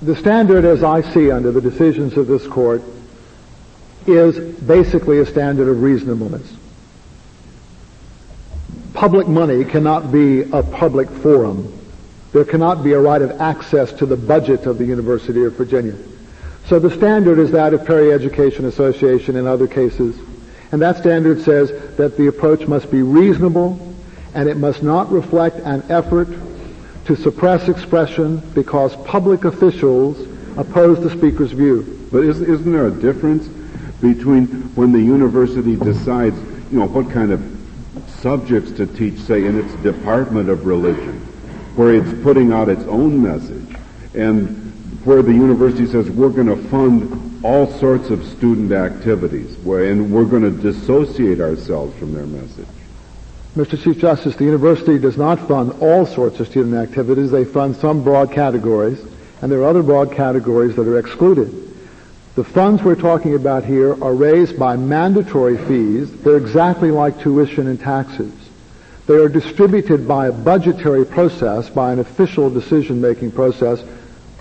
the 0.00 0.16
standard 0.16 0.64
as 0.64 0.82
I 0.82 1.02
see 1.02 1.30
under 1.30 1.52
the 1.52 1.60
decisions 1.60 2.16
of 2.16 2.28
this 2.28 2.46
court 2.46 2.82
is 4.06 4.38
basically 4.60 5.18
a 5.18 5.26
standard 5.26 5.68
of 5.68 5.82
reasonableness. 5.82 6.56
Public 8.94 9.28
money 9.28 9.64
cannot 9.64 10.12
be 10.12 10.42
a 10.42 10.62
public 10.62 11.08
forum. 11.08 11.72
There 12.32 12.44
cannot 12.44 12.84
be 12.84 12.92
a 12.92 13.00
right 13.00 13.22
of 13.22 13.40
access 13.40 13.92
to 13.94 14.06
the 14.06 14.16
budget 14.16 14.66
of 14.66 14.78
the 14.78 14.84
University 14.84 15.44
of 15.44 15.54
Virginia. 15.54 15.96
So 16.66 16.78
the 16.78 16.90
standard 16.90 17.38
is 17.38 17.50
that 17.52 17.74
of 17.74 17.84
Perry 17.84 18.12
Education 18.12 18.66
Association 18.66 19.36
in 19.36 19.46
other 19.46 19.66
cases 19.66 20.16
and 20.72 20.80
that 20.82 20.98
standard 20.98 21.42
says 21.42 21.70
that 21.96 22.16
the 22.16 22.28
approach 22.28 22.66
must 22.66 22.90
be 22.90 23.02
reasonable 23.02 23.78
and 24.34 24.48
it 24.48 24.56
must 24.56 24.82
not 24.82 25.10
reflect 25.10 25.56
an 25.58 25.82
effort 25.90 26.28
to 27.06 27.16
suppress 27.16 27.68
expression 27.68 28.38
because 28.54 28.94
public 29.04 29.44
officials 29.44 30.20
oppose 30.56 31.00
the 31.00 31.10
speaker's 31.10 31.50
view. 31.50 32.08
But 32.12 32.24
isn't 32.24 32.72
there 32.72 32.86
a 32.86 32.90
difference 32.92 33.48
between 34.00 34.46
when 34.74 34.92
the 34.92 35.00
university 35.00 35.76
decides, 35.76 36.36
you 36.72 36.78
know, 36.78 36.86
what 36.86 37.10
kind 37.10 37.32
of 37.32 37.40
subjects 38.20 38.72
to 38.72 38.86
teach, 38.86 39.18
say, 39.20 39.44
in 39.44 39.58
its 39.58 39.74
department 39.82 40.48
of 40.48 40.66
religion, 40.66 41.20
where 41.76 41.94
it's 41.94 42.22
putting 42.22 42.52
out 42.52 42.68
its 42.68 42.84
own 42.84 43.22
message, 43.22 43.76
and 44.14 44.56
where 45.04 45.22
the 45.22 45.32
university 45.32 45.86
says 45.86 46.10
we're 46.10 46.28
going 46.30 46.46
to 46.46 46.68
fund 46.68 47.44
all 47.44 47.66
sorts 47.78 48.10
of 48.10 48.24
student 48.24 48.72
activities, 48.72 49.56
where, 49.58 49.90
and 49.90 50.12
we're 50.12 50.24
going 50.24 50.42
to 50.42 50.50
dissociate 50.50 51.40
ourselves 51.40 51.96
from 51.98 52.12
their 52.12 52.26
message. 52.26 52.66
Mr. 53.56 53.82
Chief 53.82 53.98
Justice, 53.98 54.36
the 54.36 54.44
university 54.44 54.98
does 54.98 55.16
not 55.16 55.48
fund 55.48 55.72
all 55.80 56.06
sorts 56.06 56.38
of 56.38 56.46
student 56.46 56.74
activities. 56.74 57.30
They 57.30 57.44
fund 57.44 57.74
some 57.74 58.04
broad 58.04 58.30
categories, 58.30 59.00
and 59.42 59.50
there 59.50 59.60
are 59.60 59.68
other 59.68 59.82
broad 59.82 60.12
categories 60.12 60.76
that 60.76 60.86
are 60.86 60.98
excluded. 60.98 61.69
The 62.36 62.44
funds 62.44 62.82
we're 62.82 62.94
talking 62.94 63.34
about 63.34 63.64
here 63.64 64.02
are 64.02 64.14
raised 64.14 64.56
by 64.56 64.76
mandatory 64.76 65.58
fees. 65.58 66.12
They're 66.22 66.36
exactly 66.36 66.92
like 66.92 67.20
tuition 67.20 67.66
and 67.66 67.78
taxes. 67.78 68.32
They 69.08 69.16
are 69.16 69.28
distributed 69.28 70.06
by 70.06 70.28
a 70.28 70.32
budgetary 70.32 71.04
process, 71.04 71.68
by 71.68 71.92
an 71.92 71.98
official 71.98 72.48
decision-making 72.48 73.32
process, 73.32 73.82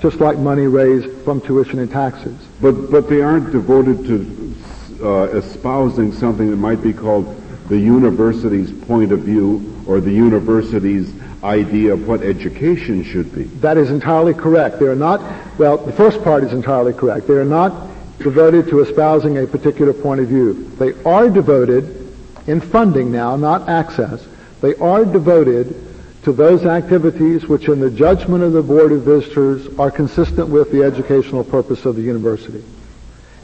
just 0.01 0.19
like 0.19 0.37
money 0.37 0.67
raised 0.67 1.09
from 1.23 1.41
tuition 1.41 1.79
and 1.79 1.89
taxes. 1.89 2.37
But, 2.61 2.91
but 2.91 3.09
they 3.09 3.21
aren't 3.21 3.51
devoted 3.51 4.05
to 4.05 4.55
uh, 5.03 5.23
espousing 5.37 6.13
something 6.13 6.51
that 6.51 6.57
might 6.57 6.83
be 6.83 6.93
called 6.93 7.35
the 7.69 7.79
university's 7.79 8.71
point 8.85 9.11
of 9.11 9.21
view 9.21 9.83
or 9.87 9.99
the 9.99 10.11
university's 10.11 11.11
idea 11.43 11.93
of 11.93 12.07
what 12.07 12.21
education 12.21 13.03
should 13.03 13.33
be. 13.33 13.43
That 13.43 13.77
is 13.77 13.91
entirely 13.91 14.33
correct. 14.33 14.79
They 14.79 14.87
are 14.87 14.95
not, 14.95 15.21
well, 15.57 15.77
the 15.77 15.93
first 15.93 16.23
part 16.23 16.43
is 16.43 16.53
entirely 16.53 16.93
correct. 16.93 17.27
They 17.27 17.35
are 17.35 17.45
not 17.45 17.87
devoted 18.19 18.67
to 18.67 18.81
espousing 18.81 19.37
a 19.37 19.47
particular 19.47 19.93
point 19.93 20.19
of 20.19 20.27
view. 20.27 20.69
They 20.77 20.93
are 21.03 21.29
devoted 21.29 22.13
in 22.47 22.59
funding 22.59 23.11
now, 23.11 23.35
not 23.35 23.69
access. 23.69 24.25
They 24.61 24.75
are 24.75 25.05
devoted 25.05 25.85
to 26.23 26.33
those 26.33 26.65
activities 26.65 27.47
which 27.47 27.69
in 27.69 27.79
the 27.79 27.89
judgment 27.89 28.43
of 28.43 28.51
the 28.51 28.61
Board 28.61 28.91
of 28.91 29.03
Visitors 29.03 29.67
are 29.79 29.89
consistent 29.89 30.49
with 30.49 30.71
the 30.71 30.83
educational 30.83 31.45
purpose 31.45 31.85
of 31.85 31.95
the 31.95 32.01
university. 32.01 32.63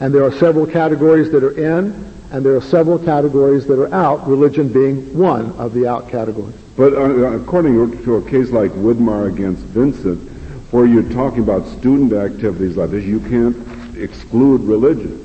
And 0.00 0.12
there 0.12 0.24
are 0.24 0.32
several 0.32 0.66
categories 0.66 1.32
that 1.32 1.42
are 1.42 1.52
in, 1.52 2.12
and 2.30 2.44
there 2.44 2.54
are 2.54 2.60
several 2.60 2.98
categories 2.98 3.66
that 3.66 3.80
are 3.80 3.92
out, 3.94 4.28
religion 4.28 4.70
being 4.70 5.16
one 5.16 5.52
of 5.52 5.72
the 5.72 5.88
out 5.88 6.10
categories. 6.10 6.65
But 6.76 6.92
uh, 6.92 7.38
according 7.40 8.02
to 8.04 8.16
a 8.16 8.30
case 8.30 8.50
like 8.50 8.70
Widmar 8.72 9.32
against 9.32 9.62
Vincent, 9.62 10.30
where 10.72 10.84
you're 10.84 11.10
talking 11.14 11.40
about 11.40 11.66
student 11.66 12.12
activities 12.12 12.76
like 12.76 12.90
this, 12.90 13.04
you 13.04 13.20
can't 13.20 13.96
exclude 13.96 14.60
religion. 14.62 15.22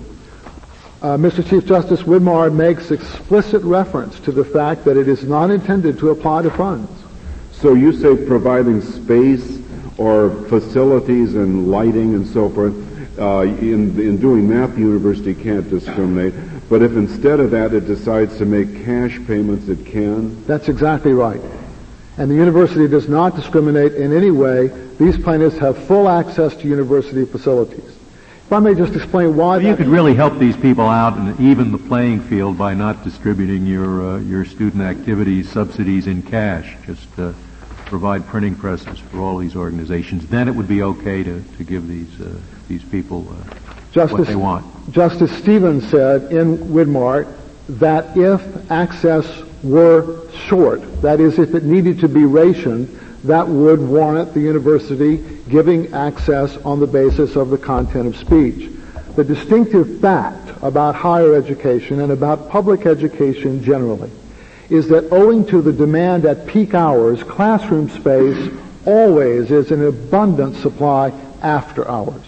Uh, 1.01 1.17
Mr. 1.17 1.47
Chief 1.47 1.65
Justice, 1.65 2.03
Widmar 2.03 2.53
makes 2.53 2.91
explicit 2.91 3.61
reference 3.63 4.19
to 4.21 4.31
the 4.31 4.45
fact 4.45 4.85
that 4.85 4.97
it 4.97 5.07
is 5.07 5.23
not 5.23 5.49
intended 5.51 5.97
to 5.99 6.11
apply 6.11 6.43
to 6.43 6.51
funds. 6.51 6.91
So 7.51 7.73
you 7.73 7.91
say 7.91 8.15
providing 8.15 8.81
space 8.81 9.59
or 9.97 10.29
facilities 10.47 11.35
and 11.35 11.69
lighting 11.69 12.15
and 12.15 12.25
so 12.25 12.49
forth. 12.49 12.73
Uh, 13.19 13.41
in, 13.41 13.99
in 13.99 14.17
doing 14.19 14.47
that, 14.49 14.73
the 14.73 14.79
university 14.79 15.33
can't 15.33 15.69
discriminate. 15.69 16.33
But 16.71 16.81
if 16.81 16.93
instead 16.93 17.41
of 17.41 17.51
that 17.51 17.73
it 17.73 17.85
decides 17.85 18.37
to 18.37 18.45
make 18.45 18.85
cash 18.85 19.19
payments, 19.27 19.67
it 19.67 19.85
can? 19.85 20.41
That's 20.45 20.69
exactly 20.69 21.11
right. 21.11 21.41
And 22.17 22.31
the 22.31 22.35
university 22.35 22.87
does 22.87 23.09
not 23.09 23.35
discriminate 23.35 23.95
in 23.95 24.15
any 24.15 24.31
way. 24.31 24.67
These 24.97 25.17
plaintiffs 25.17 25.57
have 25.57 25.77
full 25.85 26.07
access 26.07 26.55
to 26.55 26.67
university 26.69 27.25
facilities. 27.25 27.83
If 27.83 28.53
I 28.53 28.59
may 28.59 28.73
just 28.73 28.95
explain 28.95 29.35
why. 29.35 29.57
Well, 29.57 29.65
you 29.65 29.75
could 29.75 29.87
really 29.87 30.15
help 30.15 30.39
these 30.39 30.55
people 30.55 30.85
out 30.85 31.17
and 31.17 31.37
even 31.41 31.73
the 31.73 31.77
playing 31.77 32.21
field 32.21 32.57
by 32.57 32.73
not 32.73 33.03
distributing 33.03 33.65
your 33.65 34.01
uh, 34.01 34.19
your 34.19 34.45
student 34.45 34.81
activities 34.81 35.51
subsidies 35.51 36.07
in 36.07 36.23
cash. 36.23 36.77
Just 36.85 37.19
uh, 37.19 37.33
provide 37.87 38.25
printing 38.27 38.55
presses 38.55 38.97
for 38.97 39.19
all 39.19 39.37
these 39.37 39.57
organizations, 39.57 40.25
then 40.27 40.47
it 40.47 40.55
would 40.55 40.69
be 40.69 40.81
okay 40.83 41.21
to, 41.21 41.43
to 41.57 41.63
give 41.65 41.89
these 41.89 42.21
uh, 42.21 42.33
these 42.69 42.83
people 42.83 43.27
uh, 43.29 43.70
Justice, 43.91 44.19
what 44.19 44.27
they 44.27 44.35
want. 44.35 44.91
Justice 44.91 45.31
Stevens 45.37 45.87
said 45.89 46.31
in 46.31 46.57
Widmar 46.57 47.27
that 47.67 48.17
if 48.17 48.71
access 48.71 49.43
were 49.63 50.29
short, 50.47 51.01
that 51.01 51.19
is, 51.19 51.37
if 51.37 51.53
it 51.53 51.63
needed 51.63 51.99
to 51.99 52.07
be 52.07 52.25
rationed, 52.25 52.87
that 53.23 53.47
would 53.47 53.79
warrant 53.79 54.33
the 54.33 54.39
university 54.39 55.17
giving 55.49 55.93
access 55.93 56.57
on 56.57 56.79
the 56.79 56.87
basis 56.87 57.35
of 57.35 57.49
the 57.49 57.57
content 57.57 58.07
of 58.07 58.15
speech. 58.15 58.71
The 59.15 59.23
distinctive 59.23 59.99
fact 59.99 60.49
about 60.63 60.95
higher 60.95 61.35
education 61.35 61.99
and 61.99 62.11
about 62.11 62.49
public 62.49 62.85
education 62.85 63.63
generally 63.63 64.09
is 64.69 64.87
that 64.87 65.11
owing 65.11 65.45
to 65.47 65.61
the 65.61 65.73
demand 65.73 66.25
at 66.25 66.47
peak 66.47 66.73
hours, 66.73 67.21
classroom 67.23 67.89
space 67.89 68.51
always 68.85 69.51
is 69.51 69.69
an 69.71 69.85
abundant 69.85 70.55
supply 70.55 71.11
after 71.41 71.87
hours. 71.87 72.21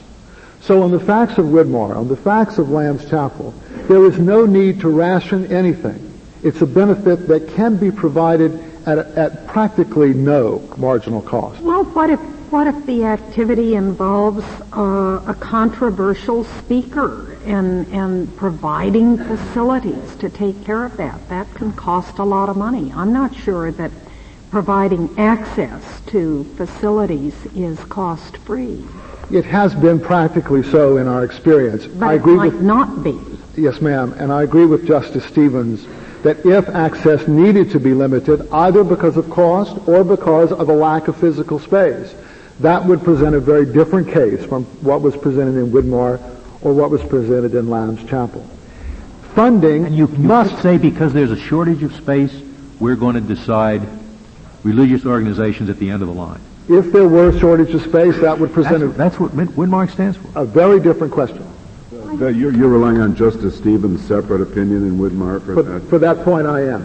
So 0.64 0.82
on 0.82 0.92
the 0.92 1.00
facts 1.00 1.38
of 1.38 1.48
Widmar, 1.48 1.94
on 1.94 2.08
the 2.08 2.16
facts 2.16 2.58
of 2.58 2.70
Lamb's 2.70 3.10
Chapel, 3.10 3.54
there 3.90 4.06
is 4.06 4.18
no 4.18 4.46
need 4.46 4.80
to 4.80 4.88
ration 4.88 5.52
anything. 5.52 6.00
It's 6.42 6.62
a 6.62 6.66
benefit 6.66 7.28
that 7.28 7.50
can 7.50 7.76
be 7.76 7.92
provided 7.92 8.64
at, 8.86 8.98
at 8.98 9.46
practically 9.46 10.14
no 10.14 10.60
marginal 10.78 11.22
cost. 11.22 11.60
Well, 11.60 11.84
what 11.84 12.10
if 12.10 12.20
what 12.50 12.68
if 12.68 12.86
the 12.86 13.04
activity 13.04 13.76
involves 13.76 14.46
uh, 14.72 15.22
a 15.28 15.36
controversial 15.38 16.46
speaker 16.46 17.36
and 17.46 17.86
and 17.88 18.34
providing 18.38 19.18
facilities 19.18 20.16
to 20.18 20.30
take 20.30 20.64
care 20.64 20.86
of 20.86 20.96
that? 20.96 21.28
That 21.28 21.54
can 21.56 21.74
cost 21.74 22.20
a 22.20 22.24
lot 22.24 22.48
of 22.48 22.56
money. 22.56 22.94
I'm 22.96 23.12
not 23.12 23.36
sure 23.36 23.70
that 23.74 23.92
providing 24.50 25.10
access 25.18 25.84
to 26.08 26.46
facilities 26.56 27.34
is 27.54 27.80
cost 27.86 28.38
free. 28.38 28.86
It 29.32 29.46
has 29.46 29.74
been 29.74 30.00
practically 30.00 30.64
so 30.64 30.98
in 30.98 31.08
our 31.08 31.24
experience. 31.24 31.88
But 31.88 32.06
I 32.06 32.14
agree 32.14 32.34
it 32.34 32.38
might 32.38 32.54
with 32.54 32.62
not 32.62 33.04
be. 33.04 33.20
yes, 33.56 33.82
ma'am, 33.82 34.14
and 34.14 34.32
I 34.32 34.44
agree 34.44 34.66
with 34.66 34.86
Justice 34.88 35.26
Stevens 35.26 35.86
that 36.24 36.46
if 36.46 36.70
access 36.70 37.28
needed 37.28 37.72
to 37.72 37.80
be 37.80 37.94
limited, 37.94 38.48
either 38.52 38.84
because 38.84 39.18
of 39.18 39.30
cost 39.30 39.88
or 39.88 40.04
because 40.04 40.52
of 40.52 40.70
a 40.70 40.74
lack 40.74 41.08
of 41.08 41.18
physical 41.18 41.60
space, 41.60 42.16
that 42.60 42.86
would 42.86 43.04
present 43.04 43.36
a 43.36 43.40
very 43.40 43.66
different 43.66 44.08
case 44.08 44.44
from 44.46 44.64
what 44.82 45.02
was 45.02 45.16
presented 45.18 45.58
in 45.60 45.72
Widmar 45.72 46.22
or 46.62 46.74
what 46.74 46.90
was 46.90 47.02
presented 47.04 47.56
in 47.56 47.70
Lamb's 47.70 48.04
Chapel. 48.10 48.48
Funding 49.36 49.86
And 49.86 49.96
you, 49.96 50.08
you 50.08 50.18
must 50.18 50.62
say 50.62 50.78
because 50.78 51.12
there's 51.12 51.32
a 51.32 51.40
shortage 51.40 51.84
of 51.84 51.94
space, 51.96 52.34
we're 52.80 52.96
going 52.96 53.16
to 53.16 53.22
decide 53.22 53.82
religious 54.64 55.06
organizations 55.06 55.70
at 55.70 55.78
the 55.80 55.90
end 55.90 56.02
of 56.02 56.08
the 56.08 56.14
line. 56.14 56.40
If 56.70 56.94
there 56.94 57.08
were 57.08 57.30
a 57.30 57.40
shortage 57.40 57.74
of 57.76 57.82
space, 57.82 58.18
that 58.20 58.40
would 58.40 58.54
present 58.54 58.80
That's, 58.80 58.94
a, 58.94 58.98
that's 58.98 59.20
what 59.20 59.34
Win- 59.34 59.50
Widmar 59.50 59.90
stands 59.92 60.18
for. 60.18 60.30
a 60.40 60.46
very 60.46 60.80
different 60.80 61.12
question. 61.12 61.46
That 62.20 62.36
You're, 62.36 62.54
you're 62.54 62.70
relying 62.70 63.02
on 63.02 63.16
Justice 63.16 63.58
Stevens' 63.58 64.02
separate 64.06 64.40
opinion 64.42 64.88
in 64.88 64.98
Widmar 65.00 65.44
for 65.44 65.56
But 65.56 65.66
that? 65.66 65.90
for 65.90 66.00
that 66.00 66.24
point, 66.24 66.48
I 66.48 66.62
am. 66.62 66.84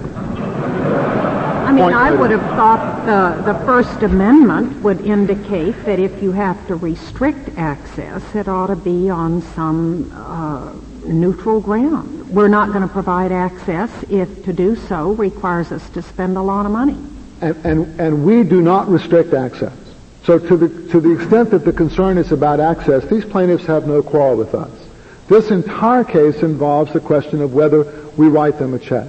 I 1.69 1.73
mean, 1.73 1.93
I 1.95 2.11
would 2.13 2.31
have 2.31 2.41
thought 2.57 3.05
the, 3.07 3.53
the 3.53 3.59
First 3.67 4.03
Amendment 4.03 4.83
would 4.83 5.03
indicate 5.03 5.73
that 5.85 5.99
if 5.99 6.23
you 6.23 6.33
have 6.33 6.67
to 6.69 6.75
restrict 6.77 7.51
access, 7.59 8.23
it 8.35 8.49
ought 8.49 8.69
to 8.69 8.77
be 8.77 9.11
on 9.11 9.43
some 9.55 10.11
uh, 10.15 10.73
neutral 11.07 11.61
ground. 11.61 12.31
We're 12.31 12.49
not 12.49 12.71
going 12.71 12.83
to 12.83 12.89
provide 12.89 13.31
access 13.31 13.91
if 14.09 14.45
to 14.47 14.53
do 14.55 14.77
so 14.77 15.13
requires 15.13 15.71
us 15.71 15.89
to 15.91 16.03
spend 16.03 16.37
a 16.39 16.43
lot 16.43 16.65
of 16.67 16.73
money. 16.73 16.97
And, 17.41 17.57
and, 17.65 18.01
and 18.01 18.25
we 18.25 18.43
do 18.43 18.61
not 18.61 18.89
restrict 18.89 19.33
access. 19.33 19.73
So 20.25 20.39
to 20.39 20.57
the, 20.57 20.69
to 20.91 21.01
the 21.01 21.13
extent 21.13 21.51
that 21.51 21.65
the 21.65 21.73
concern 21.73 22.19
is 22.19 22.33
about 22.33 22.61
access, 22.61 23.05
these 23.07 23.25
plaintiffs 23.25 23.65
have 23.67 23.87
no 23.87 24.03
quarrel 24.03 24.37
with 24.37 24.55
us. 24.55 24.71
This 25.29 25.51
entire 25.51 26.05
case 26.05 26.43
involves 26.43 26.93
the 26.93 27.01
question 27.01 27.41
of 27.41 27.55
whether 27.55 27.85
we 28.17 28.29
write 28.29 28.59
them 28.59 28.75
a 28.75 28.79
check. 28.79 29.09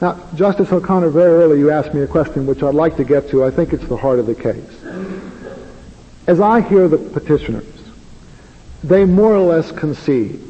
Now, 0.00 0.20
Justice 0.34 0.70
O'Connor, 0.72 1.10
very 1.10 1.42
early 1.42 1.58
you 1.58 1.70
asked 1.70 1.94
me 1.94 2.02
a 2.02 2.06
question 2.06 2.46
which 2.46 2.62
I'd 2.62 2.74
like 2.74 2.96
to 2.96 3.04
get 3.04 3.30
to. 3.30 3.44
I 3.44 3.50
think 3.50 3.72
it's 3.72 3.86
the 3.86 3.96
heart 3.96 4.18
of 4.18 4.26
the 4.26 4.34
case. 4.34 4.84
As 6.26 6.40
I 6.40 6.60
hear 6.60 6.88
the 6.88 6.98
petitioners, 6.98 7.64
they 8.84 9.04
more 9.04 9.34
or 9.34 9.40
less 9.40 9.72
concede 9.72 10.40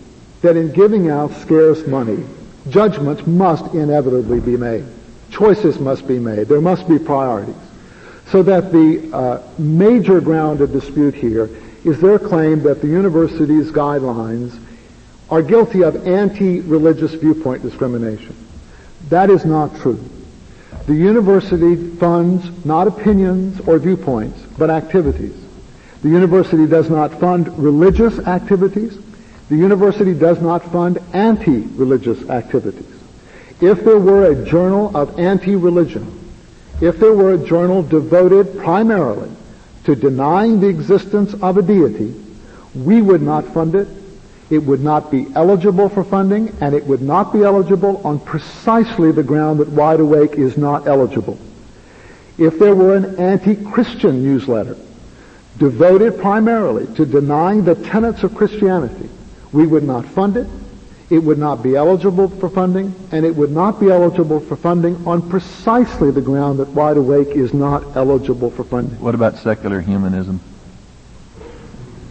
that 0.43 0.57
in 0.57 0.73
giving 0.73 1.09
out 1.09 1.33
scarce 1.33 1.87
money, 1.87 2.25
judgments 2.69 3.27
must 3.27 3.73
inevitably 3.75 4.41
be 4.41 4.57
made. 4.57 4.85
Choices 5.31 5.79
must 5.79 6.07
be 6.07 6.19
made. 6.19 6.49
There 6.49 6.61
must 6.61 6.89
be 6.89 6.99
priorities. 6.99 7.55
So 8.31 8.43
that 8.43 8.73
the 8.73 9.11
uh, 9.13 9.43
major 9.59 10.21
ground 10.21 10.61
of 10.61 10.73
dispute 10.73 11.15
here 11.15 11.49
is 11.85 12.01
their 12.01 12.19
claim 12.19 12.63
that 12.63 12.81
the 12.83 12.89
university's 12.89 13.71
guidelines 13.71 14.59
are 15.31 15.43
guilty 15.43 15.83
of 15.83 16.07
anti-religious 16.07 17.15
viewpoint 17.15 17.63
discrimination. 17.63 18.35
That 19.09 19.31
is 19.31 19.45
not 19.45 19.77
true. 19.77 20.03
The 20.87 20.95
university 20.95 21.97
funds 21.97 22.65
not 22.65 22.89
opinions 22.89 23.61
or 23.61 23.79
viewpoints, 23.79 24.41
but 24.57 24.71
activities. 24.71 25.37
The 26.03 26.09
university 26.09 26.67
does 26.67 26.89
not 26.89 27.19
fund 27.21 27.59
religious 27.59 28.19
activities. 28.21 28.99
The 29.49 29.57
university 29.57 30.15
does 30.15 30.41
not 30.41 30.65
fund 30.73 30.99
anti-religious 31.13 32.29
activities. 32.31 32.98
If 33.61 33.85
there 33.85 33.99
were 33.99 34.31
a 34.31 34.45
journal 34.45 34.97
of 34.97 35.19
anti-religion, 35.19 36.15
if 36.81 36.99
there 36.99 37.13
were 37.13 37.35
a 37.35 37.39
journal 37.39 37.83
devoted 37.83 38.59
primarily 38.59 39.31
to 39.85 39.97
denying 39.97 40.61
the 40.61 40.69
existence 40.69 41.35
of 41.43 41.57
a 41.57 41.63
deity, 41.63 42.15
we 42.75 43.03
would 43.03 43.23
not 43.23 43.45
fund 43.47 43.75
it. 43.75 43.89
It 44.51 44.59
would 44.59 44.81
not 44.81 45.11
be 45.11 45.27
eligible 45.35 45.89
for 45.89 46.05
funding, 46.05 46.57
and 46.61 46.75
it 46.75 46.87
would 46.87 47.03
not 47.03 47.33
be 47.33 47.43
eligible 47.43 48.01
on 48.07 48.21
precisely 48.21 49.13
the 49.13 49.23
ground 49.23 49.61
that 49.61 49.69
Wide 49.69 50.01
Awake 50.01 50.35
is 50.35 50.57
not 50.57 50.87
eligible. 50.87 51.39
If 52.39 52.59
there 52.59 52.75
were 52.75 52.95
an 52.95 53.17
anti-Christian 53.17 54.23
newsletter 54.23 54.77
devoted 55.59 56.21
primarily 56.21 56.87
to 56.95 57.05
denying 57.05 57.65
the 57.65 57.75
tenets 57.75 58.23
of 58.23 58.35
Christianity, 58.35 59.11
we 59.53 59.67
would 59.67 59.83
not 59.83 60.07
fund 60.07 60.37
it. 60.37 60.47
It 61.11 61.19
would 61.19 61.39
not 61.39 61.63
be 61.63 61.75
eligible 61.75 62.29
for 62.29 62.51
funding, 62.51 62.95
and 63.13 63.25
it 63.25 63.35
would 63.35 63.51
not 63.51 63.81
be 63.81 63.91
eligible 63.91 64.41
for 64.41 64.57
funding 64.57 65.07
on 65.07 65.27
precisely 65.31 66.11
the 66.11 66.21
ground 66.21 66.59
that 66.59 66.69
Wide 66.69 66.99
Awake 66.99 67.29
is 67.29 67.55
not 67.55 67.97
eligible 67.97 68.51
for 68.51 68.63
funding. 68.65 69.01
What 69.01 69.15
about 69.15 69.39
secular 69.39 69.81
humanism? 69.81 70.41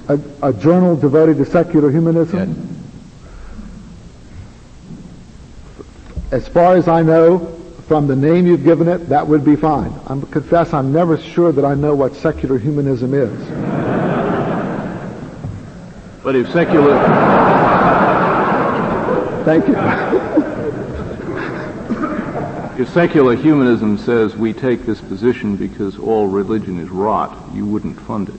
A, 0.08 0.20
a 0.42 0.54
journal 0.54 0.96
devoted 0.96 1.38
to 1.38 1.46
secular 1.46 1.92
humanism? 1.92 2.76
As 6.32 6.48
far 6.48 6.76
as 6.76 6.88
I 6.88 7.04
know, 7.04 7.54
from 7.88 8.08
the 8.08 8.16
name 8.16 8.48
you've 8.48 8.64
given 8.64 8.88
it, 8.88 9.10
that 9.10 9.28
would 9.28 9.46
be 9.46 9.56
fine. 9.56 9.94
I 10.08 10.20
confess 10.32 10.74
I'm 10.74 10.92
never 10.92 11.18
sure 11.18 11.52
that 11.52 11.64
I 11.64 11.74
know 11.74 11.96
what 11.96 12.16
secular 12.16 12.58
humanism 12.58 13.14
is. 13.14 13.48
But 16.24 16.36
if 16.36 16.52
secular, 16.52 16.96
Thank 19.48 19.66
you. 19.70 19.76
if 22.84 22.90
secular 22.90 23.34
humanism 23.34 23.98
says 23.98 24.36
we 24.36 24.52
take 24.52 24.86
this 24.86 25.00
position 25.00 25.56
because 25.56 25.98
all 25.98 26.28
religion 26.28 26.82
is 26.82 26.90
rot, 26.90 27.34
you 27.54 27.66
wouldn't 27.66 27.98
fund 28.02 28.28
it. 28.28 28.36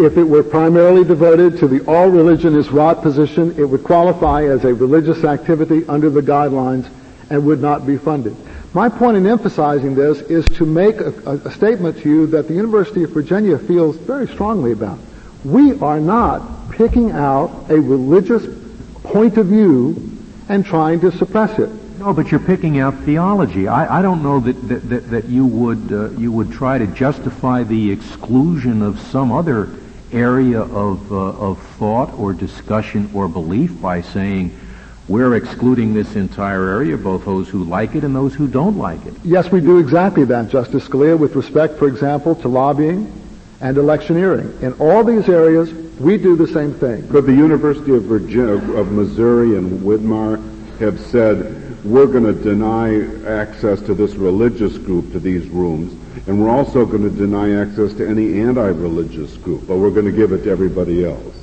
If 0.00 0.16
it 0.16 0.22
were 0.22 0.44
primarily 0.44 1.02
devoted 1.02 1.58
to 1.58 1.66
the 1.66 1.84
all 1.86 2.10
religion 2.10 2.54
is 2.54 2.70
rot 2.70 3.02
position, 3.02 3.58
it 3.58 3.64
would 3.64 3.82
qualify 3.82 4.44
as 4.44 4.64
a 4.64 4.72
religious 4.72 5.24
activity 5.24 5.84
under 5.88 6.10
the 6.10 6.22
guidelines 6.22 6.88
and 7.28 7.44
would 7.44 7.60
not 7.60 7.84
be 7.84 7.96
funded. 7.96 8.36
My 8.72 8.88
point 8.88 9.16
in 9.16 9.26
emphasizing 9.26 9.96
this 9.96 10.20
is 10.20 10.44
to 10.58 10.64
make 10.64 11.00
a, 11.00 11.08
a, 11.28 11.38
a 11.38 11.50
statement 11.50 11.98
to 12.02 12.08
you 12.08 12.28
that 12.28 12.46
the 12.46 12.54
University 12.54 13.02
of 13.02 13.10
Virginia 13.10 13.58
feels 13.58 13.96
very 13.96 14.28
strongly 14.28 14.70
about. 14.70 15.00
We 15.44 15.76
are 15.80 15.98
not 15.98 16.70
picking 16.70 17.10
out 17.10 17.66
a 17.68 17.80
religious 17.80 18.62
point 19.04 19.36
of 19.36 19.46
view 19.46 20.10
and 20.48 20.66
trying 20.66 21.00
to 21.00 21.12
suppress 21.12 21.58
it. 21.58 21.70
No, 21.98 22.12
but 22.12 22.30
you're 22.30 22.40
picking 22.40 22.80
out 22.80 22.94
theology. 23.04 23.68
I, 23.68 24.00
I 24.00 24.02
don't 24.02 24.22
know 24.22 24.40
that, 24.40 24.68
that, 24.68 24.88
that, 24.88 25.10
that 25.10 25.24
you 25.26 25.46
would 25.46 25.92
uh, 25.92 26.10
you 26.10 26.32
would 26.32 26.50
try 26.50 26.76
to 26.76 26.86
justify 26.88 27.62
the 27.62 27.92
exclusion 27.92 28.82
of 28.82 28.98
some 28.98 29.30
other 29.30 29.68
area 30.12 30.60
of 30.60 31.12
uh, 31.12 31.16
of 31.16 31.62
thought 31.78 32.12
or 32.18 32.32
discussion 32.32 33.08
or 33.14 33.28
belief 33.28 33.80
by 33.80 34.02
saying 34.02 34.58
we're 35.06 35.36
excluding 35.36 35.94
this 35.94 36.16
entire 36.16 36.68
area, 36.68 36.96
both 36.96 37.24
those 37.24 37.48
who 37.48 37.62
like 37.62 37.94
it 37.94 38.04
and 38.04 38.16
those 38.16 38.34
who 38.34 38.48
don't 38.48 38.78
like 38.78 39.04
it. 39.06 39.14
Yes, 39.22 39.50
we 39.50 39.60
do 39.60 39.78
exactly 39.78 40.24
that, 40.24 40.48
Justice 40.48 40.88
Scalia, 40.88 41.18
with 41.18 41.36
respect, 41.36 41.78
for 41.78 41.86
example, 41.88 42.34
to 42.36 42.48
lobbying 42.48 43.23
and 43.64 43.78
electioneering. 43.78 44.56
In 44.60 44.74
all 44.74 45.02
these 45.02 45.26
areas, 45.26 45.72
we 45.98 46.18
do 46.18 46.36
the 46.36 46.46
same 46.46 46.74
thing. 46.74 47.06
But 47.10 47.24
the 47.24 47.32
University 47.32 47.96
of 47.96 48.02
Virginia, 48.02 48.56
of 48.76 48.92
Missouri 48.92 49.56
and 49.56 49.80
Widmar 49.80 50.36
have 50.80 51.00
said 51.00 51.82
we're 51.82 52.06
going 52.06 52.24
to 52.24 52.34
deny 52.34 53.00
access 53.26 53.80
to 53.82 53.94
this 53.94 54.14
religious 54.16 54.76
group 54.76 55.12
to 55.12 55.18
these 55.18 55.46
rooms, 55.48 55.94
and 56.26 56.42
we're 56.42 56.50
also 56.50 56.84
going 56.84 57.04
to 57.04 57.16
deny 57.16 57.52
access 57.62 57.94
to 57.94 58.06
any 58.06 58.38
anti-religious 58.42 59.38
group, 59.38 59.66
but 59.66 59.78
we're 59.78 59.90
going 59.90 60.06
to 60.06 60.12
give 60.12 60.32
it 60.32 60.44
to 60.44 60.50
everybody 60.50 61.06
else. 61.06 61.34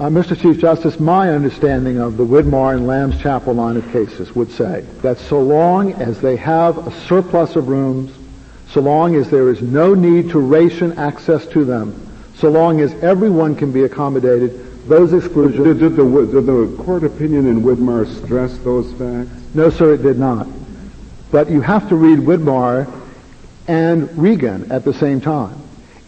Uh, 0.00 0.08
Mr. 0.08 0.36
Chief 0.36 0.58
Justice, 0.58 0.98
my 0.98 1.30
understanding 1.30 2.00
of 2.00 2.16
the 2.16 2.26
Widmar 2.26 2.74
and 2.74 2.88
Lamb's 2.88 3.20
Chapel 3.20 3.54
line 3.54 3.76
of 3.76 3.88
cases 3.92 4.34
would 4.34 4.50
say 4.50 4.84
that 5.02 5.18
so 5.18 5.40
long 5.40 5.92
as 5.92 6.20
they 6.20 6.34
have 6.34 6.84
a 6.84 6.90
surplus 7.02 7.54
of 7.54 7.68
rooms, 7.68 8.10
so 8.74 8.80
long 8.80 9.14
as 9.14 9.30
there 9.30 9.50
is 9.50 9.62
no 9.62 9.94
need 9.94 10.30
to 10.30 10.40
ration 10.40 10.98
access 10.98 11.46
to 11.46 11.64
them, 11.64 11.94
so 12.34 12.50
long 12.50 12.80
as 12.80 12.92
everyone 12.94 13.54
can 13.54 13.70
be 13.70 13.84
accommodated, 13.84 14.88
those 14.88 15.12
exclusions... 15.12 15.64
Did, 15.64 15.78
did, 15.78 15.96
the, 15.96 16.04
did 16.04 16.44
the 16.44 16.82
court 16.82 17.04
opinion 17.04 17.46
in 17.46 17.62
Widmar 17.62 18.04
stress 18.24 18.58
those 18.58 18.92
facts? 18.94 19.30
No, 19.54 19.70
sir, 19.70 19.94
it 19.94 20.02
did 20.02 20.18
not. 20.18 20.48
But 21.30 21.48
you 21.50 21.60
have 21.60 21.88
to 21.88 21.94
read 21.94 22.18
Widmar 22.18 22.92
and 23.68 24.18
Regan 24.18 24.72
at 24.72 24.84
the 24.84 24.92
same 24.92 25.20
time. 25.20 25.56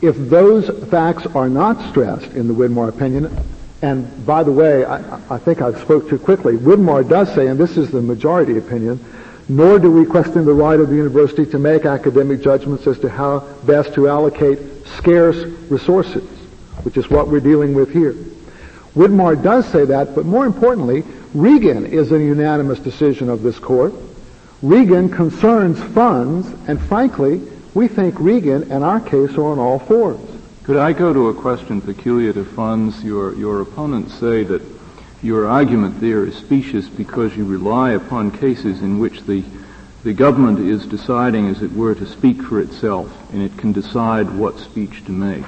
If 0.02 0.16
those 0.16 0.68
facts 0.90 1.24
are 1.26 1.48
not 1.48 1.88
stressed 1.90 2.32
in 2.32 2.48
the 2.48 2.54
Widmar 2.54 2.88
opinion, 2.88 3.34
and 3.80 4.26
by 4.26 4.42
the 4.42 4.50
way, 4.50 4.84
I, 4.84 5.20
I 5.32 5.38
think 5.38 5.62
I 5.62 5.72
spoke 5.80 6.08
too 6.08 6.18
quickly, 6.18 6.56
Widmar 6.56 7.08
does 7.08 7.32
say, 7.32 7.46
and 7.46 7.60
this 7.60 7.76
is 7.76 7.92
the 7.92 8.02
majority 8.02 8.58
opinion, 8.58 8.98
nor 9.48 9.78
do 9.78 9.90
we 9.90 10.04
question 10.04 10.44
the 10.44 10.52
right 10.52 10.80
of 10.80 10.88
the 10.88 10.96
university 10.96 11.46
to 11.46 11.58
make 11.58 11.84
academic 11.84 12.42
judgments 12.42 12.86
as 12.86 12.98
to 12.98 13.08
how 13.08 13.40
best 13.64 13.94
to 13.94 14.08
allocate 14.08 14.58
scarce 14.98 15.36
resources, 15.70 16.28
which 16.82 16.96
is 16.96 17.08
what 17.08 17.28
we're 17.28 17.40
dealing 17.40 17.74
with 17.74 17.92
here. 17.92 18.14
Widmar 18.94 19.40
does 19.40 19.66
say 19.68 19.84
that, 19.84 20.14
but 20.14 20.24
more 20.24 20.46
importantly, 20.46 21.04
Regan 21.34 21.86
is 21.86 22.12
a 22.12 22.18
unanimous 22.18 22.78
decision 22.78 23.28
of 23.28 23.42
this 23.42 23.58
court. 23.58 23.92
Regan 24.62 25.10
concerns 25.10 25.78
funds, 25.92 26.48
and 26.66 26.80
frankly, 26.80 27.42
we 27.74 27.88
think 27.88 28.18
Regan 28.18 28.72
and 28.72 28.82
our 28.82 29.00
case 29.00 29.32
are 29.36 29.44
on 29.44 29.58
all 29.58 29.78
fours. 29.78 30.18
Could 30.64 30.78
I 30.78 30.94
go 30.94 31.12
to 31.12 31.28
a 31.28 31.34
question 31.34 31.80
peculiar 31.80 32.32
to 32.32 32.44
funds? 32.44 33.04
Your, 33.04 33.34
your 33.36 33.60
opponents 33.60 34.14
say 34.14 34.44
that 34.44 34.62
your 35.22 35.46
argument 35.46 36.00
there 36.00 36.24
is 36.24 36.36
specious 36.36 36.88
because 36.88 37.36
you 37.36 37.44
rely 37.44 37.92
upon 37.92 38.30
cases 38.30 38.80
in 38.82 38.98
which 38.98 39.22
the, 39.22 39.42
the 40.04 40.12
government 40.12 40.58
is 40.58 40.86
deciding, 40.86 41.48
as 41.48 41.62
it 41.62 41.72
were, 41.72 41.94
to 41.94 42.06
speak 42.06 42.42
for 42.42 42.60
itself, 42.60 43.10
and 43.32 43.42
it 43.42 43.56
can 43.56 43.72
decide 43.72 44.30
what 44.30 44.58
speech 44.58 45.04
to 45.06 45.12
make 45.12 45.44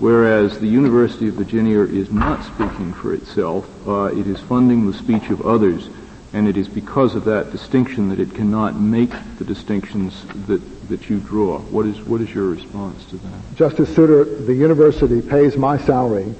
whereas 0.00 0.58
the 0.58 0.66
University 0.66 1.28
of 1.28 1.34
Virginia 1.34 1.80
is 1.80 2.10
not 2.10 2.42
speaking 2.44 2.92
for 2.92 3.14
itself. 3.14 3.68
Uh, 3.86 4.04
it 4.06 4.26
is 4.26 4.40
funding 4.40 4.90
the 4.90 4.96
speech 4.96 5.28
of 5.30 5.42
others, 5.42 5.88
and 6.32 6.48
it 6.48 6.56
is 6.56 6.68
because 6.68 7.14
of 7.14 7.24
that 7.26 7.52
distinction 7.52 8.08
that 8.08 8.18
it 8.18 8.34
cannot 8.34 8.74
make 8.80 9.12
the 9.38 9.44
distinctions 9.44 10.24
that, 10.46 10.88
that 10.88 11.08
you 11.08 11.20
draw. 11.20 11.58
What 11.58 11.86
is, 11.86 12.00
what 12.00 12.20
is 12.20 12.34
your 12.34 12.46
response 12.46 13.04
to 13.06 13.18
that? 13.18 13.54
Justice 13.54 13.94
Souter, 13.94 14.24
the 14.24 14.54
university 14.54 15.20
pays 15.20 15.56
my 15.56 15.76
salary. 15.78 16.34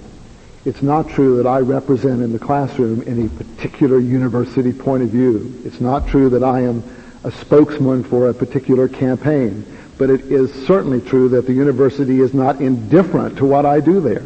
It's 0.65 0.83
not 0.83 1.09
true 1.09 1.37
that 1.39 1.47
I 1.47 1.61
represent 1.61 2.23
in 2.23 2.33
the 2.33 2.39
classroom 2.39 3.03
any 3.07 3.29
particular 3.29 3.99
university 3.99 4.73
point 4.73 5.03
of 5.03 5.09
view. 5.09 5.61
It's 5.65 5.81
not 5.81 6.09
true 6.09 6.29
that 6.31 6.45
I 6.45 6.61
am 6.61 6.83
a 7.25 7.31
spokesman 7.31 8.05
for 8.05 8.29
a 8.29 8.35
particular 8.35 8.89
campaign 8.89 9.65
but 10.01 10.09
it 10.09 10.23
is 10.33 10.51
certainly 10.67 10.99
true 10.99 11.29
that 11.29 11.47
the 11.47 11.53
university 11.53 12.23
is 12.23 12.33
not 12.33 12.59
indifferent 12.63 13.37
to 13.37 13.45
what 13.45 13.67
I 13.67 13.81
do 13.81 14.01
there. 14.01 14.23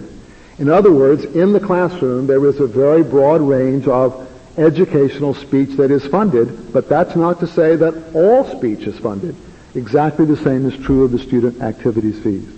In 0.57 0.71
other 0.71 0.93
words, 0.93 1.25
in 1.25 1.53
the 1.53 1.59
classroom, 1.59 2.29
there 2.29 2.47
is 2.47 2.61
a 2.61 2.67
very 2.69 3.03
broad 3.03 3.41
range 3.41 3.89
of 3.89 4.31
educational 4.57 5.35
speech 5.35 5.71
that 5.71 5.91
is 5.91 6.07
funded, 6.07 6.73
but 6.73 6.89
that's 6.89 7.17
not 7.17 7.41
to 7.41 7.49
say 7.49 7.75
that 7.75 8.15
all 8.15 8.45
speech 8.57 8.87
is 8.87 8.97
funded. 9.01 9.35
Exactly 9.75 10.27
the 10.27 10.37
same 10.37 10.65
is 10.65 10.77
true 10.85 11.03
of 11.03 11.11
the 11.11 11.19
student 11.19 11.61
activities 11.61 12.23
fees. 12.23 12.49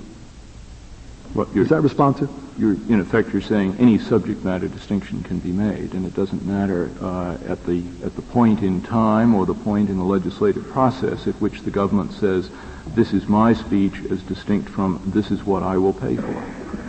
is 1.55 1.71
that 1.71 1.81
responsive? 1.81 2.29
In 2.59 3.01
effect, 3.01 3.33
you're 3.33 3.43
saying 3.43 3.77
any 3.79 3.99
subject 3.99 4.45
matter 4.45 4.69
distinction 4.69 5.23
can 5.23 5.39
be 5.39 5.53
made, 5.53 5.93
and 5.93 6.07
it 6.07 6.15
doesn't 6.15 6.45
matter 6.45 6.91
uh, 7.01 7.37
at 7.47 7.65
the 7.67 7.85
at 8.05 8.17
the 8.17 8.23
point 8.23 8.63
in 8.63 8.81
time 8.83 9.35
or 9.35 9.45
the 9.45 9.55
point 9.55 9.91
in 9.91 9.99
the 9.99 10.05
legislative 10.05 10.67
process 10.69 11.27
at 11.27 11.35
which 11.35 11.63
the 11.63 11.71
government 11.71 12.13
says 12.13 12.51
this 12.95 13.13
is 13.13 13.27
my 13.27 13.53
speech 13.53 13.95
as 14.11 14.23
distinct 14.23 14.69
from 14.69 15.03
this 15.07 15.31
is 15.31 15.45
what 15.45 15.63
I 15.63 15.77
will 15.77 15.93
pay 15.93 16.17
for. 16.17 16.45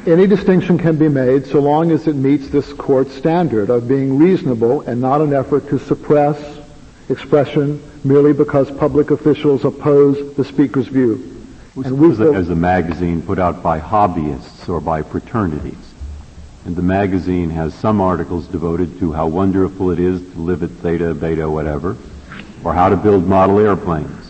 Any 0.05 0.25
distinction 0.25 0.77
can 0.77 0.95
be 0.97 1.09
made 1.09 1.47
so 1.47 1.59
long 1.59 1.91
as 1.91 2.07
it 2.07 2.15
meets 2.15 2.47
this 2.47 2.71
court's 2.73 3.13
standard 3.13 3.69
of 3.69 3.87
being 3.87 4.17
reasonable 4.17 4.81
and 4.81 5.01
not 5.01 5.21
an 5.21 5.33
effort 5.33 5.67
to 5.69 5.79
suppress 5.79 6.59
expression 7.09 7.81
merely 8.03 8.31
because 8.31 8.71
public 8.71 9.11
officials 9.11 9.65
oppose 9.65 10.35
the 10.35 10.45
speaker's 10.45 10.87
view. 10.87 11.36
And 11.85 11.99
we 11.99 12.15
feel- 12.15 12.35
as 12.35 12.49
a 12.49 12.55
magazine 12.55 13.21
put 13.21 13.39
out 13.39 13.61
by 13.61 13.79
hobbyists 13.79 14.67
or 14.67 14.81
by 14.81 15.03
fraternities. 15.03 15.75
And 16.65 16.75
the 16.75 16.81
magazine 16.81 17.51
has 17.51 17.73
some 17.73 18.01
articles 18.01 18.47
devoted 18.47 18.99
to 18.99 19.13
how 19.13 19.27
wonderful 19.27 19.91
it 19.91 19.99
is 19.99 20.21
to 20.33 20.39
live 20.39 20.63
at 20.63 20.69
Theta, 20.69 21.13
Beta, 21.13 21.49
whatever, 21.49 21.95
or 22.63 22.73
how 22.73 22.89
to 22.89 22.97
build 22.97 23.27
model 23.27 23.59
airplanes. 23.59 24.29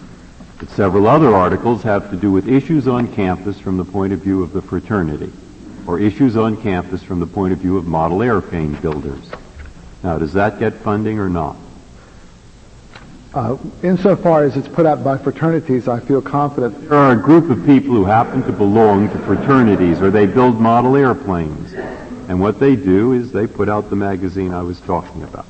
But 0.59 0.69
several 0.69 1.07
other 1.07 1.35
articles 1.35 1.83
have 1.83 2.11
to 2.11 2.17
do 2.17 2.31
with 2.31 2.47
issues 2.47 2.87
on 2.87 3.07
campus 3.07 3.59
from 3.59 3.77
the 3.77 3.85
point 3.85 4.13
of 4.13 4.19
view 4.19 4.43
of 4.43 4.53
the 4.53 4.61
fraternity, 4.61 5.31
or 5.85 5.99
issues 5.99 6.35
on 6.35 6.57
campus 6.57 7.01
from 7.01 7.19
the 7.19 7.27
point 7.27 7.53
of 7.53 7.59
view 7.59 7.77
of 7.77 7.87
model 7.87 8.21
airplane 8.21 8.73
builders. 8.81 9.31
Now, 10.03 10.17
does 10.17 10.33
that 10.33 10.59
get 10.59 10.73
funding 10.73 11.19
or 11.19 11.29
not? 11.29 11.55
Uh, 13.33 13.57
insofar 13.83 14.45
as 14.45 14.55
it's 14.55 14.67
put 14.67 14.85
out 14.85 15.03
by 15.03 15.17
fraternities, 15.17 15.87
I 15.87 15.99
feel 15.99 16.21
confident. 16.21 16.89
There 16.89 16.97
are 16.97 17.11
a 17.11 17.21
group 17.21 17.49
of 17.49 17.65
people 17.65 17.93
who 17.93 18.05
happen 18.05 18.41
to 18.43 18.51
belong 18.51 19.09
to 19.09 19.17
fraternities, 19.19 20.01
or 20.01 20.09
they 20.09 20.25
build 20.25 20.59
model 20.59 20.95
airplanes. 20.95 21.73
And 22.29 22.39
what 22.39 22.59
they 22.59 22.75
do 22.75 23.13
is 23.13 23.31
they 23.31 23.47
put 23.47 23.69
out 23.69 23.89
the 23.89 23.95
magazine 23.95 24.53
I 24.53 24.63
was 24.63 24.79
talking 24.81 25.23
about. 25.23 25.45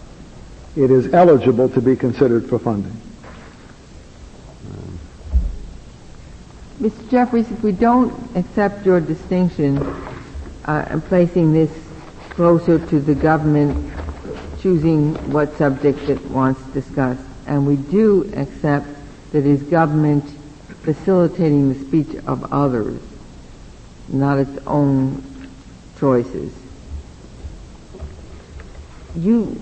It 0.76 0.92
is 0.92 1.14
eligible 1.14 1.70
to 1.70 1.82
be 1.82 1.96
considered 1.96 2.50
for 2.50 2.60
funding. 2.60 3.02
Mr. 6.82 7.10
Jeffries, 7.10 7.50
if 7.50 7.64
we 7.64 7.72
don't 7.72 8.14
accept 8.36 8.86
your 8.86 9.02
distinction 9.02 9.78
uh, 10.66 10.86
and 10.90 11.04
placing 11.06 11.52
this 11.52 11.72
closer 12.30 12.78
to 12.78 13.00
the 13.00 13.16
government 13.16 13.92
choosing 14.60 15.16
what 15.32 15.58
subject 15.58 15.98
it 16.08 16.24
wants 16.26 16.62
discussed, 16.74 17.27
and 17.48 17.66
we 17.66 17.76
do 17.76 18.32
accept 18.36 18.88
that 19.32 19.40
it 19.40 19.46
is 19.46 19.64
government 19.64 20.24
facilitating 20.84 21.74
the 21.74 21.86
speech 21.86 22.24
of 22.26 22.52
others, 22.54 23.00
not 24.08 24.38
its 24.38 24.66
own 24.68 25.24
choices. 26.00 26.54
You, 29.16 29.60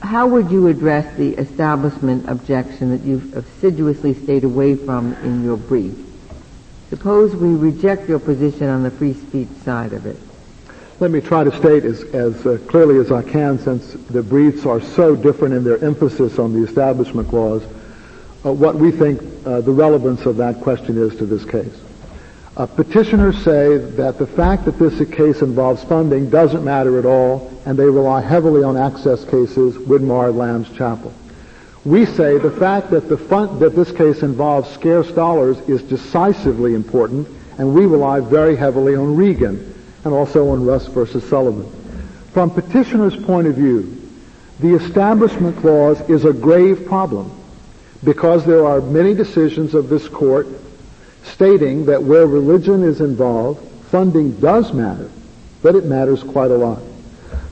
how 0.00 0.26
would 0.28 0.50
you 0.50 0.68
address 0.68 1.16
the 1.16 1.34
establishment 1.34 2.28
objection 2.28 2.90
that 2.90 3.02
you've 3.02 3.36
assiduously 3.36 4.14
stayed 4.14 4.44
away 4.44 4.74
from 4.74 5.14
in 5.24 5.42
your 5.42 5.56
brief? 5.56 5.94
Suppose 6.90 7.34
we 7.34 7.48
reject 7.48 8.08
your 8.08 8.18
position 8.18 8.68
on 8.68 8.82
the 8.82 8.90
free 8.90 9.14
speech 9.14 9.48
side 9.64 9.92
of 9.92 10.06
it. 10.06 10.18
Let 11.00 11.12
me 11.12 11.20
try 11.20 11.44
to 11.44 11.56
state 11.56 11.84
as, 11.84 12.02
as 12.12 12.44
uh, 12.44 12.58
clearly 12.66 12.98
as 12.98 13.12
I 13.12 13.22
can, 13.22 13.60
since 13.60 13.92
the 13.92 14.20
briefs 14.20 14.66
are 14.66 14.80
so 14.80 15.14
different 15.14 15.54
in 15.54 15.62
their 15.62 15.78
emphasis 15.84 16.40
on 16.40 16.52
the 16.52 16.66
Establishment 16.66 17.28
Clause, 17.28 17.62
uh, 18.44 18.52
what 18.52 18.74
we 18.74 18.90
think 18.90 19.22
uh, 19.46 19.60
the 19.60 19.70
relevance 19.70 20.26
of 20.26 20.38
that 20.38 20.60
question 20.60 20.98
is 20.98 21.14
to 21.18 21.24
this 21.24 21.44
case. 21.44 21.72
Uh, 22.56 22.66
petitioners 22.66 23.40
say 23.44 23.76
that 23.78 24.18
the 24.18 24.26
fact 24.26 24.64
that 24.64 24.76
this 24.80 24.98
case 25.10 25.40
involves 25.40 25.84
funding 25.84 26.30
doesn't 26.30 26.64
matter 26.64 26.98
at 26.98 27.06
all, 27.06 27.48
and 27.64 27.78
they 27.78 27.84
rely 27.84 28.20
heavily 28.20 28.64
on 28.64 28.76
access 28.76 29.24
cases, 29.24 29.76
Widmar, 29.76 30.34
Lamb's 30.34 30.68
Chapel. 30.76 31.12
We 31.84 32.06
say 32.06 32.38
the 32.38 32.50
fact 32.50 32.90
that, 32.90 33.08
the 33.08 33.18
fund, 33.18 33.60
that 33.60 33.76
this 33.76 33.92
case 33.92 34.24
involves 34.24 34.68
scarce 34.70 35.12
dollars 35.12 35.60
is 35.68 35.80
decisively 35.80 36.74
important, 36.74 37.28
and 37.56 37.72
we 37.72 37.86
rely 37.86 38.18
very 38.18 38.56
heavily 38.56 38.96
on 38.96 39.14
Regan 39.14 39.76
and 40.04 40.14
also 40.14 40.48
on 40.50 40.64
Rust 40.64 40.88
versus 40.90 41.28
Sullivan. 41.28 41.70
From 42.32 42.50
petitioner's 42.50 43.16
point 43.16 43.46
of 43.46 43.54
view, 43.54 43.94
the 44.60 44.74
Establishment 44.74 45.56
Clause 45.58 46.00
is 46.08 46.24
a 46.24 46.32
grave 46.32 46.86
problem 46.86 47.30
because 48.04 48.44
there 48.44 48.66
are 48.66 48.80
many 48.80 49.14
decisions 49.14 49.74
of 49.74 49.88
this 49.88 50.08
court 50.08 50.46
stating 51.24 51.86
that 51.86 52.02
where 52.02 52.26
religion 52.26 52.82
is 52.82 53.00
involved, 53.00 53.60
funding 53.90 54.32
does 54.40 54.72
matter, 54.72 55.10
but 55.62 55.74
it 55.74 55.84
matters 55.84 56.22
quite 56.22 56.50
a 56.50 56.56
lot. 56.56 56.80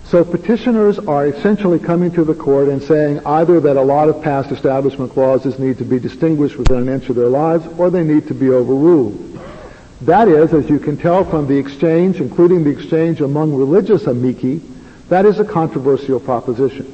So 0.04 0.24
petitioners 0.24 1.00
are 1.00 1.26
essentially 1.26 1.80
coming 1.80 2.12
to 2.12 2.22
the 2.22 2.34
court 2.34 2.68
and 2.68 2.80
saying 2.80 3.26
either 3.26 3.58
that 3.60 3.76
a 3.76 3.82
lot 3.82 4.08
of 4.08 4.22
past 4.22 4.52
establishment 4.52 5.12
clauses 5.12 5.58
need 5.58 5.78
to 5.78 5.84
be 5.84 5.98
distinguished 5.98 6.56
within 6.56 6.78
an 6.78 6.88
inch 6.88 7.08
of 7.08 7.16
their 7.16 7.28
lives 7.28 7.66
or 7.76 7.90
they 7.90 8.04
need 8.04 8.28
to 8.28 8.34
be 8.34 8.50
overruled. 8.50 9.25
That 10.02 10.28
is, 10.28 10.52
as 10.52 10.68
you 10.68 10.78
can 10.78 10.96
tell 10.96 11.24
from 11.24 11.46
the 11.46 11.56
exchange, 11.56 12.20
including 12.20 12.64
the 12.64 12.70
exchange 12.70 13.20
among 13.20 13.54
religious 13.54 14.06
amici, 14.06 14.60
that 15.08 15.24
is 15.24 15.40
a 15.40 15.44
controversial 15.44 16.20
proposition. 16.20 16.92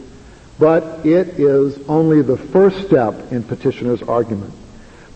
but 0.59 1.05
it 1.05 1.41
is 1.41 1.79
only 1.89 2.23
the 2.23 2.37
first 2.37 2.87
step 2.87 3.33
in 3.33 3.43
petitioner's 3.43 4.03
argument. 4.03 4.53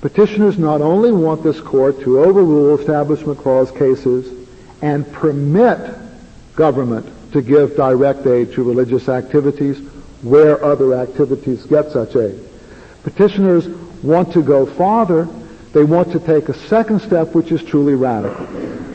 Petitioners 0.01 0.59
not 0.59 0.81
only 0.81 1.13
want 1.13 1.45
this 1.45 1.61
court 1.61 2.01
to 2.01 2.21
overrule 2.21 2.77
Establishment 2.79 3.39
Clause 3.39 3.71
cases 3.71 4.49
and 4.83 5.11
permit 5.13 5.79
government 6.57 7.07
to 7.33 7.43
give 7.43 7.77
direct 7.77 8.27
aid 8.27 8.53
to 8.55 8.63
religious 8.65 9.09
activities 9.09 9.79
where 10.23 10.65
other 10.65 10.95
activities 10.95 11.65
get 11.67 11.93
such 11.93 12.17
aid. 12.17 12.41
Petitioners 13.05 13.69
want 14.03 14.33
to 14.33 14.43
go 14.43 14.67
farther. 14.67 15.29
They 15.77 15.85
want 15.85 16.11
to 16.13 16.19
take 16.19 16.49
a 16.49 16.55
second 16.55 17.01
step 17.01 17.35
which 17.35 17.53
is 17.53 17.63
truly 17.63 17.95
radical. 17.95 18.47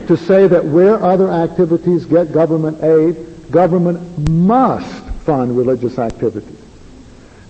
To 0.08 0.16
say 0.16 0.48
that 0.48 0.64
where 0.64 1.00
other 1.00 1.30
activities 1.30 2.04
get 2.06 2.32
government 2.32 2.82
aid, 2.82 3.52
government 3.52 4.28
must 4.28 5.04
fund 5.20 5.56
religious 5.56 5.96
activities. 6.00 6.58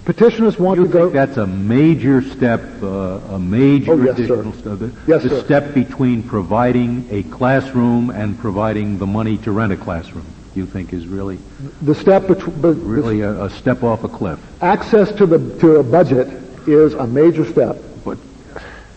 Petitioners 0.05 0.59
want 0.59 0.81
you 0.81 0.87
to 0.87 0.93
go... 0.93 1.01
think 1.05 1.15
that's 1.15 1.39
a 1.39 1.47
major 1.47 2.21
step, 2.21 2.61
uh, 2.83 3.21
a 3.31 3.39
major 3.39 3.93
Oh, 3.93 4.03
yes, 4.05 4.17
sir. 4.19 4.23
additional 4.25 4.53
step? 4.53 4.79
The, 4.81 4.93
Yes, 5.07 5.23
the 5.23 5.31
sir. 5.31 5.45
step 5.45 5.73
between 5.73 6.23
providing 6.23 7.07
a 7.11 7.23
classroom 7.23 8.11
and 8.11 8.39
providing 8.39 8.99
the 8.99 9.07
money 9.07 9.39
to 9.39 9.51
rent 9.53 9.73
a 9.73 9.79
classroom, 9.79 10.27
you 10.55 10.67
think 10.67 10.93
is 10.93 11.07
really, 11.07 11.39
The 11.81 11.95
step 11.95 12.27
between... 12.27 12.61
really 12.87 13.23
a, 13.23 13.45
a 13.45 13.49
step 13.49 13.83
off 13.83 14.05
a 14.05 14.11
cliff. 14.11 14.39
Access 14.61 15.11
to 15.13 15.25
the 15.25 15.39
to 15.61 15.77
a 15.77 15.83
budget 15.83 16.29
is 16.69 16.93
a 16.93 17.07
major 17.07 17.47
step. 17.51 17.79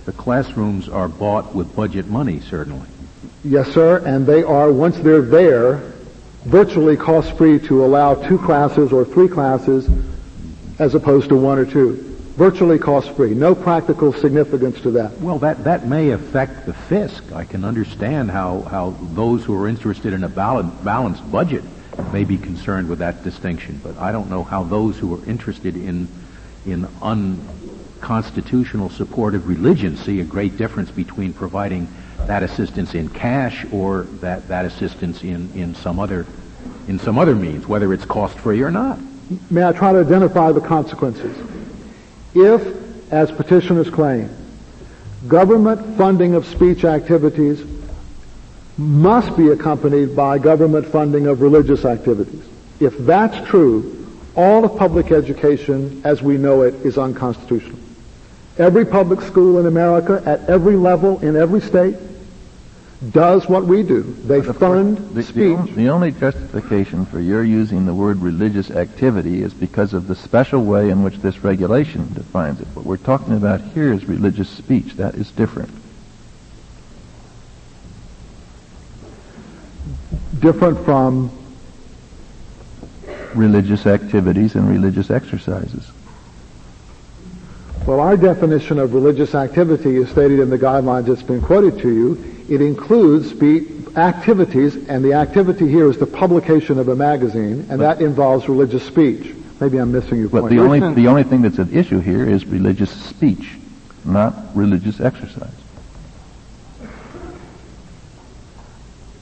The 0.05 0.13
classrooms 0.13 0.87
are 0.87 1.07
bought 1.07 1.55
with 1.55 1.75
budget 1.75 2.07
money, 2.07 2.39
certainly. 2.39 2.87
Yes, 3.43 3.71
sir, 3.71 3.97
and 4.05 4.25
they 4.25 4.43
are, 4.43 4.71
once 4.71 4.97
they're 4.99 5.21
there, 5.21 5.93
virtually 6.45 6.95
cost-free 6.95 7.59
to 7.67 7.83
allow 7.83 8.13
two 8.13 8.37
classes 8.37 8.91
or 8.91 9.03
three 9.03 9.27
classes 9.27 9.89
as 10.79 10.93
opposed 10.93 11.29
to 11.29 11.35
one 11.35 11.57
or 11.57 11.65
two. 11.65 11.95
Virtually 12.35 12.77
cost-free. 12.77 13.33
No 13.33 13.55
practical 13.55 14.11
significance 14.13 14.81
to 14.81 14.91
that. 14.91 15.19
Well, 15.21 15.39
that, 15.39 15.63
that 15.63 15.87
may 15.87 16.11
affect 16.11 16.65
the 16.65 16.73
fisc. 16.73 17.31
I 17.33 17.45
can 17.45 17.63
understand 17.63 18.29
how, 18.29 18.61
how 18.61 18.95
those 19.13 19.45
who 19.45 19.59
are 19.59 19.67
interested 19.67 20.13
in 20.13 20.23
a 20.23 20.29
bal- 20.29 20.63
balanced 20.63 21.31
budget 21.31 21.63
may 22.11 22.25
be 22.25 22.37
concerned 22.37 22.89
with 22.89 22.99
that 22.99 23.23
distinction, 23.23 23.79
but 23.81 23.97
I 23.97 24.11
don't 24.11 24.29
know 24.29 24.43
how 24.43 24.63
those 24.63 24.99
who 24.99 25.15
are 25.15 25.25
interested 25.25 25.77
in, 25.77 26.09
in 26.65 26.87
unconstitutional 28.05 28.91
of 29.35 29.47
religion 29.47 29.97
see 29.97 30.19
a 30.19 30.23
great 30.23 30.57
difference 30.57 30.91
between 30.91 31.33
providing 31.33 31.87
that 32.27 32.43
assistance 32.43 32.93
in 32.93 33.09
cash 33.09 33.65
or 33.71 34.03
that, 34.21 34.47
that 34.47 34.63
assistance 34.63 35.23
in, 35.23 35.51
in 35.55 35.73
some 35.73 35.99
other 35.99 36.25
in 36.87 36.99
some 36.99 37.17
other 37.17 37.33
means, 37.33 37.67
whether 37.67 37.91
it's 37.93 38.05
cost 38.05 38.37
free 38.37 38.61
or 38.61 38.69
not. 38.69 38.99
May 39.49 39.65
I 39.65 39.71
try 39.71 39.91
to 39.91 39.99
identify 40.01 40.51
the 40.51 40.61
consequences? 40.61 41.35
If, 42.35 43.11
as 43.11 43.31
petitioners 43.31 43.89
claim, 43.89 44.29
government 45.27 45.97
funding 45.97 46.35
of 46.35 46.45
speech 46.45 46.85
activities 46.85 47.63
must 48.77 49.35
be 49.35 49.47
accompanied 49.49 50.15
by 50.15 50.37
government 50.37 50.85
funding 50.85 51.25
of 51.25 51.41
religious 51.41 51.85
activities, 51.85 52.43
if 52.79 52.95
that's 52.99 53.47
true, 53.47 54.07
all 54.35 54.63
of 54.63 54.77
public 54.77 55.11
education 55.11 56.01
as 56.03 56.21
we 56.21 56.37
know 56.37 56.61
it 56.61 56.75
is 56.85 56.99
unconstitutional. 56.99 57.79
Every 58.57 58.85
public 58.85 59.21
school 59.21 59.59
in 59.59 59.65
America 59.65 60.21
at 60.25 60.49
every 60.49 60.75
level 60.77 61.19
in 61.19 61.35
every 61.35 61.59
state 61.61 61.95
does 63.11 63.47
what 63.49 63.65
we 63.65 63.83
do. 63.83 64.01
They 64.25 64.41
fund 64.41 64.97
The, 64.97 65.13
the, 65.15 65.23
speech. 65.23 65.57
on- 65.57 65.75
the 65.75 65.89
only 65.89 66.11
justification 66.11 67.05
for 67.05 67.19
your 67.19 67.43
using 67.43 67.85
the 67.85 67.93
word 67.93 68.21
religious 68.21 68.71
activity 68.71 69.43
is 69.43 69.53
because 69.53 69.93
of 69.93 70.07
the 70.07 70.15
special 70.15 70.63
way 70.63 70.89
in 70.89 71.03
which 71.03 71.17
this 71.17 71.43
regulation 71.43 72.09
defines 72.13 72.61
it. 72.61 72.67
What 72.73 72.85
we're 72.85 72.95
talking 72.97 73.33
about 73.35 73.59
here 73.61 73.91
is 73.91 74.05
religious 74.05 74.49
speech. 74.49 74.93
That 74.95 75.15
is 75.15 75.29
different. 75.31 75.69
different 80.39 80.83
from 80.85 81.31
Religious 83.33 83.85
activities 83.85 84.55
and 84.55 84.69
religious 84.69 85.09
exercises. 85.11 85.91
Well, 87.85 87.99
our 87.99 88.17
definition 88.17 88.79
of 88.79 88.95
religious 88.95 89.35
activity 89.35 89.97
is 89.97 90.09
stated 90.09 90.39
in 90.39 90.49
the 90.49 90.57
guidelines 90.57 91.05
that's 91.05 91.21
been 91.21 91.41
quoted 91.41 91.77
to 91.79 91.93
you. 91.93 92.45
It 92.49 92.59
includes 92.59 93.29
spe- 93.29 93.95
activities, 93.95 94.89
and 94.89 95.05
the 95.05 95.13
activity 95.13 95.67
here 95.67 95.87
is 95.89 95.99
the 95.99 96.07
publication 96.07 96.79
of 96.79 96.87
a 96.87 96.95
magazine, 96.95 97.67
and 97.69 97.79
that 97.81 98.01
involves 98.01 98.49
religious 98.49 98.83
speech. 98.83 99.35
Maybe 99.59 99.77
I'm 99.77 99.91
missing 99.91 100.17
your 100.17 100.29
But 100.29 100.41
point. 100.41 100.53
the 100.55 100.61
only, 100.61 100.93
the 100.95 101.07
only 101.07 101.23
thing 101.23 101.43
that's 101.43 101.59
at 101.59 101.71
issue 101.71 101.99
here 101.99 102.27
is 102.27 102.45
religious 102.45 102.89
speech, 102.89 103.51
not 104.03 104.33
religious 104.55 104.99
exercise. 104.99 105.53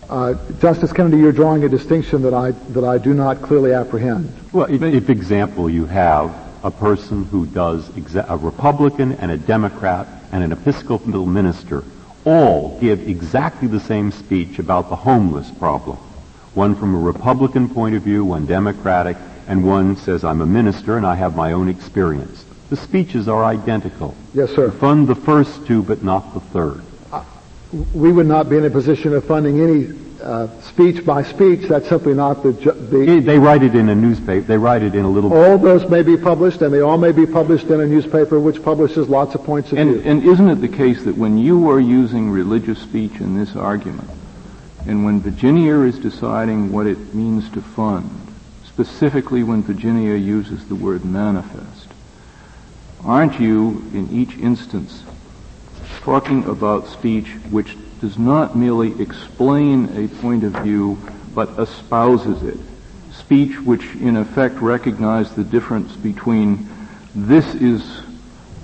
Uh, 0.09 0.35
Justice 0.61 0.93
Kennedy, 0.93 1.17
you're 1.17 1.31
drawing 1.33 1.65
a 1.65 1.69
distinction 1.69 2.21
that 2.21 2.33
I 2.33 2.51
that 2.51 2.83
I 2.83 2.97
do 2.97 3.13
not 3.13 3.41
clearly 3.41 3.73
apprehend. 3.73 4.31
Well, 4.51 4.71
if, 4.71 4.81
if 4.81 5.09
example, 5.09 5.69
you 5.69 5.85
have 5.85 6.42
a 6.63 6.71
person 6.71 7.25
who 7.25 7.45
does 7.45 7.89
exa- 7.89 8.25
a 8.29 8.37
Republican 8.37 9.13
and 9.13 9.31
a 9.31 9.37
Democrat 9.37 10.07
and 10.31 10.43
an 10.43 10.51
Episcopal 10.51 11.25
minister 11.25 11.83
all 12.25 12.79
give 12.79 13.07
exactly 13.07 13.67
the 13.67 13.79
same 13.79 14.11
speech 14.11 14.59
about 14.59 14.89
the 14.89 14.95
homeless 14.95 15.51
problem. 15.51 15.97
One 16.53 16.75
from 16.75 16.95
a 16.95 16.99
Republican 16.99 17.67
point 17.69 17.95
of 17.95 18.03
view, 18.03 18.23
one 18.23 18.45
Democratic, 18.45 19.17
and 19.47 19.65
one 19.65 19.97
says, 19.97 20.23
I'm 20.23 20.41
a 20.41 20.45
minister 20.45 20.95
and 20.95 21.05
I 21.05 21.15
have 21.15 21.35
my 21.35 21.51
own 21.51 21.67
experience. 21.67 22.45
The 22.69 22.77
speeches 22.77 23.27
are 23.27 23.43
identical. 23.43 24.15
Yes, 24.33 24.51
sir. 24.51 24.71
Fund 24.71 25.07
the 25.07 25.15
first 25.15 25.65
two, 25.67 25.83
but 25.83 26.03
not 26.03 26.33
the 26.33 26.39
third. 26.39 26.83
We 27.93 28.11
would 28.11 28.27
not 28.27 28.49
be 28.49 28.57
in 28.57 28.65
a 28.65 28.69
position 28.69 29.13
of 29.13 29.25
funding 29.25 29.59
any 29.59 29.87
uh, 30.23 30.47
speech 30.61 31.05
by 31.05 31.23
speech. 31.23 31.67
That's 31.67 31.87
simply 31.87 32.13
not 32.13 32.43
the, 32.43 32.53
ju- 32.53 32.71
the. 32.71 33.19
They, 33.19 33.37
write 33.39 33.63
it 33.63 33.75
in 33.75 33.89
a 33.89 33.95
newspaper. 33.95 34.45
They 34.45 34.57
write 34.57 34.81
it 34.81 34.95
in 34.95 35.05
a 35.05 35.09
little. 35.09 35.33
All 35.33 35.57
those 35.57 35.87
may 35.89 36.01
be 36.01 36.17
published, 36.17 36.61
and 36.61 36.73
they 36.73 36.81
all 36.81 36.97
may 36.97 37.11
be 37.11 37.25
published 37.25 37.67
in 37.67 37.81
a 37.81 37.85
newspaper 37.85 38.39
which 38.39 38.63
publishes 38.63 39.09
lots 39.09 39.35
of 39.35 39.43
points 39.43 39.71
of 39.71 39.77
And, 39.77 40.01
view. 40.01 40.01
and 40.09 40.23
isn't 40.23 40.49
it 40.49 40.55
the 40.61 40.67
case 40.67 41.03
that 41.03 41.17
when 41.17 41.37
you 41.37 41.69
are 41.69 41.79
using 41.79 42.29
religious 42.29 42.79
speech 42.79 43.19
in 43.19 43.37
this 43.37 43.55
argument, 43.55 44.09
and 44.87 45.05
when 45.05 45.19
Virginia 45.21 45.79
is 45.81 45.99
deciding 45.99 46.71
what 46.71 46.87
it 46.87 47.13
means 47.13 47.49
to 47.51 47.61
fund, 47.61 48.09
specifically 48.65 49.43
when 49.43 49.61
Virginia 49.63 50.15
uses 50.15 50.67
the 50.67 50.75
word 50.75 51.05
manifest, 51.05 51.89
aren't 53.03 53.39
you, 53.39 53.85
in 53.93 54.09
each 54.11 54.37
instance, 54.37 55.03
talking 56.03 56.43
about 56.49 56.85
speech 56.87 57.29
which 57.49 57.77
does 58.01 58.17
not 58.17 58.57
merely 58.57 59.01
explain 59.01 59.85
a 59.95 60.07
point 60.19 60.43
of 60.43 60.51
view, 60.61 60.99
but 61.33 61.57
espouses 61.57 62.43
it? 62.43 62.59
Speech 63.13 63.57
which, 63.61 63.85
in 63.95 64.17
effect, 64.17 64.55
recognizes 64.55 65.33
the 65.33 65.45
difference 65.45 65.95
between 65.95 66.67
this 67.15 67.55
is 67.55 68.01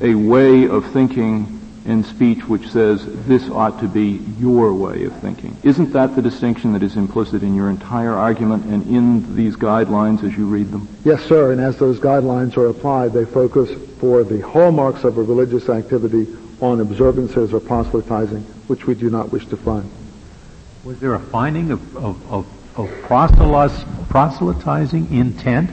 a 0.01 0.15
way 0.15 0.67
of 0.67 0.85
thinking 0.91 1.55
and 1.85 2.05
speech 2.05 2.45
which 2.45 2.69
says 2.69 3.05
this 3.25 3.49
ought 3.49 3.79
to 3.79 3.87
be 3.87 4.21
your 4.37 4.73
way 4.73 5.05
of 5.05 5.13
thinking. 5.21 5.55
Isn't 5.63 5.93
that 5.93 6.17
the 6.17 6.21
distinction 6.21 6.73
that 6.73 6.83
is 6.83 6.97
implicit 6.97 7.41
in 7.41 7.55
your 7.55 7.69
entire 7.69 8.13
argument 8.13 8.65
and 8.65 8.85
in 8.87 9.35
these 9.37 9.55
guidelines 9.55 10.23
as 10.25 10.37
you 10.37 10.45
read 10.45 10.71
them? 10.71 10.89
Yes, 11.05 11.23
sir. 11.23 11.53
And 11.53 11.61
as 11.61 11.77
those 11.77 12.01
guidelines 12.01 12.57
are 12.57 12.67
applied, 12.67 13.13
they 13.13 13.23
focus 13.23 13.71
for 13.99 14.25
the 14.25 14.41
hallmarks 14.41 15.05
of 15.05 15.17
a 15.17 15.23
religious 15.23 15.69
activity 15.69 16.27
on 16.62 16.82
observances 16.82 17.53
or 17.53 17.60
proselytizing, 17.60 18.41
which 18.68 18.86
we 18.86 18.95
do 18.95 19.10
not 19.10 19.32
wish 19.32 19.45
to 19.47 19.57
fund. 19.57 19.89
Was 20.84 20.99
there 20.99 21.14
a 21.14 21.20
finding 21.20 21.72
of, 21.72 21.97
of, 21.97 22.32
of, 22.32 22.47
of 22.78 22.89
proselytizing, 24.10 25.14
intent 25.14 25.70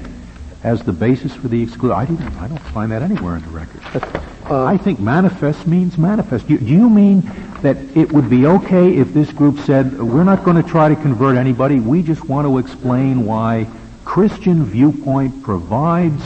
as 0.62 0.82
the 0.82 0.92
basis 0.92 1.34
for 1.34 1.48
the 1.48 1.62
exclusion? 1.62 1.96
I 1.96 2.04
didn't. 2.04 2.36
I 2.36 2.48
don't 2.48 2.58
find 2.58 2.90
that 2.92 3.02
anywhere 3.02 3.36
in 3.36 3.42
the 3.42 3.50
record. 3.50 4.22
Uh, 4.48 4.62
I 4.62 4.76
think 4.76 5.00
manifest 5.00 5.66
means 5.66 5.98
manifest. 5.98 6.46
Do, 6.46 6.56
do 6.56 6.64
you 6.66 6.88
mean 6.88 7.28
that 7.62 7.76
it 7.96 8.12
would 8.12 8.30
be 8.30 8.46
okay 8.46 8.96
if 8.96 9.12
this 9.12 9.32
group 9.32 9.58
said 9.58 10.00
we're 10.00 10.22
not 10.22 10.44
going 10.44 10.56
to 10.56 10.62
try 10.62 10.88
to 10.88 10.94
convert 10.94 11.36
anybody? 11.36 11.80
We 11.80 12.04
just 12.04 12.24
want 12.28 12.46
to 12.46 12.58
explain 12.58 13.26
why 13.26 13.66
Christian 14.04 14.64
viewpoint 14.64 15.42
provides 15.42 16.22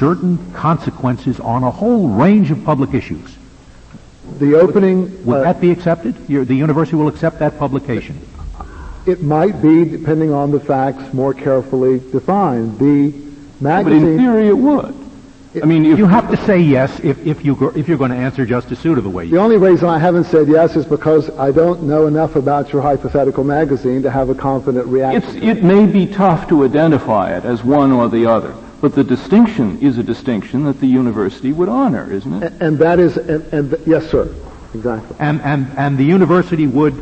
certain 0.00 0.52
consequences 0.52 1.38
on 1.38 1.62
a 1.62 1.70
whole 1.70 2.08
range 2.08 2.50
of 2.50 2.64
public 2.64 2.92
issues. 2.92 3.36
The 4.38 4.54
opening, 4.56 5.24
Would 5.26 5.38
uh, 5.38 5.42
that 5.42 5.60
be 5.60 5.70
accepted? 5.70 6.16
Your, 6.28 6.44
the 6.44 6.54
university 6.54 6.96
will 6.96 7.08
accept 7.08 7.38
that 7.38 7.58
publication. 7.58 8.18
it 9.06 9.22
might 9.22 9.60
be, 9.62 9.84
depending 9.84 10.32
on 10.32 10.50
the 10.50 10.60
facts, 10.60 11.12
more 11.12 11.34
carefully 11.34 12.00
defined. 12.00 12.78
The 12.78 13.12
magazine 13.60 14.00
But 14.00 14.08
in 14.08 14.18
theory 14.18 14.48
it 14.48 14.56
would. 14.58 14.94
I 15.62 15.66
mean, 15.66 15.86
if 15.86 15.98
You 15.98 16.06
have 16.06 16.28
to 16.32 16.36
say 16.38 16.58
yes 16.58 16.98
if, 17.00 17.24
if, 17.24 17.44
you, 17.44 17.54
go- 17.54 17.68
if 17.76 17.86
you're 17.86 17.96
going 17.98 18.10
to 18.10 18.16
answer 18.16 18.44
Justice 18.44 18.80
Souter 18.80 19.00
the 19.00 19.08
way 19.08 19.26
you 19.26 19.30
the 19.32 19.38
only 19.38 19.56
reason 19.56 19.88
I 19.88 19.98
haven't 20.00 20.24
said 20.24 20.48
yes 20.48 20.74
is 20.74 20.84
because 20.84 21.30
I 21.38 21.52
don't 21.52 21.84
know 21.84 22.08
enough 22.08 22.34
about 22.34 22.72
your 22.72 22.82
hypothetical 22.82 23.44
magazine 23.44 24.02
to 24.02 24.10
have 24.10 24.30
a 24.30 24.34
confident 24.34 24.86
reaction. 24.88 25.22
It's, 25.22 25.58
it 25.58 25.62
may 25.62 25.86
be 25.86 26.06
tough 26.12 26.48
to 26.48 26.64
identify 26.64 27.36
it 27.36 27.44
as 27.44 27.62
one 27.62 27.92
or 27.92 28.08
the 28.08 28.26
other, 28.26 28.52
But 28.84 28.94
the 28.94 29.02
distinction 29.02 29.78
is 29.80 29.96
a 29.96 30.02
distinction 30.02 30.64
that 30.64 30.78
the 30.78 30.86
university 30.86 31.54
would 31.54 31.70
honor, 31.70 32.12
isn't 32.12 32.42
it? 32.42 32.52
And, 32.52 32.62
and 32.62 32.78
that 32.80 32.98
is, 32.98 33.16
and, 33.16 33.42
and, 33.50 33.80
yes, 33.86 34.10
sir, 34.10 34.28
exactly. 34.74 35.16
And, 35.18 35.40
and, 35.40 35.68
and 35.78 35.96
the 35.96 36.04
university 36.04 36.66
would, 36.66 36.92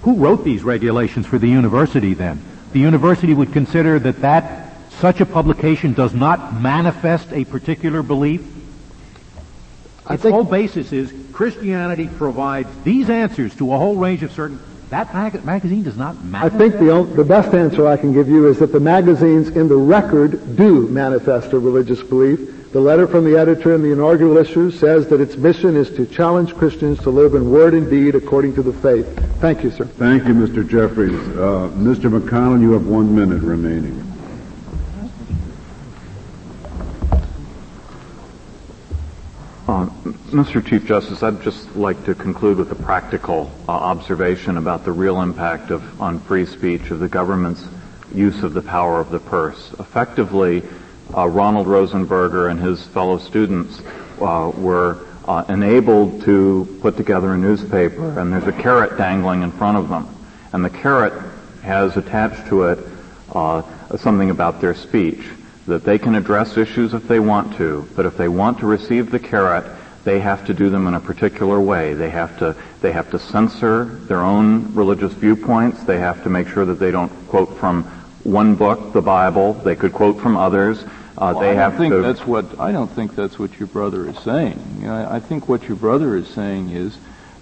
who 0.00 0.14
wrote 0.14 0.44
these 0.44 0.62
regulations 0.62 1.26
for 1.26 1.38
the 1.38 1.46
university 1.46 2.14
then? 2.14 2.42
The 2.72 2.78
university 2.80 3.34
would 3.34 3.52
consider 3.52 3.98
that 3.98 4.22
that, 4.22 4.74
such 4.92 5.20
a 5.20 5.26
publication 5.26 5.92
does 5.92 6.14
not 6.14 6.58
manifest 6.58 7.30
a 7.34 7.44
particular 7.44 8.02
belief? 8.02 8.40
I 10.06 10.14
its 10.14 10.22
think- 10.22 10.32
whole 10.32 10.44
basis 10.44 10.90
is 10.90 11.12
Christianity 11.34 12.08
provides 12.08 12.70
these 12.82 13.10
answers 13.10 13.54
to 13.56 13.74
a 13.74 13.76
whole 13.76 13.96
range 13.96 14.22
of 14.22 14.32
certain. 14.32 14.58
That 14.90 15.14
mag- 15.14 15.44
magazine 15.44 15.84
does 15.84 15.96
not 15.96 16.16
I 16.34 16.48
think 16.48 16.74
the, 16.78 16.90
on- 16.90 17.14
the 17.16 17.24
best 17.24 17.54
answer 17.54 17.86
I 17.86 17.96
can 17.96 18.12
give 18.12 18.28
you 18.28 18.48
is 18.48 18.58
that 18.58 18.72
the 18.72 18.80
magazines 18.80 19.48
in 19.48 19.68
the 19.68 19.76
record 19.76 20.56
do 20.56 20.88
manifest 20.88 21.52
a 21.52 21.58
religious 21.58 22.02
belief. 22.02 22.72
The 22.72 22.80
letter 22.80 23.06
from 23.06 23.24
the 23.24 23.36
editor 23.36 23.74
in 23.74 23.82
the 23.82 23.92
inaugural 23.92 24.36
issue 24.36 24.70
says 24.70 25.06
that 25.08 25.20
its 25.20 25.36
mission 25.36 25.76
is 25.76 25.90
to 25.96 26.06
challenge 26.06 26.54
Christians 26.54 27.00
to 27.00 27.10
live 27.10 27.34
in 27.34 27.50
word 27.50 27.74
and 27.74 27.88
deed 27.90 28.14
according 28.14 28.54
to 28.56 28.62
the 28.62 28.72
faith. 28.72 29.06
Thank 29.40 29.64
you, 29.64 29.70
sir. 29.70 29.84
Thank 29.84 30.26
you, 30.28 30.34
Mr. 30.34 30.68
Jeffries. 30.68 31.14
Uh, 31.36 31.70
Mr. 31.74 32.10
McConnell, 32.16 32.60
you 32.60 32.72
have 32.72 32.86
one 32.86 33.14
minute 33.14 33.42
remaining. 33.42 34.09
Uh, 39.70 39.86
Mr. 40.32 40.66
Chief 40.66 40.84
Justice, 40.84 41.22
I'd 41.22 41.42
just 41.42 41.76
like 41.76 42.04
to 42.06 42.12
conclude 42.12 42.58
with 42.58 42.72
a 42.72 42.74
practical 42.74 43.52
uh, 43.68 43.72
observation 43.72 44.56
about 44.56 44.84
the 44.84 44.90
real 44.90 45.22
impact 45.22 45.70
of 45.70 46.02
on 46.02 46.18
free 46.18 46.44
speech 46.44 46.90
of 46.90 46.98
the 46.98 47.06
government's 47.06 47.64
use 48.12 48.42
of 48.42 48.52
the 48.52 48.62
power 48.62 48.98
of 48.98 49.10
the 49.10 49.20
purse. 49.20 49.72
Effectively, 49.78 50.64
uh, 51.16 51.28
Ronald 51.28 51.68
Rosenberger 51.68 52.50
and 52.50 52.58
his 52.58 52.84
fellow 52.88 53.18
students 53.18 53.80
uh, 54.20 54.50
were 54.56 55.06
uh, 55.28 55.44
enabled 55.48 56.22
to 56.22 56.66
put 56.80 56.96
together 56.96 57.32
a 57.34 57.38
newspaper, 57.38 58.18
and 58.18 58.32
there's 58.32 58.48
a 58.48 58.60
carrot 58.60 58.98
dangling 58.98 59.42
in 59.42 59.52
front 59.52 59.78
of 59.78 59.88
them, 59.88 60.08
and 60.52 60.64
the 60.64 60.70
carrot 60.70 61.12
has 61.62 61.96
attached 61.96 62.48
to 62.48 62.64
it 62.64 62.80
uh, 63.36 63.62
something 63.96 64.30
about 64.30 64.60
their 64.60 64.74
speech 64.74 65.28
that 65.70 65.84
they 65.84 65.98
can 65.98 66.14
address 66.14 66.56
issues 66.56 66.94
if 66.94 67.06
they 67.08 67.20
want 67.20 67.56
to, 67.56 67.88
but 67.96 68.04
if 68.06 68.16
they 68.16 68.28
want 68.28 68.58
to 68.58 68.66
receive 68.66 69.10
the 69.10 69.18
carrot, 69.18 69.64
they 70.04 70.20
have 70.20 70.46
to 70.46 70.54
do 70.54 70.68
them 70.70 70.86
in 70.86 70.94
a 70.94 71.00
particular 71.00 71.60
way. 71.60 71.94
They 71.94 72.10
have 72.10 72.38
to 72.38 72.54
they 72.80 72.92
have 72.92 73.10
to 73.10 73.18
censor 73.18 73.84
their 73.84 74.20
own 74.20 74.74
religious 74.74 75.12
viewpoints. 75.12 75.84
They 75.84 75.98
have 75.98 76.22
to 76.24 76.30
make 76.30 76.48
sure 76.48 76.64
that 76.64 76.78
they 76.78 76.90
don't 76.90 77.10
quote 77.28 77.56
from 77.58 77.84
one 78.24 78.54
book, 78.54 78.92
the 78.92 79.02
Bible. 79.02 79.54
They 79.54 79.76
could 79.76 79.92
quote 79.92 80.18
from 80.20 80.36
others. 80.36 80.82
Uh, 80.82 81.32
Well, 81.34 81.40
they 81.40 81.50
I 81.50 81.54
have 81.54 81.72
don't 81.72 81.80
think 81.80 81.94
to. 81.94 82.02
that's 82.02 82.26
what 82.26 82.58
I 82.58 82.72
don't 82.72 82.90
think 82.90 83.14
that's 83.14 83.38
what 83.38 83.58
your 83.60 83.66
brother 83.68 84.08
is 84.08 84.18
saying. 84.20 84.58
You 84.80 84.86
know, 84.88 84.94
I, 84.94 85.16
I 85.16 85.20
think 85.20 85.48
what 85.48 85.68
your 85.68 85.76
brother 85.76 86.16
is 86.16 86.26
saying 86.28 86.70
is 86.70 86.96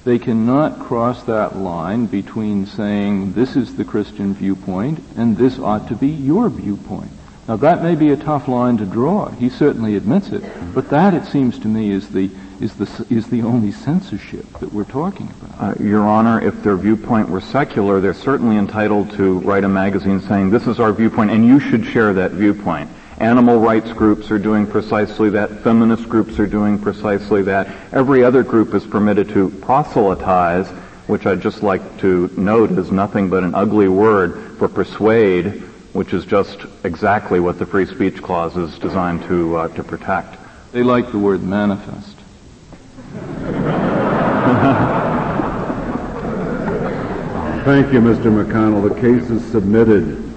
they 0.04 0.18
cannot 0.18 0.80
cross 0.80 1.22
that 1.24 1.56
line 1.56 2.06
between 2.06 2.66
saying 2.66 3.32
this 3.34 3.54
is 3.56 3.76
the 3.76 3.84
Christian 3.84 4.34
viewpoint 4.34 4.98
and 5.16 5.36
this 5.36 5.58
ought 5.58 5.86
to 5.88 5.94
be 5.94 6.08
your 6.08 6.48
viewpoint. 6.50 7.12
Now 7.48 7.56
that 7.56 7.82
may 7.82 7.94
be 7.94 8.10
a 8.10 8.16
tough 8.16 8.46
line 8.46 8.76
to 8.76 8.84
draw. 8.84 9.30
He 9.30 9.48
certainly 9.48 9.96
admits 9.96 10.28
it, 10.28 10.44
but 10.74 10.90
that 10.90 11.14
it 11.14 11.24
seems 11.24 11.58
to 11.60 11.66
me 11.66 11.90
is 11.90 12.10
the 12.10 12.30
is 12.60 12.74
the 12.74 13.06
is 13.08 13.28
the 13.28 13.40
only 13.40 13.72
censorship 13.72 14.44
that 14.58 14.70
we're 14.70 14.84
talking 14.84 15.30
about. 15.40 15.78
Uh, 15.78 15.82
Your 15.82 16.06
Honor, 16.06 16.42
if 16.42 16.62
their 16.62 16.76
viewpoint 16.76 17.30
were 17.30 17.40
secular, 17.40 18.02
they're 18.02 18.12
certainly 18.12 18.58
entitled 18.58 19.12
to 19.12 19.38
write 19.38 19.64
a 19.64 19.68
magazine 19.68 20.20
saying 20.20 20.50
this 20.50 20.66
is 20.66 20.78
our 20.78 20.92
viewpoint 20.92 21.30
and 21.30 21.46
you 21.46 21.58
should 21.58 21.86
share 21.86 22.12
that 22.12 22.32
viewpoint. 22.32 22.90
Animal 23.16 23.58
rights 23.58 23.92
groups 23.92 24.30
are 24.30 24.38
doing 24.38 24.66
precisely 24.66 25.30
that. 25.30 25.50
Feminist 25.62 26.06
groups 26.06 26.38
are 26.38 26.46
doing 26.46 26.78
precisely 26.78 27.40
that. 27.42 27.66
Every 27.92 28.22
other 28.24 28.42
group 28.42 28.74
is 28.74 28.84
permitted 28.84 29.30
to 29.30 29.48
proselytize, 29.62 30.68
which 31.06 31.24
I'd 31.24 31.40
just 31.40 31.62
like 31.62 31.98
to 32.00 32.30
note 32.36 32.72
is 32.72 32.92
nothing 32.92 33.30
but 33.30 33.42
an 33.42 33.54
ugly 33.54 33.88
word 33.88 34.58
for 34.58 34.68
persuade, 34.68 35.64
which 35.98 36.14
is 36.14 36.24
just 36.24 36.60
exactly 36.84 37.40
what 37.40 37.58
the 37.58 37.66
free 37.66 37.84
speech 37.84 38.22
clause 38.22 38.56
is 38.56 38.78
designed 38.78 39.20
to 39.24 39.56
uh, 39.56 39.66
to 39.66 39.82
protect. 39.82 40.38
They 40.70 40.84
like 40.84 41.10
the 41.10 41.18
word 41.18 41.42
manifest. 41.42 42.16
Thank 47.64 47.92
you, 47.92 48.00
Mr. 48.00 48.30
McConnell. 48.30 48.88
The 48.88 48.94
case 49.00 49.28
is 49.28 49.44
submitted. 49.50 50.27